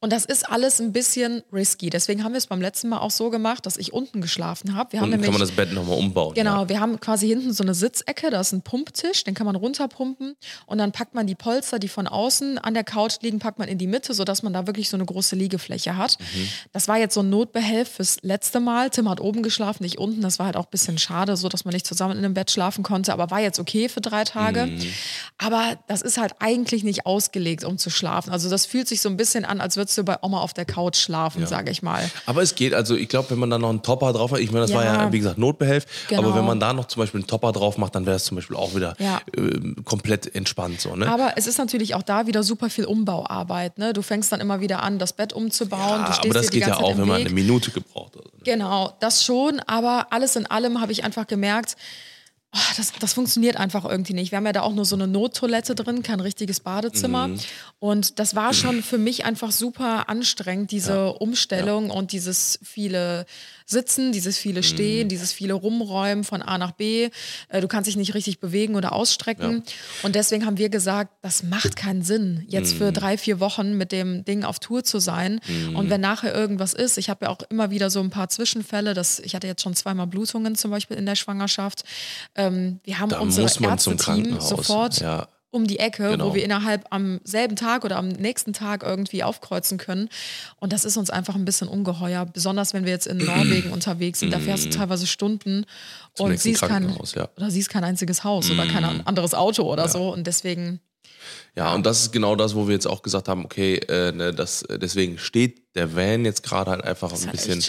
Und 0.00 0.12
das 0.12 0.24
ist 0.24 0.48
alles 0.50 0.80
ein 0.80 0.92
bisschen 0.92 1.42
risky. 1.52 1.90
Deswegen 1.90 2.24
haben 2.24 2.32
wir 2.32 2.38
es 2.38 2.46
beim 2.46 2.60
letzten 2.60 2.88
Mal 2.88 2.98
auch 2.98 3.10
so 3.10 3.30
gemacht, 3.30 3.66
dass 3.66 3.76
ich 3.76 3.92
unten 3.92 4.20
geschlafen 4.20 4.74
habe. 4.74 4.92
Wir 4.92 5.00
haben 5.00 5.06
Und 5.06 5.10
kann 5.12 5.20
nämlich 5.20 5.30
man 5.38 5.40
das 5.40 5.52
Bett 5.52 5.72
nochmal 5.72 5.98
umbauen. 5.98 6.34
Genau, 6.34 6.62
Ja. 6.62 6.68
wir 6.68 6.80
haben 6.80 6.98
quasi 7.00 7.28
hinten 7.28 7.52
so 7.52 7.62
eine 7.62 7.74
Sitzecke, 7.74 8.30
da 8.30 8.40
ist 8.40 8.52
ein 8.52 8.62
Pumptisch, 8.62 9.24
den 9.24 9.34
kann 9.34 9.46
man 9.46 9.56
runterpumpen 9.56 10.34
und 10.66 10.78
dann 10.78 10.92
packt 10.92 11.14
man 11.14 11.26
die 11.26 11.34
Polster, 11.34 11.78
die 11.78 11.88
von 11.88 12.06
außen 12.06 12.58
an 12.58 12.71
der 12.74 12.84
Couch 12.84 13.14
liegen, 13.22 13.38
packt 13.38 13.58
man 13.58 13.68
in 13.68 13.78
die 13.78 13.86
Mitte, 13.86 14.14
sodass 14.14 14.42
man 14.42 14.52
da 14.52 14.66
wirklich 14.66 14.88
so 14.88 14.96
eine 14.96 15.04
große 15.04 15.36
Liegefläche 15.36 15.96
hat. 15.96 16.18
Mhm. 16.20 16.48
Das 16.72 16.88
war 16.88 16.98
jetzt 16.98 17.14
so 17.14 17.20
ein 17.20 17.30
Notbehelf 17.30 17.88
fürs 17.96 18.18
letzte 18.22 18.60
Mal. 18.60 18.90
Tim 18.90 19.08
hat 19.08 19.20
oben 19.20 19.42
geschlafen, 19.42 19.84
ich 19.84 19.98
unten. 19.98 20.20
Das 20.20 20.38
war 20.38 20.46
halt 20.46 20.56
auch 20.56 20.64
ein 20.66 20.70
bisschen 20.70 20.98
schade, 20.98 21.36
so 21.36 21.48
dass 21.48 21.64
man 21.64 21.74
nicht 21.74 21.86
zusammen 21.86 22.18
in 22.18 22.24
einem 22.24 22.34
Bett 22.34 22.50
schlafen 22.50 22.82
konnte, 22.82 23.12
aber 23.12 23.30
war 23.30 23.40
jetzt 23.40 23.58
okay 23.58 23.88
für 23.88 24.00
drei 24.00 24.24
Tage. 24.24 24.66
Mhm. 24.66 24.80
Aber 25.38 25.78
das 25.88 26.02
ist 26.02 26.18
halt 26.18 26.34
eigentlich 26.38 26.84
nicht 26.84 27.06
ausgelegt, 27.06 27.64
um 27.64 27.78
zu 27.78 27.90
schlafen. 27.90 28.30
Also 28.32 28.48
das 28.50 28.66
fühlt 28.66 28.88
sich 28.88 29.00
so 29.00 29.08
ein 29.08 29.16
bisschen 29.16 29.44
an, 29.44 29.60
als 29.60 29.76
würdest 29.76 29.96
du 29.98 30.04
bei 30.04 30.16
Oma 30.22 30.40
auf 30.40 30.52
der 30.54 30.64
Couch 30.64 30.96
schlafen, 30.96 31.46
sage 31.46 31.70
ich 31.70 31.82
mal. 31.82 32.08
Aber 32.26 32.42
es 32.42 32.54
geht, 32.54 32.74
also 32.74 32.94
ich 32.96 33.08
glaube, 33.08 33.30
wenn 33.30 33.38
man 33.38 33.50
da 33.50 33.58
noch 33.58 33.70
einen 33.70 33.82
Topper 33.82 34.12
drauf 34.12 34.32
hat, 34.32 34.38
ich 34.40 34.50
meine, 34.50 34.62
das 34.66 34.72
war 34.74 34.84
ja, 34.84 34.92
Ja. 34.94 35.12
wie 35.12 35.18
gesagt, 35.18 35.38
Notbehelf, 35.38 35.86
Genau. 36.08 36.22
aber 36.22 36.34
wenn 36.36 36.44
man 36.44 36.60
da 36.60 36.72
noch 36.72 36.86
zum 36.86 37.00
Beispiel 37.00 37.20
einen 37.20 37.26
Topper 37.26 37.52
drauf 37.52 37.78
macht, 37.78 37.94
dann 37.94 38.06
wäre 38.06 38.16
es 38.16 38.24
zum 38.24 38.36
Beispiel 38.36 38.56
auch 38.56 38.74
wieder 38.74 38.94
Ja. 38.98 39.20
äh, 39.36 39.74
komplett 39.84 40.34
entspannt 40.34 40.80
so, 40.80 40.94
ne? 40.96 41.08
Aber 41.10 41.32
es 41.36 41.46
ist 41.46 41.58
natürlich 41.58 41.94
auch 41.94 42.02
da 42.02 42.26
wieder 42.26 42.42
super 42.42 42.61
super 42.62 42.70
viel 42.70 42.84
Umbauarbeit. 42.84 43.78
Ne? 43.78 43.92
Du 43.92 44.02
fängst 44.02 44.30
dann 44.30 44.40
immer 44.40 44.60
wieder 44.60 44.82
an, 44.82 44.98
das 44.98 45.12
Bett 45.12 45.32
umzubauen. 45.32 46.02
Ja, 46.02 46.18
aber 46.22 46.34
das 46.34 46.50
geht 46.50 46.66
ja 46.66 46.76
auch, 46.76 46.96
wenn 46.96 47.08
man 47.08 47.20
eine 47.22 47.30
Minute 47.30 47.72
gebraucht 47.72 48.14
hat. 48.16 48.24
Genau, 48.44 48.92
das 49.00 49.24
schon, 49.24 49.60
aber 49.66 50.08
alles 50.10 50.36
in 50.36 50.46
allem 50.46 50.80
habe 50.80 50.92
ich 50.92 51.02
einfach 51.02 51.26
gemerkt, 51.26 51.76
oh, 52.54 52.58
das, 52.76 52.92
das 53.00 53.14
funktioniert 53.14 53.56
einfach 53.56 53.84
irgendwie 53.84 54.12
nicht. 54.12 54.30
Wir 54.30 54.36
haben 54.36 54.46
ja 54.46 54.52
da 54.52 54.62
auch 54.62 54.74
nur 54.74 54.84
so 54.84 54.94
eine 54.94 55.08
Nottoilette 55.08 55.74
drin, 55.74 56.02
kein 56.02 56.20
richtiges 56.20 56.60
Badezimmer. 56.60 57.28
Mhm. 57.28 57.40
Und 57.80 58.18
das 58.20 58.36
war 58.36 58.54
schon 58.54 58.82
für 58.82 58.98
mich 58.98 59.24
einfach 59.24 59.50
super 59.50 60.08
anstrengend, 60.08 60.70
diese 60.70 61.14
Umstellung 61.14 61.90
und 61.90 62.12
dieses 62.12 62.60
viele 62.62 63.26
Sitzen, 63.72 64.12
dieses 64.12 64.38
viele 64.38 64.60
Mhm. 64.60 64.64
Stehen, 64.64 65.08
dieses 65.08 65.32
viele 65.32 65.54
Rumräumen 65.54 66.22
von 66.22 66.40
A 66.42 66.56
nach 66.58 66.70
B. 66.70 67.10
Äh, 67.48 67.60
Du 67.60 67.66
kannst 67.66 67.88
dich 67.88 67.96
nicht 67.96 68.14
richtig 68.14 68.38
bewegen 68.38 68.76
oder 68.76 68.92
ausstrecken. 68.92 69.64
Und 70.04 70.14
deswegen 70.14 70.46
haben 70.46 70.58
wir 70.58 70.68
gesagt, 70.68 71.12
das 71.22 71.42
macht 71.42 71.74
keinen 71.74 72.02
Sinn, 72.02 72.44
jetzt 72.46 72.74
Mhm. 72.74 72.78
für 72.78 72.92
drei, 72.92 73.18
vier 73.18 73.40
Wochen 73.40 73.76
mit 73.76 73.90
dem 73.90 74.24
Ding 74.24 74.44
auf 74.44 74.60
Tour 74.60 74.84
zu 74.84 75.00
sein. 75.00 75.40
Mhm. 75.48 75.74
Und 75.76 75.90
wenn 75.90 76.00
nachher 76.00 76.32
irgendwas 76.34 76.72
ist, 76.74 76.98
ich 76.98 77.10
habe 77.10 77.24
ja 77.24 77.30
auch 77.32 77.40
immer 77.50 77.70
wieder 77.70 77.90
so 77.90 77.98
ein 78.00 78.10
paar 78.10 78.28
Zwischenfälle, 78.28 78.94
das, 78.94 79.18
ich 79.18 79.34
hatte 79.34 79.48
jetzt 79.48 79.62
schon 79.62 79.74
zweimal 79.74 80.06
Blutungen 80.06 80.54
zum 80.54 80.70
Beispiel 80.70 80.96
in 80.96 81.06
der 81.06 81.16
Schwangerschaft. 81.16 81.82
Ähm, 82.36 82.78
wir 82.84 82.98
haben 83.00 83.08
Da 83.08 83.18
zum 83.18 83.64
Ärzteteam 83.64 84.40
sofort 84.40 85.00
Ja. 85.00 85.28
Um 85.52 85.66
die 85.68 85.78
Ecke, 85.78 86.10
Genau. 86.10 86.30
wo 86.30 86.34
wir 86.34 86.42
innerhalb 86.42 86.86
am 86.90 87.20
selben 87.22 87.54
Tag 87.54 87.84
oder 87.84 87.96
am 87.98 88.08
nächsten 88.08 88.52
Tag 88.52 88.82
irgendwie 88.82 89.22
aufkreuzen 89.22 89.78
können. 89.78 90.08
Und 90.58 90.72
das 90.72 90.84
ist 90.84 90.96
uns 90.96 91.10
einfach 91.10 91.34
ein 91.36 91.44
bisschen 91.44 91.68
ungeheuer, 91.68 92.24
besonders 92.26 92.72
wenn 92.74 92.84
wir 92.84 92.90
jetzt 92.90 93.06
in 93.06 93.18
Norwegen 93.24 93.70
unterwegs 93.70 94.18
sind. 94.20 94.32
Da 94.32 94.40
fährst 94.40 94.64
du 94.64 94.70
teilweise 94.70 95.06
Stunden 95.06 95.58
Mhm. 95.60 95.64
Zum 96.14 96.26
und 96.26 96.40
siehst 96.40 96.62
kein, 96.62 96.82
ja. 96.88 97.22
Mhm. 97.22 97.28
oder 97.36 97.50
siehst 97.50 97.68
kein 97.70 97.84
einziges 97.84 98.24
Haus 98.24 98.50
oder 98.50 98.66
kein 98.66 98.84
anderes 99.06 99.34
Auto 99.34 99.62
oder 99.70 99.88
so. 99.88 100.12
Und 100.12 100.26
deswegen, 100.26 100.80
Ja, 101.54 101.74
und 101.74 101.84
das 101.84 102.00
ist 102.00 102.12
genau 102.12 102.34
das, 102.34 102.54
wo 102.54 102.66
wir 102.66 102.72
jetzt 102.72 102.86
auch 102.86 103.02
gesagt 103.02 103.28
haben, 103.28 103.44
okay, 103.44 103.74
äh, 103.76 104.10
ne, 104.12 104.32
das, 104.32 104.64
deswegen 104.70 105.18
steht 105.18 105.60
der 105.74 105.94
Van 105.94 106.24
jetzt 106.24 106.42
gerade 106.42 106.70
halt 106.70 106.82
einfach 106.84 107.12
ist 107.12 107.22
ein 107.24 107.28
halt 107.32 107.46
bisschen 107.46 107.62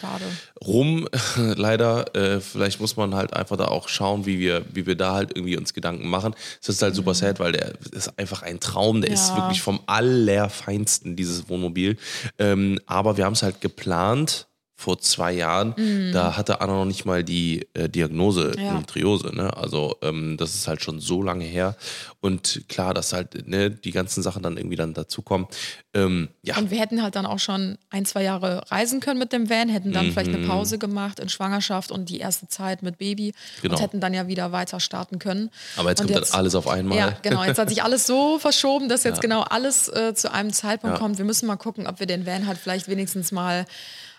rum, 0.65 1.07
leider. 1.37 2.15
Äh, 2.15 2.39
vielleicht 2.39 2.79
muss 2.79 2.95
man 2.95 3.13
halt 3.15 3.33
einfach 3.33 3.57
da 3.57 3.65
auch 3.65 3.89
schauen, 3.89 4.25
wie 4.25 4.39
wir, 4.39 4.63
wie 4.73 4.85
wir 4.85 4.95
da 4.95 5.13
halt 5.15 5.31
irgendwie 5.35 5.57
uns 5.57 5.73
Gedanken 5.73 6.07
machen. 6.07 6.33
Es 6.61 6.69
ist 6.69 6.81
halt 6.81 6.95
super 6.95 7.13
sad, 7.13 7.39
weil 7.39 7.51
der 7.51 7.73
ist 7.91 8.17
einfach 8.17 8.41
ein 8.41 8.59
Traum. 8.61 9.01
Der 9.01 9.11
ist 9.11 9.31
Mhm. 9.31 9.37
Ja. 9.37 9.43
wirklich 9.43 9.61
vom 9.61 9.81
allerfeinsten, 9.85 11.15
dieses 11.15 11.49
Wohnmobil. 11.49 11.97
Ähm, 12.39 12.79
aber 12.85 13.17
wir 13.17 13.25
haben 13.25 13.33
es 13.33 13.43
halt 13.43 13.61
geplant 13.61 14.47
vor 14.75 14.99
zwei 14.99 15.31
Jahren. 15.33 16.11
Da 16.13 16.35
hatte 16.35 16.59
Anna 16.59 16.73
noch 16.73 16.85
nicht 16.85 17.05
mal 17.05 17.23
die 17.23 17.67
äh, 17.73 17.87
Diagnose 17.87 18.53
Mhm. 18.55 18.59
Ja. 18.61 18.67
Endometriose. 18.69 19.33
Ne? 19.35 19.55
Also 19.55 19.95
ähm, 20.01 20.35
das 20.37 20.55
ist 20.55 20.67
halt 20.67 20.83
schon 20.83 20.99
so 20.99 21.21
lange 21.21 21.45
her. 21.45 21.75
Und 22.21 22.63
klar, 22.69 22.93
dass 22.93 23.13
halt 23.13 23.47
ne, 23.47 23.69
die 23.69 23.91
ganzen 23.91 24.23
Sachen 24.23 24.41
dann 24.43 24.57
irgendwie 24.57 24.75
dann 24.75 24.93
dazukommen. 24.93 25.47
Ähm, 25.93 26.29
ja, 26.41 26.57
Und 26.57 26.71
wir 26.71 26.79
hätten 26.79 27.03
halt 27.03 27.15
dann 27.15 27.25
auch 27.25 27.39
schon 27.39 27.77
ein, 27.91 28.05
zwei 28.05 28.23
Jahre 28.23 28.63
reisen 28.71 28.99
können 28.99 29.19
mit 29.19 29.31
dem 29.31 29.49
Van, 29.49 29.69
hätten 29.69 29.91
dann 29.93 30.11
vielleicht 30.11 30.33
eine 30.33 30.45
Pause 30.47 30.77
gemacht 30.79 31.19
in 31.19 31.29
Schwangerschaft 31.29 31.91
und 31.91 32.09
die 32.09 32.17
erste 32.19 32.47
Zeit 32.47 32.81
mit 32.83 32.97
Baby 32.97 33.33
Genau. 33.61 33.75
und 33.75 33.81
hätten 33.81 33.99
dann 33.99 34.13
ja 34.13 34.27
wieder 34.27 34.51
weiter 34.51 34.79
starten 34.79 35.19
können. 35.19 35.49
aber 35.77 35.89
jetzt 35.89 36.01
und 36.01 36.11
kommt 36.11 36.25
dann 36.29 36.33
alles 36.39 36.55
auf 36.55 36.67
einmal. 36.67 36.97
Ja, 36.97 37.17
genau. 37.21 37.43
Jetzt 37.43 37.59
hat 37.59 37.69
sich 37.69 37.83
alles 37.83 38.07
so 38.07 38.39
verschoben, 38.39 38.89
dass 38.89 39.03
jetzt 39.03 39.21
genau 39.21 39.41
alles 39.41 39.87
äh, 39.89 40.13
zu 40.15 40.31
einem 40.31 40.51
Zeitpunkt 40.51 40.95
Ja. 40.97 40.99
kommt. 40.99 41.17
Wir 41.19 41.25
müssen 41.25 41.45
mal 41.45 41.57
gucken, 41.57 41.85
ob 41.87 41.99
wir 41.99 42.07
den 42.07 42.25
Van 42.25 42.47
halt 42.47 42.57
vielleicht 42.57 42.87
wenigstens 42.87 43.31
mal 43.31 43.65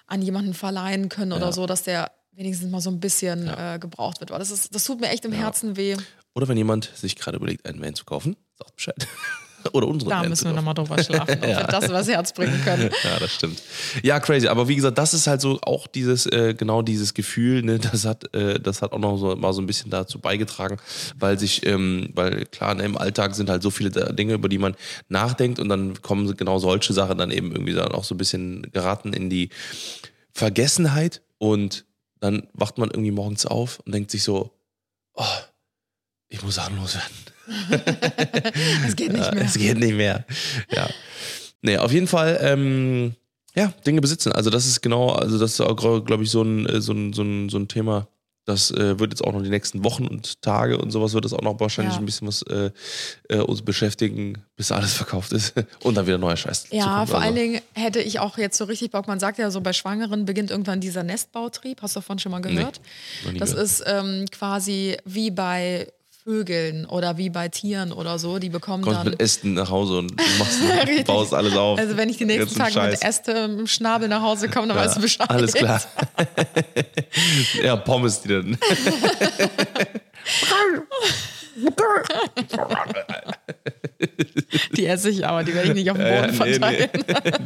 an 0.07 0.23
jemanden 0.23 0.55
verleihen 0.55 1.09
können 1.09 1.33
oder 1.33 1.53
so, 1.53 1.67
dass 1.67 1.83
der 1.83 2.13
wenigstens 2.33 2.71
mal 2.71 2.81
so 2.81 2.91
ein 2.91 3.01
bisschen 3.01 3.49
äh, 3.49 3.79
gebraucht 3.81 4.21
wird. 4.21 4.31
Weil 4.31 4.39
das, 4.39 4.51
ist, 4.51 4.75
das 4.75 4.85
tut 4.85 5.01
mir 5.01 5.09
echt 5.09 5.25
im 5.25 5.33
Herzen 5.33 5.77
weh. 5.77 5.97
Oder 6.35 6.49
wenn 6.49 6.57
jemand 6.57 6.91
sich 6.95 7.17
gerade 7.17 7.37
überlegt, 7.37 7.67
einen 7.67 7.81
Van 7.81 7.95
zu 7.95 8.05
kaufen, 8.05 8.37
sagt 8.59 8.77
Bescheid. 8.77 9.07
Oder 9.73 9.89
unsere 9.89 10.11
Da 10.11 10.21
Van 10.21 10.29
müssen 10.29 10.47
wir 10.47 10.53
nochmal 10.53 10.75
drüber 10.75 11.03
schlafen, 11.03 11.35
ob 11.35 11.43
wir 11.47 11.67
das 11.69 11.89
übers 11.89 12.09
Herz 12.09 12.33
bringen 12.33 12.61
können. 12.65 12.91
Ja, 13.05 13.19
das 13.19 13.35
stimmt. 13.35 13.63
Ja, 14.03 14.21
crazy. 14.21 14.49
Aber 14.49 14.69
wie 14.69 14.77
gesagt, 14.77 14.97
das 14.99 15.15
ist 15.15 15.27
halt 15.27 15.41
so 15.41 15.59
auch 15.63 15.87
dieses, 15.87 16.27
äh, 16.27 16.55
genau 16.55 16.83
dieses 16.83 17.13
Gefühl, 17.13 17.63
ne, 17.63 17.79
das 17.79 18.05
hat, 18.05 18.33
äh, 18.35 18.59
das 18.59 18.83
hat 18.83 18.93
auch 18.93 18.99
noch 18.99 19.17
so, 19.17 19.37
mal 19.37 19.53
so 19.53 19.61
ein 19.61 19.67
bisschen 19.67 19.91
dazu 19.91 20.19
beigetragen, 20.19 20.79
weil 21.19 21.39
sich, 21.39 21.67
ähm, 21.67 22.11
weil 22.15 22.47
klar, 22.47 22.75
ne, 22.75 22.85
im 22.85 22.97
Alltag 22.97 23.35
sind 23.35 23.51
halt 23.51 23.63
so 23.63 23.71
viele 23.71 23.91
Dinge, 23.91 24.35
über 24.35 24.49
die 24.49 24.59
man 24.59 24.75
nachdenkt 25.09 25.59
und 25.59 25.69
dann 25.69 26.01
kommen 26.03 26.35
genau 26.37 26.59
solche 26.59 26.93
Sachen 26.93 27.19
dann 27.19 27.31
eben 27.31 27.53
irgendwie 27.53 27.75
dann 27.75 27.93
auch 27.93 28.05
so 28.05 28.15
ein 28.15 28.19
bisschen 28.19 28.71
geraten 28.73 29.13
in 29.13 29.29
die 29.29 29.51
Vergessenheit 30.33 31.23
und 31.39 31.85
dann 32.21 32.49
wacht 32.55 32.79
man 32.79 32.91
irgendwie 32.91 33.11
morgens 33.11 33.45
auf 33.47 33.81
und 33.81 33.95
denkt 33.95 34.11
sich 34.11 34.23
so, 34.23 34.51
oh, 35.15 35.25
ich 36.29 36.43
muss 36.43 36.55
Sachen 36.55 36.77
loswerden. 36.77 37.13
Es 38.87 38.97
geht 38.97 39.13
nicht 39.13 39.33
mehr. 39.35 39.45
Es 39.45 39.55
geht 39.55 39.79
nicht 39.79 39.95
mehr. 39.95 40.25
Ja. 40.71 40.89
Nee, 41.63 41.79
auf 41.79 41.93
jeden 41.93 42.07
Fall, 42.07 42.39
ähm, 42.43 43.15
ja, 43.55 43.73
Dinge 43.87 44.01
besitzen. 44.01 44.33
Also 44.33 44.51
das 44.51 44.67
ist 44.67 44.81
genau, 44.83 45.11
also 45.11 45.39
das 45.39 45.53
ist 45.53 45.61
auch, 45.61 45.77
glaube 46.05 46.25
ich, 46.25 46.31
so 46.31 46.43
ein, 46.43 46.67
äh, 46.67 46.81
so 46.81 46.93
ein, 46.93 47.13
so 47.13 47.23
ein, 47.23 47.49
so 47.49 47.59
ein 47.59 47.69
Thema. 47.69 48.09
Das 48.47 48.71
äh, 48.73 48.99
wird 48.99 49.11
jetzt 49.11 49.25
auch 49.25 49.33
noch 49.33 49.43
die 49.43 49.49
nächsten 49.49 49.85
Wochen 49.85 50.07
und 50.07 50.43
Tage 50.43 50.77
und 50.77 50.91
sowas 50.91 51.15
wird 51.15 51.25
das 51.25 51.33
auch 51.33 51.41
noch 51.41 51.59
wahrscheinlich 51.61 51.95
Ja. 51.95 52.01
ein 52.01 52.05
bisschen 52.05 52.29
was 52.29 52.43
äh, 52.43 52.71
äh, 53.31 53.39
uns 53.39 53.63
beschäftigen, 53.63 54.45
bis 54.57 54.71
alles 54.71 54.93
verkauft 54.93 55.33
ist. 55.33 55.55
Und 55.83 55.95
dann 55.95 56.07
wieder 56.07 56.19
neuer 56.19 56.37
Scheiß. 56.37 56.67
Ja, 56.71 56.83
zukommt. 56.83 57.09
vor 57.09 57.17
Also, 57.17 57.17
allen 57.27 57.35
Dingen 57.37 57.61
hätte 57.73 58.01
ich 58.01 58.19
auch 58.19 58.37
jetzt 58.37 58.59
so 58.59 58.65
richtig 58.65 58.91
Bock. 58.91 59.07
Man 59.09 59.19
sagt 59.19 59.39
ja 59.39 59.51
so, 59.51 59.63
bei 59.63 59.73
Schwangeren 59.73 60.27
beginnt 60.27 60.51
irgendwann 60.51 60.79
dieser 60.83 61.05
Nestbautrieb. 61.05 61.81
Hast 61.81 61.97
du 61.97 62.01
davon 62.01 62.19
schon 62.19 62.33
mal 62.33 62.41
gehört? 62.43 62.83
nie 63.33 63.39
das 63.39 63.53
gehört. 63.53 63.65
ist 63.65 63.83
ähm, 63.87 64.27
quasi 64.31 64.99
wie 65.07 65.31
bei 65.31 65.91
Vögeln 66.25 66.87
oder 66.87 67.19
wie 67.19 67.29
bei 67.29 67.49
Tieren 67.49 67.93
oder 67.93 68.19
so. 68.19 68.39
Die 68.39 68.49
bekommen 68.49 68.83
Kommst 68.83 69.01
dann. 69.01 69.11
mit 69.11 69.21
Ästen 69.21 69.53
nach 69.53 69.69
Hause 69.69 69.99
und 69.99 70.17
machst, 70.39 70.59
baust 71.07 71.35
alles 71.35 71.55
auf. 71.55 71.79
Also 71.79 71.99
wenn 71.99 72.09
ich 72.09 72.17
die 72.17 72.25
nächsten 72.25 72.59
Tage 72.59 72.81
mit. 72.81 73.05
Äste 73.05 73.33
im 73.33 73.67
Schnabel 73.67 74.09
nach 74.09 74.23
Hause 74.23 74.49
komme, 74.49 74.69
dann 74.69 74.77
weißt 74.79 74.97
du 74.97 75.01
Bescheid. 75.03 75.29
Alles 75.29 75.53
klar. 75.53 75.83
ja, 77.63 77.77
Pommes, 77.77 78.23
die 78.23 78.29
dann. 78.29 78.57
Die 84.77 84.87
esse 84.87 85.11
ich 85.11 85.27
aber, 85.27 85.45
die 85.45 85.55
werde 85.55 85.69
ich 85.69 85.75
nicht 85.75 85.91
auf 85.91 85.97
dem 85.97 86.07
Boden 86.07 86.33
verteilen. 86.35 86.91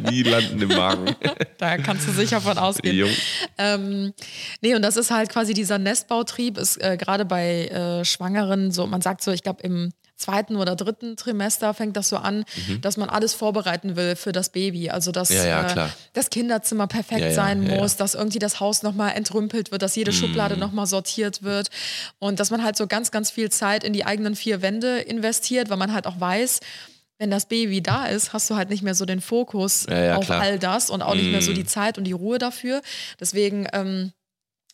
nee. 0.03 0.11
Die 0.11 0.23
landen 0.23 0.62
im 0.62 0.68
Magen. 0.68 1.14
Da 1.59 1.77
kannst 1.77 2.07
du 2.07 2.12
sicher 2.12 2.40
von 2.40 2.57
ausgehen. 2.57 2.97
Jung. 2.97 3.11
Ähm, 3.59 4.12
nee, 4.61 4.77
und 4.77 4.83
das 4.83 4.97
ist 4.97 5.11
halt 5.11 5.29
quasi 5.29 5.55
dieser 5.55 5.79
Nestbautrieb, 5.79 6.57
ist 6.57 6.77
äh, 6.77 6.97
gerade 6.97 7.25
bei 7.25 7.66
äh, 7.66 8.05
Schwangeren 8.05 8.71
so, 8.71 8.87
man 8.87 9.01
sagt 9.01 9.23
so, 9.23 9.33
ich 9.33 9.42
glaube 9.42 9.62
im 9.64 9.90
zweiten 10.18 10.57
oder 10.57 10.76
dritten 10.76 11.16
Trimester 11.16 11.72
fängt 11.72 11.96
das 11.96 12.09
so 12.09 12.16
an, 12.18 12.44
dass 12.83 12.96
man 12.96 13.09
alles 13.09 13.33
vorbereiten 13.35 13.96
will 13.96 14.16
für 14.16 14.33
das 14.33 14.50
Baby. 14.50 14.90
Also 14.90 15.12
dass 15.12 15.31
Mhm. 15.31 15.37
Ja, 15.37 15.44
ja, 15.46 15.87
äh, 15.87 15.88
das 16.12 16.28
Kinderzimmer 16.31 16.87
perfekt 16.88 17.20
Ja, 17.20 17.31
sein 17.33 17.61
muss, 17.62 17.96
dass 17.96 18.14
irgendwie 18.14 18.38
das 18.40 18.61
Haus 18.61 18.83
nochmal 18.83 19.12
entrümpelt 19.14 19.70
wird, 19.70 19.81
dass 19.83 19.94
jede 19.96 20.12
Schublade 20.12 20.54
Mhm. 20.57 20.61
nochmal 20.61 20.87
sortiert 20.87 21.42
wird 21.42 21.70
und 22.18 22.40
dass 22.40 22.50
man 22.50 22.62
halt 22.64 22.76
so 22.76 22.87
ganz, 22.87 23.11
ganz 23.11 23.31
viel 23.31 23.50
Zeit 23.50 23.85
in 23.85 23.92
die 23.92 24.04
eigenen 24.04 24.35
vier 24.37 24.61
Wände 24.61 24.98
investiert, 24.98 25.70
weil 25.70 25.76
man 25.78 25.92
halt 25.94 26.07
auch 26.07 26.18
weiß, 26.20 26.61
wenn 27.20 27.31
das 27.31 27.46
Baby 27.46 27.81
da 27.83 28.07
ist, 28.07 28.33
hast 28.33 28.48
du 28.50 28.57
halt 28.57 28.70
nicht 28.70 28.83
mehr 28.83 28.94
so 28.94 29.04
den 29.04 29.20
Fokus 29.20 29.87
auf 29.88 30.26
klar. 30.26 30.40
all 30.40 30.59
das 30.59 30.88
und 30.90 31.02
auch 31.02 31.14
nicht 31.16 31.31
mehr 31.31 31.42
so 31.42 31.52
die 31.52 31.64
Zeit 31.64 31.98
und 31.98 32.04
die 32.04 32.12
Ruhe 32.12 32.38
dafür. 32.38 32.81
Deswegen 33.20 33.66
ähm, 33.72 34.12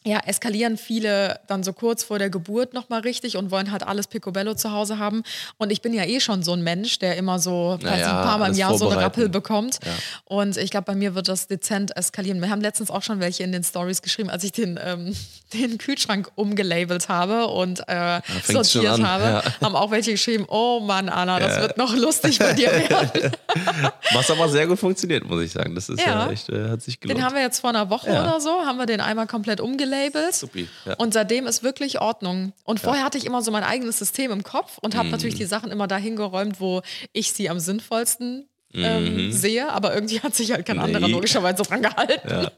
ja, 0.06 0.18
eskalieren 0.26 0.76
viele 0.76 1.40
dann 1.46 1.62
so 1.62 1.72
kurz 1.72 2.04
vor 2.04 2.18
der 2.18 2.28
Geburt 2.28 2.74
nochmal 2.74 3.00
richtig 3.00 3.38
und 3.38 3.50
wollen 3.50 3.72
halt 3.72 3.82
alles 3.82 4.06
Picobello 4.06 4.54
zu 4.54 4.70
Hause 4.70 4.98
haben. 4.98 5.22
Und 5.56 5.72
ich 5.72 5.80
bin 5.80 5.94
ja 5.94 6.04
eh 6.04 6.20
schon 6.20 6.42
so 6.42 6.52
ein 6.52 6.62
Mensch, 6.62 6.98
der 6.98 7.16
immer 7.16 7.38
so 7.38 7.78
Ja, 7.80 7.88
quasi 7.88 8.00
ja, 8.02 8.18
ein 8.20 8.26
paar 8.26 8.36
Mal 8.38 8.50
im 8.50 8.56
Jahr 8.58 8.68
so 8.76 8.84
eine 8.84 8.94
vorbereiten. 8.96 9.02
Rappel 9.04 9.28
bekommt. 9.30 9.78
Ja. 9.82 9.92
Und 10.26 10.58
ich 10.58 10.70
glaube, 10.70 10.84
bei 10.84 10.94
mir 10.94 11.14
wird 11.14 11.28
das 11.28 11.46
dezent 11.46 11.96
eskalieren. 11.96 12.42
Wir 12.42 12.50
haben 12.50 12.60
letztens 12.60 12.90
auch 12.90 13.02
schon 13.02 13.18
welche 13.20 13.44
in 13.44 13.52
den 13.52 13.64
Stories 13.64 14.02
geschrieben, 14.02 14.28
als 14.28 14.44
ich 14.44 14.52
den, 14.52 14.78
ähm, 14.84 15.16
den 15.54 15.78
Kühlschrank 15.78 16.30
umgelabelt 16.34 17.08
habe 17.08 17.46
und 17.46 17.80
äh, 17.88 18.20
schon 18.44 18.62
sortiert 18.62 19.02
habe, 19.02 19.24
ja. 19.24 19.42
haben 19.62 19.74
auch 19.74 19.90
welche 19.90 20.10
geschrieben, 20.12 20.44
oh 20.48 20.80
Mann, 20.80 21.08
Anna, 21.08 21.40
das 21.40 21.60
wird 21.60 21.78
noch 21.78 21.96
lustig 21.96 22.38
bei 22.38 22.52
dir 22.52 22.70
werden. 22.90 23.32
Was 24.12 24.30
aber 24.30 24.50
sehr 24.50 24.66
gut 24.66 24.78
funktioniert, 24.78 25.24
muss 25.24 25.42
ich 25.42 25.52
sagen. 25.52 25.74
Das 25.74 25.88
ist 25.88 25.98
ja, 26.00 26.26
Ja. 26.26 26.30
echt, 26.30 26.50
äh, 26.50 26.68
hat 26.68 26.82
sich 26.82 27.00
gelohnt. 27.00 27.18
Den 27.18 27.24
haben 27.24 27.34
wir 27.34 27.40
jetzt 27.42 27.60
vor 27.60 27.70
einer 27.70 27.88
Woche 27.88 28.10
Ja. 28.12 28.22
oder 28.22 28.38
so, 28.38 28.50
haben 28.66 28.76
wir 28.78 28.84
den 28.84 29.00
einmal 29.00 29.26
komplett 29.26 29.62
umgelabelt. 29.62 29.93
Supi, 30.32 30.68
ja. 30.84 30.94
Und 30.94 31.14
seitdem 31.14 31.46
ist 31.46 31.62
wirklich 31.62 32.00
Ordnung. 32.00 32.52
Und 32.64 32.80
vorher 32.80 33.04
hatte 33.04 33.18
ich 33.18 33.26
immer 33.26 33.42
so 33.42 33.50
mein 33.50 33.64
eigenes 33.64 33.98
System 33.98 34.30
im 34.30 34.42
Kopf 34.42 34.78
und 34.78 34.94
Mhm. 34.94 34.98
habe 34.98 35.08
natürlich 35.10 35.34
die 35.36 35.44
Sachen 35.46 35.70
immer 35.70 35.86
dahin 35.86 36.16
geräumt, 36.16 36.60
wo 36.60 36.82
ich 37.12 37.32
sie 37.32 37.48
am 37.50 37.58
sinnvollsten 37.60 38.48
ähm, 38.74 39.26
Mhm. 39.28 39.32
sehe. 39.32 39.70
Aber 39.72 39.94
irgendwie 39.94 40.20
hat 40.22 40.34
sich 40.34 40.50
halt 40.52 40.66
kein 40.66 40.78
anderer 40.80 41.08
logischerweise 41.08 41.62
dran 41.62 41.82
gehalten. 41.82 42.28
ja. 42.28 42.50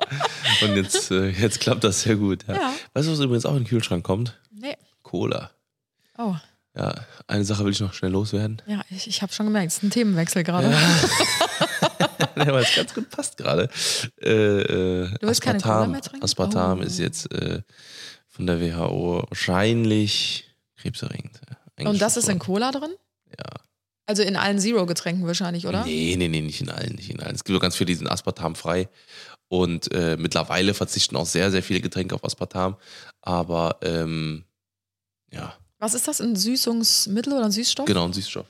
Und 0.63 0.77
jetzt, 0.77 1.11
äh, 1.11 1.29
jetzt 1.29 1.61
klappt 1.61 1.85
das 1.85 2.03
sehr 2.03 2.17
gut. 2.17 2.45
Ja. 2.49 2.55
Ja. 2.55 2.73
Weißt 2.95 3.07
du, 3.09 3.13
was 3.13 3.21
übrigens 3.21 3.45
auch 3.47 3.53
in 3.53 3.59
den 3.65 3.67
Kühlschrank 3.67 4.03
kommt? 4.05 4.39
Nee. 4.51 4.77
Cola. 5.03 5.51
Oh, 6.19 6.35
Ja, 6.75 6.95
eine 7.27 7.45
Sache 7.45 7.65
will 7.65 7.73
ich 7.73 7.81
noch 7.81 7.93
schnell 7.93 8.11
loswerden. 8.13 8.63
ja, 8.67 8.81
ich, 8.91 9.07
ich 9.07 9.21
habe 9.23 9.33
schon 9.33 9.47
gemerkt, 9.47 9.69
es 9.69 9.77
ist 9.79 9.83
ein 9.83 9.91
Themenwechsel 9.91 10.43
gerade. 10.45 10.71
ja, 10.71 10.79
weil 12.35 12.63
es 12.63 12.75
ganz 12.75 12.95
gut 12.95 13.11
passt 13.11 13.37
gerade. 13.37 13.69
Äh, 14.21 14.31
äh, 14.31 15.09
Du 15.21 15.27
willst 15.27 15.41
keine 15.41 15.59
Cola 15.61 15.75
Aspartam, 15.75 15.91
mehr 15.93 16.01
trinken? 16.03 16.25
Aspartam 16.25 16.79
Oh. 16.81 16.83
ist 16.83 16.99
jetzt 16.99 17.33
äh, 17.33 17.63
von 18.29 18.47
der 18.47 18.61
WHO 18.61 19.25
wahrscheinlich 19.29 20.45
krebserregend. 20.77 21.41
Und 21.81 22.01
das 22.01 22.17
ist 22.17 22.29
in 22.29 22.39
Cola 22.39 22.71
drin? 22.73 22.91
Ja. 23.39 23.45
Also 24.07 24.23
in 24.23 24.37
allen 24.37 24.59
Zero-Getränken 24.59 25.27
wahrscheinlich, 25.27 25.67
oder? 25.67 25.85
Nee, 25.85 26.15
nee, 26.17 26.29
nee, 26.29 26.41
nicht 26.41 26.61
in 26.61 26.71
allen, 26.71 26.95
nicht 26.95 27.11
in 27.11 27.21
allen. 27.21 27.35
Es 27.35 27.43
gibt 27.45 27.57
auch 27.59 27.63
ganz 27.63 27.77
viele, 27.77 27.89
die 27.89 27.95
sind 27.97 28.09
aspartamfrei. 28.09 28.89
Und 29.49 29.93
äh, 29.93 30.17
mittlerweile 30.19 30.75
verzichten 30.75 31.17
auch 31.17 31.27
sehr, 31.27 31.51
sehr 31.51 31.63
viele 31.63 31.81
Getränke 31.81 32.15
auf 32.15 32.25
Aspartam. 32.25 32.77
Aber 33.23 33.79
ähm, 33.83 34.45
ja, 35.33 35.55
Was 35.79 35.95
ist 35.95 36.07
das? 36.09 36.21
Ein 36.21 36.37
Süßungsmittel 36.37 37.33
oder 37.33 37.45
ein 37.47 37.53
Süßstoff? 37.53 37.87
genau, 37.87 38.05
ein 38.05 38.13
Süßstoff. 38.13 38.47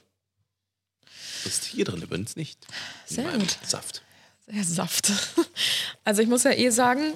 Das 1.46 1.58
ist 1.58 1.64
hier 1.64 1.84
drin 1.84 2.02
übrigens 2.02 2.34
nicht. 2.34 2.58
Sehr 3.06 3.30
gut. 3.30 3.56
Saft. 3.64 4.02
Der 4.48 4.64
Saft. 4.64 5.12
Also 6.04 6.22
ich 6.22 6.28
muss 6.28 6.44
ja 6.44 6.52
eh 6.52 6.70
sagen, 6.70 7.14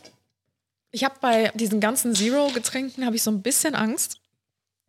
ich 0.91 1.05
habe 1.05 1.15
bei 1.21 1.53
diesen 1.55 1.79
ganzen 1.79 2.15
Zero-Getränken 2.15 3.07
habe 3.07 3.15
ich 3.15 3.23
so 3.23 3.31
ein 3.31 3.41
bisschen 3.41 3.77
Angst, 3.77 4.21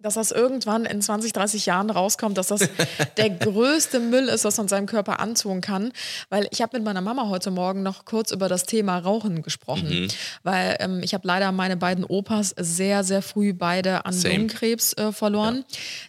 dass 0.02 0.16
das 0.16 0.32
irgendwann 0.32 0.86
in 0.86 1.02
20, 1.02 1.34
30 1.34 1.66
Jahren 1.66 1.90
rauskommt, 1.90 2.38
dass 2.38 2.48
das 2.48 2.62
der 3.18 3.30
größte 3.30 4.00
Müll 4.00 4.28
ist, 4.28 4.46
was 4.46 4.58
man 4.58 4.68
seinem 4.68 4.86
Körper 4.86 5.20
antun 5.20 5.62
kann. 5.62 5.92
Weil 6.30 6.48
ich 6.52 6.62
habe 6.62 6.78
mit 6.78 6.86
meiner 6.86 7.02
Mama 7.02 7.30
heute 7.30 7.52
Morgen 7.52 7.84
noch 7.84 8.06
kurz 8.06 8.32
über 8.32 8.50
das 8.50 8.64
Thema 8.64 8.98
Rauchen 8.98 9.42
gesprochen. 9.42 10.12
Weil 10.44 10.78
ähm, 10.80 11.02
ich 11.04 11.14
habe 11.14 11.28
leider 11.28 11.52
meine 11.52 11.78
beiden 11.78 12.04
Opas 12.04 12.54
sehr, 12.58 13.04
sehr 13.04 13.22
früh 13.22 13.54
beide 13.54 14.06
an 14.06 14.14
Same. 14.14 14.36
Lungenkrebs 14.36 14.94
äh, 14.94 15.12
verloren. 15.12 15.66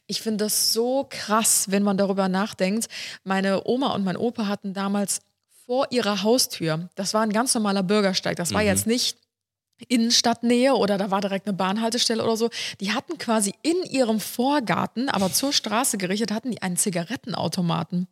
Ich 0.07 0.23
finde 0.23 0.45
das 0.45 0.73
so 0.73 1.07
krass, 1.09 1.67
wenn 1.69 1.83
man 1.83 1.97
darüber 1.97 2.29
nachdenkt. 2.29 2.89
Meine 3.25 3.67
Oma 3.67 3.95
und 3.95 4.05
mein 4.05 4.17
Opa 4.17 4.47
hatten 4.47 4.75
damals 4.75 5.21
vor 5.67 5.87
ihrer 5.91 6.23
Haustür, 6.23 6.89
das 6.97 7.15
war 7.15 7.23
ein 7.23 7.33
ganz 7.33 7.55
normaler 7.55 7.83
Bürgersteig, 7.83 8.37
das 8.37 8.53
war 8.53 8.63
jetzt 8.63 8.87
nicht 8.87 9.17
Innenstadtnähe 9.85 10.75
oder 10.75 10.99
da 10.99 11.11
war 11.11 11.21
direkt 11.21 11.47
eine 11.47 11.57
Bahnhaltestelle 11.57 12.23
oder 12.23 12.37
so. 12.37 12.51
Die 12.81 12.93
hatten 12.93 13.19
quasi 13.19 13.55
in 13.63 13.83
ihrem 13.85 14.21
Vorgarten, 14.21 15.09
aber 15.09 15.33
zur 15.33 15.53
Straße 15.53 15.99
gerichtet, 15.99 16.33
hatten 16.33 16.51
die 16.51 16.63
einen 16.63 16.77
Zigarettenautomaten. 16.77 18.09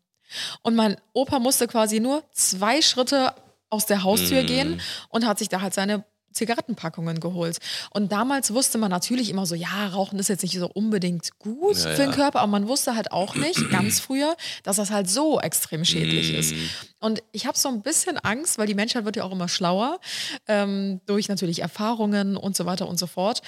Und 0.63 0.77
mein 0.77 0.97
Opa 1.13 1.39
musste 1.39 1.67
quasi 1.67 2.01
nur 2.01 2.23
zwei 2.33 2.83
Schritte 2.83 3.35
aus 3.69 3.87
der 3.87 4.03
Haustür 4.03 4.43
gehen 4.43 4.81
und 5.09 5.27
hat 5.27 5.39
sich 5.39 5.49
da 5.49 5.61
halt 5.61 5.75
seine 5.75 6.05
Zigarettenpackungen 6.33 7.21
geholt. 7.21 7.59
Und 7.91 8.13
damals 8.13 8.53
wusste 8.55 8.79
man 8.79 8.91
natürlich 8.91 9.31
immer 9.31 9.47
so, 9.47 9.55
ja, 9.55 9.89
Rauchen 9.89 10.19
ist 10.19 10.29
jetzt 10.29 10.43
nicht 10.43 10.59
so 10.59 10.69
unbedingt 10.69 11.39
gut 11.39 11.77
Ja, 11.77 11.91
für 11.91 12.03
den 12.03 12.11
ja. 12.11 12.17
Körper, 12.17 12.41
aber 12.41 12.51
man 12.51 12.69
wusste 12.69 12.95
halt 12.97 13.13
auch 13.13 13.35
nicht, 13.35 13.71
ganz 13.71 14.01
früher, 14.01 14.37
dass 14.63 14.77
das 14.77 14.91
halt 14.91 15.09
so 15.09 15.41
extrem 15.41 15.85
schädlich 15.85 16.33
ist. 16.35 16.55
Und 17.01 17.23
ich 17.33 17.47
habe 17.47 17.59
so 17.59 17.69
ein 17.69 17.83
bisschen 17.83 18.19
Angst, 18.19 18.59
weil 18.59 18.67
die 18.67 18.75
Menschheit 18.75 19.05
wird 19.05 19.17
ja 19.17 19.25
auch 19.25 19.33
immer 19.33 19.49
schlauer, 19.49 19.99
ähm, 20.47 21.01
durch 21.07 21.29
natürlich 21.29 21.61
Erfahrungen 21.61 22.37
und 22.37 22.57
so 22.57 22.67
weiter 22.67 22.89
und 22.89 22.99
so 22.99 23.07
fort, 23.07 23.43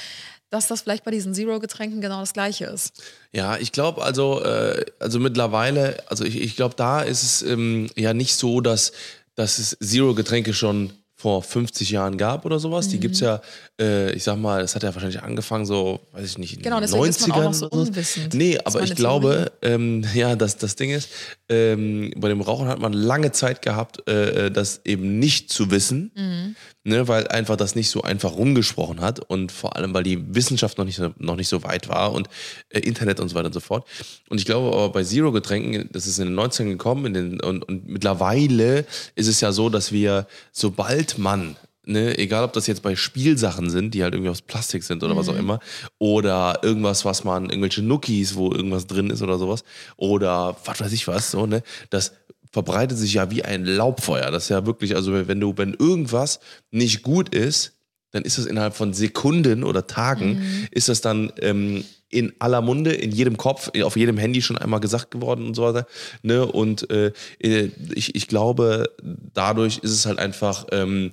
dass 0.50 0.66
das 0.66 0.82
vielleicht 0.82 1.04
bei 1.04 1.10
diesen 1.10 1.34
Zero-Getränken 1.34 2.00
genau 2.00 2.20
das 2.20 2.34
Gleiche 2.34 2.66
ist. 2.66 3.02
Ja, 3.32 3.56
ich 3.56 3.72
glaube 3.72 4.02
also, 4.02 4.42
äh, 4.42 4.84
also 4.98 5.18
mittlerweile, 5.18 6.02
also 6.08 6.24
ich, 6.24 6.38
ich 6.40 6.56
glaube, 6.56 6.74
da 6.76 7.00
ist 7.00 7.22
es 7.22 7.42
ähm, 7.42 7.88
ja 7.96 8.12
nicht 8.12 8.34
so, 8.36 8.60
dass, 8.60 8.92
dass 9.34 9.58
es 9.58 9.78
Zero-Getränke 9.80 10.52
schon 10.52 10.92
vor 11.22 11.40
50 11.40 11.90
Jahren 11.90 12.16
gab 12.18 12.44
oder 12.44 12.58
sowas. 12.58 12.88
Die 12.88 12.98
gibt's 12.98 13.20
ja, 13.20 13.40
äh, 13.80 14.10
ich 14.12 14.24
sag 14.24 14.38
mal, 14.38 14.60
das 14.62 14.74
hat 14.74 14.82
ja 14.82 14.92
wahrscheinlich 14.92 15.22
angefangen 15.22 15.64
so, 15.66 16.00
weiß 16.10 16.24
ich 16.28 16.36
nicht, 16.38 16.56
in 16.56 16.62
Genau, 16.62 16.80
den 16.80 16.90
deswegen 16.90 17.04
90ern. 17.32 17.50
ist 17.52 17.58
so 17.60 17.68
unwissend. 17.68 18.34
Nee, 18.34 18.58
aber 18.64 18.82
ich 18.82 18.96
glaube, 18.96 19.52
ähm, 19.62 20.04
ja, 20.14 20.34
das, 20.34 20.56
das 20.56 20.74
Ding 20.74 20.90
ist, 20.90 21.10
ähm, 21.48 22.12
bei 22.16 22.26
dem 22.28 22.40
Rauchen 22.40 22.66
hat 22.66 22.80
man 22.80 22.92
lange 22.92 23.30
Zeit 23.30 23.62
gehabt, 23.62 24.08
äh, 24.08 24.50
das 24.50 24.80
eben 24.84 25.20
nicht 25.20 25.52
zu 25.52 25.70
wissen, 25.70 26.10
Mhm. 26.16 26.56
Ne, 26.84 27.08
weil 27.08 27.28
einfach 27.28 27.56
das 27.56 27.74
nicht 27.74 27.90
so 27.90 28.02
einfach 28.02 28.32
rumgesprochen 28.32 29.00
hat 29.00 29.20
und 29.20 29.52
vor 29.52 29.76
allem, 29.76 29.94
weil 29.94 30.02
die 30.02 30.34
Wissenschaft 30.34 30.78
noch 30.78 30.84
nicht, 30.84 30.96
so- 30.96 31.14
noch 31.18 31.36
nicht 31.36 31.48
so 31.48 31.62
weit 31.64 31.88
war 31.88 32.12
und 32.12 32.28
äh, 32.70 32.80
Internet 32.80 33.20
und 33.20 33.28
so 33.28 33.34
weiter 33.34 33.46
und 33.46 33.52
so 33.52 33.60
fort. 33.60 33.86
Und 34.28 34.38
ich 34.38 34.44
glaube 34.46 34.68
aber 34.76 34.88
bei 34.90 35.04
Zero-Getränken, 35.04 35.88
das 35.92 36.06
ist 36.06 36.18
in 36.18 36.26
den 36.28 36.38
90ern 36.38 36.64
gekommen 36.68 37.06
in 37.06 37.14
den, 37.14 37.40
und, 37.40 37.62
und 37.68 37.88
mittlerweile 37.88 38.84
ist 39.14 39.28
es 39.28 39.40
ja 39.40 39.52
so, 39.52 39.68
dass 39.68 39.92
wir, 39.92 40.26
sobald 40.52 41.18
man 41.18 41.56
Ne, 41.84 42.16
egal 42.16 42.44
ob 42.44 42.52
das 42.52 42.68
jetzt 42.68 42.82
bei 42.84 42.94
Spielsachen 42.94 43.68
sind, 43.68 43.92
die 43.92 44.04
halt 44.04 44.14
irgendwie 44.14 44.30
aus 44.30 44.40
Plastik 44.40 44.84
sind 44.84 45.02
oder 45.02 45.16
was 45.16 45.28
auch 45.28 45.34
immer, 45.34 45.58
oder 45.98 46.60
irgendwas, 46.62 47.04
was 47.04 47.24
man, 47.24 47.46
irgendwelche 47.46 47.82
Nookies, 47.82 48.36
wo 48.36 48.52
irgendwas 48.52 48.86
drin 48.86 49.10
ist 49.10 49.20
oder 49.20 49.36
sowas, 49.36 49.64
oder 49.96 50.56
was 50.64 50.80
weiß 50.80 50.92
ich 50.92 51.08
was, 51.08 51.32
so, 51.32 51.44
ne, 51.44 51.64
das 51.90 52.12
verbreitet 52.52 52.98
sich 52.98 53.14
ja 53.14 53.30
wie 53.30 53.44
ein 53.44 53.64
Laubfeuer. 53.64 54.30
Das 54.30 54.44
ist 54.44 54.48
ja 54.50 54.66
wirklich, 54.66 54.94
also 54.94 55.26
wenn 55.26 55.40
du, 55.40 55.54
wenn 55.56 55.74
irgendwas 55.74 56.38
nicht 56.70 57.02
gut 57.02 57.34
ist, 57.34 57.72
dann 58.12 58.24
ist 58.24 58.36
das 58.36 58.44
innerhalb 58.44 58.74
von 58.74 58.92
Sekunden 58.92 59.64
oder 59.64 59.86
Tagen, 59.86 60.68
ist 60.70 60.90
das 60.90 61.00
dann 61.00 61.32
ähm, 61.40 61.82
in 62.10 62.34
aller 62.38 62.60
Munde, 62.60 62.92
in 62.92 63.10
jedem 63.10 63.38
Kopf, 63.38 63.70
auf 63.82 63.96
jedem 63.96 64.18
Handy 64.18 64.42
schon 64.42 64.58
einmal 64.58 64.80
gesagt 64.80 65.10
geworden 65.10 65.46
und 65.46 65.54
so 65.54 65.62
weiter. 65.62 65.86
Ne? 66.22 66.44
Und 66.44 66.90
äh, 66.90 67.12
äh, 67.38 67.70
ich, 67.94 68.14
ich 68.14 68.28
glaube, 68.28 68.90
dadurch 69.02 69.78
ist 69.78 69.92
es 69.92 70.04
halt 70.04 70.18
einfach, 70.18 70.66
ähm, 70.72 71.12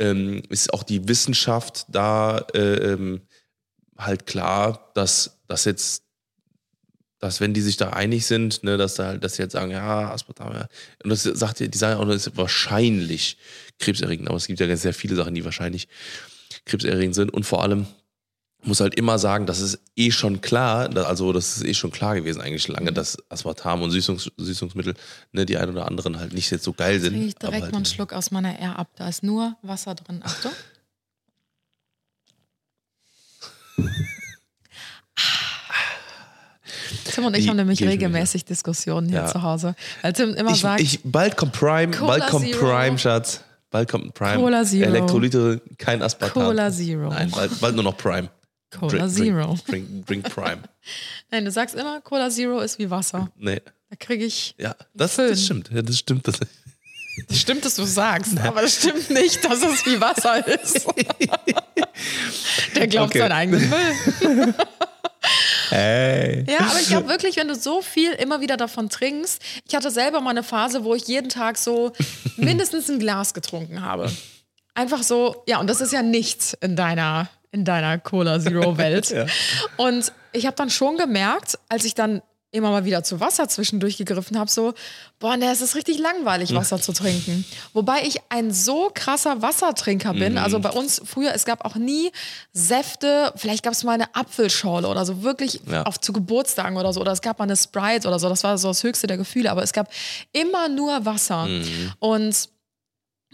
ähm, 0.00 0.42
ist 0.48 0.74
auch 0.74 0.82
die 0.82 1.08
Wissenschaft 1.08 1.86
da 1.88 2.38
äh, 2.52 2.92
ähm, 2.92 3.20
halt 3.96 4.26
klar, 4.26 4.90
dass 4.94 5.38
das 5.46 5.64
jetzt 5.64 6.02
dass 7.20 7.40
wenn 7.40 7.54
die 7.54 7.60
sich 7.60 7.76
da 7.76 7.90
einig 7.90 8.26
sind, 8.26 8.64
ne, 8.64 8.76
dass 8.76 8.94
da 8.94 9.06
halt, 9.06 9.22
dass 9.22 9.34
sie 9.36 9.42
jetzt 9.42 9.52
sagen, 9.52 9.70
ja, 9.70 10.10
Aspartam, 10.10 10.52
ja. 10.54 10.68
Und 11.04 11.10
das 11.10 11.22
sagt 11.22 11.60
ja, 11.60 11.68
die 11.68 11.78
sagen 11.78 12.00
auch, 12.00 12.06
das 12.06 12.26
ist 12.26 12.36
wahrscheinlich 12.36 13.36
krebserregend, 13.78 14.28
aber 14.28 14.36
es 14.36 14.46
gibt 14.46 14.58
ja 14.58 14.76
sehr 14.76 14.94
viele 14.94 15.14
Sachen, 15.14 15.34
die 15.34 15.44
wahrscheinlich 15.44 15.86
krebserregend 16.64 17.14
sind 17.14 17.32
und 17.32 17.44
vor 17.44 17.62
allem 17.62 17.86
muss 18.62 18.80
halt 18.80 18.94
immer 18.94 19.18
sagen, 19.18 19.46
das 19.46 19.60
ist 19.60 19.78
eh 19.96 20.10
schon 20.10 20.40
klar, 20.40 20.94
also 21.06 21.32
das 21.32 21.56
ist 21.56 21.64
eh 21.64 21.74
schon 21.74 21.90
klar 21.90 22.14
gewesen 22.14 22.40
eigentlich 22.40 22.68
lange, 22.68 22.92
dass 22.92 23.16
Aspartam 23.30 23.82
und 23.82 23.90
Süßungs 23.90 24.30
Süßungsmittel, 24.36 24.94
ne, 25.32 25.46
die 25.46 25.56
ein 25.56 25.70
oder 25.70 25.86
anderen 25.86 26.18
halt 26.18 26.32
nicht 26.32 26.50
jetzt 26.50 26.64
so 26.64 26.72
geil 26.72 27.00
sind. 27.00 27.12
Trinke 27.12 27.28
ich 27.28 27.34
direkt 27.36 27.62
halt, 27.62 27.72
mal 27.72 27.78
einen 27.78 27.86
Schluck 27.86 28.12
aus 28.12 28.30
meiner 28.30 28.58
R 28.58 28.78
ab. 28.78 28.88
Da 28.96 29.08
ist 29.08 29.22
nur 29.22 29.56
Wasser 29.62 29.94
drin. 29.94 30.20
Achtung. 30.22 30.52
Tim 37.14 37.24
und 37.26 37.36
ich 37.36 37.48
haben 37.48 37.56
nämlich 37.56 37.82
regelmäßig 37.82 38.44
Diskussionen 38.44 39.08
hier 39.08 39.20
Ja. 39.20 39.26
zu 39.26 39.42
Hause. 39.42 39.74
Weil 40.02 40.12
Tim 40.12 40.34
immer 40.34 40.50
ich, 40.52 40.60
sagt, 40.60 40.80
ich, 40.80 41.00
bald 41.04 41.36
kommt 41.36 41.52
Prime, 41.52 41.90
Cola 41.92 42.18
bald 42.18 42.26
kommt 42.28 42.46
Zero. 42.46 42.58
Prime, 42.66 42.98
Schatz. 42.98 43.42
Bald 43.70 43.88
kommt 43.88 44.14
Prime. 44.14 44.36
Cola 44.36 44.64
Zero. 44.64 44.84
Elektrolyte, 44.90 45.60
kein 45.78 46.02
Aspartam. 46.02 46.44
Cola 46.44 46.70
Zero. 46.72 47.08
Nein, 47.10 47.30
bald, 47.30 47.60
bald 47.60 47.74
nur 47.74 47.84
noch 47.84 47.96
Prime. 47.96 48.28
Cola 48.76 48.90
Drink- 49.06 49.10
Zero. 49.10 49.58
Drink, 49.68 49.88
drink, 49.88 50.06
drink 50.06 50.34
Prime. 50.34 50.58
Nein, 51.30 51.44
du 51.44 51.50
sagst 51.50 51.74
immer, 51.74 52.00
Cola 52.00 52.30
Zero 52.30 52.60
ist 52.60 52.78
wie 52.78 52.88
Wasser. 52.90 53.30
Nee. 53.36 53.60
Da 53.90 53.96
kriege 53.98 54.24
ich. 54.24 54.54
Ja, 54.58 54.74
das, 54.94 55.16
das 55.16 55.44
stimmt. 55.44 55.70
Ja, 55.72 55.82
das 55.82 55.98
stimmt. 55.98 56.26
Das, 56.28 56.38
Das 57.28 57.38
stimmt, 57.38 57.64
dass 57.64 57.74
du 57.74 57.84
sagst, 57.84 58.38
aber 58.38 58.62
das 58.62 58.76
stimmt 58.76 59.10
nicht, 59.10 59.44
dass 59.44 59.62
es 59.62 59.84
wie 59.84 60.00
Wasser 60.00 60.46
ist. 60.46 60.86
Der 62.76 62.86
glaubt 62.86 63.10
Okay. 63.10 63.18
seinen 63.18 63.32
eigenen 63.32 63.68
Müll. 63.68 64.54
hey. 65.80 66.44
Ja, 66.48 66.60
aber 66.60 66.80
ich 66.80 66.88
glaube 66.88 67.08
wirklich, 67.08 67.36
wenn 67.36 67.48
du 67.48 67.54
so 67.54 67.82
viel 67.82 68.12
immer 68.12 68.40
wieder 68.40 68.56
davon 68.56 68.88
trinkst, 68.88 69.42
ich 69.66 69.74
hatte 69.74 69.90
selber 69.90 70.20
mal 70.20 70.30
eine 70.30 70.42
Phase, 70.42 70.84
wo 70.84 70.94
ich 70.94 71.06
jeden 71.06 71.28
Tag 71.28 71.58
so 71.58 71.92
mindestens 72.36 72.90
ein 72.90 72.98
Glas 72.98 73.34
getrunken 73.34 73.82
habe. 73.82 74.10
Einfach 74.74 75.02
so, 75.02 75.42
ja, 75.46 75.58
und 75.58 75.68
das 75.68 75.80
ist 75.80 75.92
ja 75.92 76.02
nichts 76.02 76.56
in 76.60 76.76
deiner, 76.76 77.28
in 77.50 77.64
deiner 77.64 77.98
Cola 77.98 78.38
Zero 78.40 78.78
Welt. 78.78 79.14
Und 79.76 80.12
ich 80.32 80.46
habe 80.46 80.54
dann 80.54 80.70
schon 80.70 80.96
gemerkt, 80.96 81.58
als 81.68 81.84
ich 81.84 81.94
dann 81.94 82.22
immer 82.52 82.70
mal 82.70 82.84
wieder 82.84 83.04
zu 83.04 83.20
Wasser 83.20 83.48
zwischendurch 83.48 83.96
gegriffen 83.96 84.38
habe, 84.38 84.50
so, 84.50 84.74
boah, 85.20 85.36
ne, 85.36 85.50
es 85.52 85.60
ist 85.60 85.76
richtig 85.76 85.98
langweilig, 85.98 86.52
Wasser 86.54 86.80
zu 86.80 86.92
trinken. 86.92 87.44
Wobei 87.72 88.02
ich 88.02 88.16
ein 88.28 88.52
so 88.52 88.90
krasser 88.92 89.40
Wassertrinker 89.40 90.14
bin. 90.14 90.36
Also 90.36 90.58
bei 90.58 90.70
uns 90.70 91.00
früher, 91.04 91.32
es 91.34 91.44
gab 91.44 91.64
auch 91.64 91.76
nie 91.76 92.10
Säfte, 92.52 93.32
vielleicht 93.36 93.62
gab 93.62 93.72
es 93.72 93.84
mal 93.84 93.92
eine 93.92 94.14
Apfelschorle 94.14 94.88
oder 94.88 95.04
so, 95.06 95.22
wirklich 95.22 95.60
Ja. 95.70 95.84
auf 95.84 96.00
zu 96.00 96.12
Geburtstagen 96.12 96.76
oder 96.76 96.92
so. 96.92 97.00
Oder 97.00 97.12
es 97.12 97.20
gab 97.22 97.38
mal 97.38 97.44
eine 97.44 97.56
Sprite 97.56 98.08
oder 98.08 98.18
so. 98.18 98.28
Das 98.28 98.42
war 98.42 98.58
so 98.58 98.68
das 98.68 98.82
höchste 98.82 99.06
der 99.06 99.16
Gefühle. 99.16 99.50
Aber 99.50 99.62
es 99.62 99.72
gab 99.72 99.88
immer 100.32 100.68
nur 100.68 101.04
Wasser. 101.04 101.48
Und 102.00 102.48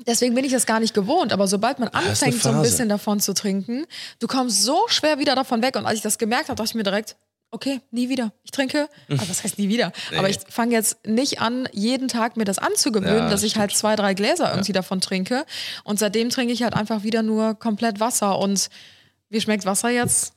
deswegen 0.06 0.34
bin 0.34 0.44
ich 0.44 0.52
das 0.52 0.66
gar 0.66 0.80
nicht 0.80 0.92
gewohnt. 0.94 1.32
Aber 1.32 1.48
sobald 1.48 1.78
man 1.78 1.88
anfängt, 1.88 2.42
so 2.42 2.50
ein 2.50 2.62
bisschen 2.62 2.88
davon 2.90 3.20
zu 3.20 3.32
trinken, 3.32 3.86
du 4.18 4.26
kommst 4.26 4.62
so 4.62 4.78
schwer 4.88 5.18
wieder 5.18 5.34
davon 5.34 5.62
weg. 5.62 5.76
Und 5.76 5.86
als 5.86 5.96
ich 5.96 6.02
das 6.02 6.18
gemerkt 6.18 6.48
habe, 6.48 6.56
dachte 6.56 6.68
ich 6.68 6.74
mir 6.74 6.82
direkt, 6.82 7.16
okay, 7.50 7.80
nie 7.90 8.08
wieder. 8.08 8.32
Ich 8.42 8.50
trinke, 8.50 8.88
aber 9.08 9.28
was 9.28 9.42
heißt 9.44 9.58
nie 9.58 9.68
wieder? 9.68 9.92
Aber 10.16 10.28
ich 10.28 10.38
fange 10.48 10.72
jetzt 10.72 11.06
nicht 11.06 11.40
an, 11.40 11.68
jeden 11.72 12.08
Tag 12.08 12.36
mir 12.36 12.44
das 12.44 12.58
anzugewöhnen, 12.58 13.16
Ja, 13.24 13.30
dass 13.30 13.42
ich 13.42 13.56
halt 13.56 13.72
zwei, 13.74 13.96
drei 13.96 14.14
Gläser 14.14 14.50
irgendwie 14.50 14.72
davon 14.72 15.00
trinke. 15.00 15.44
Und 15.84 15.98
seitdem 15.98 16.30
trinke 16.30 16.52
ich 16.52 16.62
halt 16.62 16.74
einfach 16.74 17.02
wieder 17.02 17.22
nur 17.22 17.54
komplett 17.54 18.00
Wasser. 18.00 18.38
Und 18.38 18.68
wie 19.28 19.40
schmeckt 19.40 19.64
Wasser 19.64 19.90
jetzt? 19.90 20.34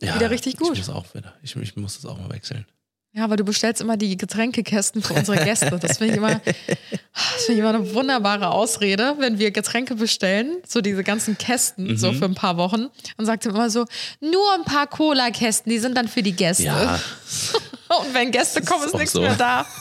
Ja, 0.00 0.14
Wieder 0.14 0.30
richtig 0.30 0.56
gut. 0.56 0.72
Ich 0.72 0.86
muss 0.86 0.90
auch 0.90 1.14
wieder. 1.14 1.34
Ich, 1.42 1.54
ich 1.56 1.76
muss 1.76 1.96
das 2.00 2.06
auch 2.10 2.18
mal 2.18 2.30
wechseln. 2.30 2.66
Ja, 3.12 3.28
weil 3.28 3.36
du 3.36 3.44
bestellst 3.44 3.80
immer 3.80 3.96
die 3.96 4.16
Getränkekästen 4.16 5.02
für 5.02 5.14
unsere 5.14 5.42
Gäste. 5.44 5.76
Das 5.80 5.98
finde 5.98 6.12
ich 6.14 6.18
immer, 6.18 6.40
das 6.44 7.44
finde 7.44 7.52
ich 7.52 7.58
immer 7.58 7.70
eine 7.70 7.92
wunderbare 7.94 8.50
Ausrede, 8.50 9.16
wenn 9.18 9.40
wir 9.40 9.50
Getränke 9.50 9.96
bestellen, 9.96 10.58
so 10.64 10.80
diese 10.80 11.02
ganzen 11.02 11.36
Kästen, 11.36 11.96
so 11.96 12.12
für 12.12 12.26
ein 12.26 12.36
paar 12.36 12.56
Wochen. 12.56 12.86
Und 13.16 13.26
sagt 13.26 13.46
immer 13.46 13.68
so, 13.68 13.84
nur 14.20 14.54
ein 14.54 14.64
paar 14.64 14.86
Cola-Kästen, 14.86 15.70
die 15.70 15.80
sind 15.80 15.96
dann 15.96 16.06
für 16.06 16.22
die 16.22 16.32
Gäste. 16.32 16.64
Ja, 16.64 17.00
Und 18.00 18.14
wenn 18.14 18.30
Gäste 18.30 18.62
kommen, 18.62 18.84
ist 18.84 18.94
auch 18.94 18.98
nichts 18.98 19.12
so. 19.12 19.20
mehr 19.20 19.34
da. 19.34 19.66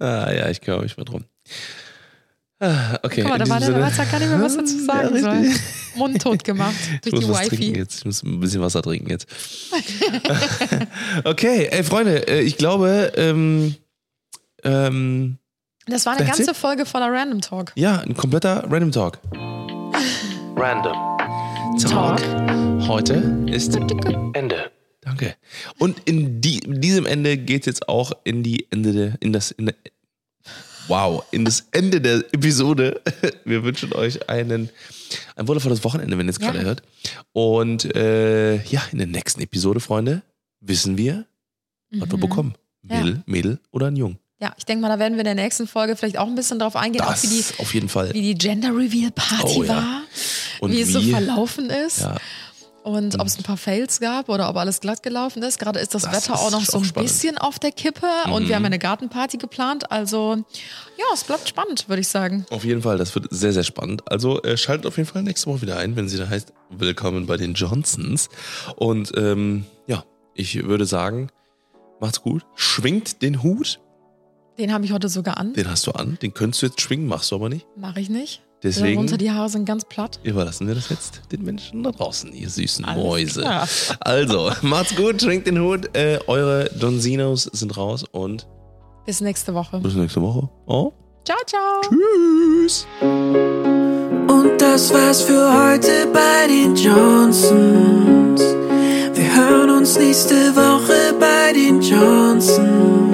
Ah, 0.00 0.32
ja, 0.32 0.48
ich 0.48 0.60
kümmere 0.60 0.82
mich 0.82 0.96
mal 0.96 1.04
drum. 1.04 1.24
Ah, 2.58 2.98
okay. 3.02 3.20
Guck 3.22 3.30
mal, 3.30 3.38
da 3.38 3.48
war 3.48 3.60
der, 3.60 3.78
weiß 3.80 3.96
ja 3.98 4.04
gar 4.04 4.18
nicht 4.18 4.28
mehr, 4.30 4.40
was 4.40 4.56
er 4.56 4.62
dazu 4.62 4.78
sagen 4.84 5.14
Ja, 5.16 5.20
soll. 5.22 5.50
Mundtot 5.96 6.42
gemacht 6.44 6.74
Ich 6.94 7.00
durch 7.10 7.14
muss 7.14 7.24
die 7.24 7.30
was 7.30 7.48
trinken 7.48 7.66
Wifi. 7.66 7.78
jetzt. 7.78 7.98
Ich 7.98 8.04
muss 8.06 8.22
ein 8.22 8.40
bisschen 8.40 8.60
Wasser 8.62 8.82
trinken 8.82 9.10
jetzt. 9.10 9.26
okay, 11.24 11.68
ey, 11.70 11.84
Freunde, 11.84 12.26
äh, 12.28 12.40
ich 12.40 12.56
glaube, 12.56 13.12
ähm, 13.16 13.74
ähm, 14.64 15.38
Das 15.86 16.06
war 16.06 16.16
eine 16.16 16.26
ganze 16.26 16.50
it? 16.50 16.56
Folge 16.56 16.86
voller 16.86 17.12
Random 17.12 17.40
Talk. 17.40 17.72
ja, 17.76 17.98
ein 18.00 18.14
kompletter 18.16 18.64
Random 18.70 18.92
Talk. 18.92 19.18
Random 20.56 20.94
Talk. 21.78 22.20
Heute 22.88 23.44
ist 23.48 23.76
Ende. 24.32 24.70
Danke. 25.02 25.34
Und 25.78 26.00
in, 26.06 26.40
die, 26.40 26.58
in 26.60 26.80
diesem 26.80 27.06
Ende 27.06 27.36
geht 27.36 27.60
es 27.62 27.66
jetzt 27.66 27.88
auch 27.88 28.12
in 28.24 28.42
die 28.42 28.66
Ende 28.70 28.92
der, 28.92 29.12
in 29.20 29.32
das, 29.32 29.50
in 29.52 29.66
der, 29.66 29.74
wow, 30.88 31.24
in 31.30 31.44
das 31.44 31.66
Ende 31.72 32.00
der 32.00 32.18
Episode. 32.32 33.00
Wir 33.44 33.62
wünschen 33.64 33.92
euch 33.92 34.28
einen, 34.28 34.70
ein 35.36 35.48
wundervolles 35.48 35.82
Wochenende, 35.84 36.16
wenn 36.18 36.26
ihr 36.26 36.30
es 36.30 36.38
Ja. 36.40 36.50
gerade 36.50 36.64
hört. 36.64 36.82
Und 37.32 37.84
äh, 37.94 38.62
ja, 38.64 38.82
in 38.92 38.98
der 38.98 39.06
nächsten 39.06 39.40
Episode, 39.40 39.80
Freunde, 39.80 40.22
wissen 40.60 40.96
wir, 40.98 41.26
was 41.90 42.08
wir 42.10 42.16
Mhm. 42.16 42.20
bekommen. 42.20 42.54
Ja. 42.82 42.98
Mädel, 42.98 43.22
Mädel 43.26 43.58
oder 43.72 43.86
ein 43.88 43.96
Jung. 43.96 44.18
Ja, 44.40 44.54
ich 44.58 44.64
denke 44.66 44.82
mal, 44.82 44.88
da 44.88 44.98
werden 44.98 45.14
wir 45.14 45.20
in 45.20 45.24
der 45.24 45.34
nächsten 45.34 45.66
Folge 45.66 45.96
vielleicht 45.96 46.18
auch 46.18 46.26
ein 46.26 46.34
bisschen 46.34 46.58
drauf 46.58 46.76
eingehen, 46.76 47.02
Das 47.06 47.22
wie 47.22 47.28
die, 47.28 47.44
auf 47.58 47.72
jeden 47.72 47.88
Fall. 47.88 48.12
wie 48.12 48.20
die 48.20 48.34
Gender 48.34 48.68
Reveal 48.68 49.10
Party 49.10 49.54
Oh, 49.60 49.62
ja. 49.64 49.68
war, 49.76 50.02
Und 50.60 50.72
wie 50.72 50.82
es 50.82 50.92
so 50.92 51.00
wie- 51.02 51.10
verlaufen 51.10 51.70
ist. 51.70 52.00
Ja, 52.00 52.16
Und 52.86 53.18
ob 53.18 53.26
es 53.26 53.36
ein 53.36 53.42
paar 53.42 53.56
Fails 53.56 53.98
gab 53.98 54.28
oder 54.28 54.48
ob 54.48 54.56
alles 54.56 54.78
glatt 54.80 55.02
gelaufen 55.02 55.42
ist. 55.42 55.58
Gerade 55.58 55.80
ist 55.80 55.92
das, 55.92 56.02
Das 56.02 56.12
Wetter 56.12 56.34
ist 56.34 56.40
auch 56.40 56.50
noch 56.52 56.64
so 56.64 56.78
ein 56.78 56.84
spannend. 56.84 57.08
bisschen 57.10 57.36
auf 57.36 57.58
der 57.58 57.72
Kippe 57.72 58.06
und 58.32 58.44
Mhm. 58.44 58.48
wir 58.48 58.54
haben 58.54 58.64
eine 58.64 58.78
Gartenparty 58.78 59.38
geplant. 59.38 59.90
Also 59.90 60.36
ja, 60.96 61.04
es 61.12 61.24
bleibt 61.24 61.48
spannend, 61.48 61.88
würde 61.88 62.00
ich 62.02 62.06
sagen. 62.08 62.46
auf 62.50 62.64
jeden 62.64 62.82
Fall. 62.82 62.96
Das 62.96 63.12
wird 63.16 63.26
sehr, 63.30 63.52
sehr 63.52 63.64
spannend. 63.64 64.02
Also 64.08 64.40
äh, 64.44 64.56
schaltet 64.56 64.86
auf 64.86 64.98
jeden 64.98 65.08
Fall 65.08 65.24
nächste 65.24 65.50
Woche 65.50 65.62
wieder 65.62 65.78
ein, 65.78 65.96
wenn 65.96 66.08
sie 66.08 66.16
da 66.16 66.28
heißt, 66.28 66.52
willkommen 66.70 67.26
bei 67.26 67.36
den 67.36 67.54
Johnsons. 67.54 68.28
Und 68.76 69.10
ähm, 69.16 69.66
ja, 69.88 70.04
ich 70.34 70.62
würde 70.64 70.86
sagen, 70.86 71.28
macht's 71.98 72.22
gut. 72.22 72.46
Schwingt 72.54 73.20
den 73.20 73.42
Hut. 73.42 73.80
Den 74.58 74.72
habe 74.72 74.84
ich 74.84 74.92
heute 74.92 75.08
sogar 75.08 75.38
an. 75.38 75.54
Den 75.54 75.68
hast 75.68 75.88
du 75.88 75.90
an. 75.90 76.18
Den 76.22 76.32
könntest 76.34 76.62
du 76.62 76.66
jetzt 76.66 76.80
schwingen, 76.80 77.08
machst 77.08 77.32
du 77.32 77.34
aber 77.34 77.48
nicht. 77.48 77.66
Mache 77.76 77.98
ich 78.00 78.08
nicht. 78.10 78.42
Deswegen 78.62 78.94
Darunter 78.96 79.18
die 79.18 79.30
Haare 79.30 79.48
sind 79.48 79.64
ganz 79.66 79.84
platt. 79.84 80.18
überlassen 80.22 80.66
wir 80.66 80.74
das 80.74 80.88
jetzt 80.88 81.20
den 81.30 81.42
Menschen 81.44 81.82
da 81.82 81.90
draußen, 81.92 82.32
ihr 82.32 82.48
süßen 82.48 82.84
Alles 82.84 83.02
Mäuse. 83.04 83.40
klar. 83.42 83.68
Also, 84.00 84.50
macht's 84.62 84.96
gut, 84.96 85.20
schwingt 85.22 85.46
den 85.46 85.60
Hut. 85.60 85.94
Äh, 85.96 86.18
eure 86.26 86.70
Donzinos 86.78 87.44
sind 87.52 87.76
raus 87.76 88.04
und 88.12 88.46
Bis 89.04 89.20
nächste 89.20 89.52
Woche. 89.54 89.78
bis 89.80 89.94
nächste 89.94 90.20
Woche. 90.22 90.48
Oh, 90.66 90.92
Ciao, 91.24 91.38
ciao. 91.46 91.80
tschüss. 91.82 92.86
Und 93.02 94.58
das 94.58 94.92
war's 94.92 95.22
für 95.22 95.52
heute 95.52 96.06
bei 96.12 96.46
den 96.48 96.74
Johnsons. 96.74 98.40
Wir 99.14 99.34
hören 99.36 99.70
uns 99.70 99.98
nächste 99.98 100.34
Woche 100.56 101.14
bei 101.20 101.52
den 101.52 101.80
Johnsons. 101.82 103.05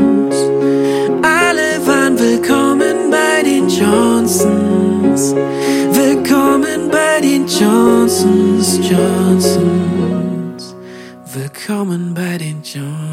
Johnsons. 5.13 5.35
Willkommen 5.95 6.91
bei 6.91 7.21
den 7.21 7.47
Johnsons, 7.47 8.79
Johnsons. 8.89 10.75
Willkommen 11.35 12.15
bei 12.15 12.39
den 12.39 12.63
Johnsons. 12.63 13.12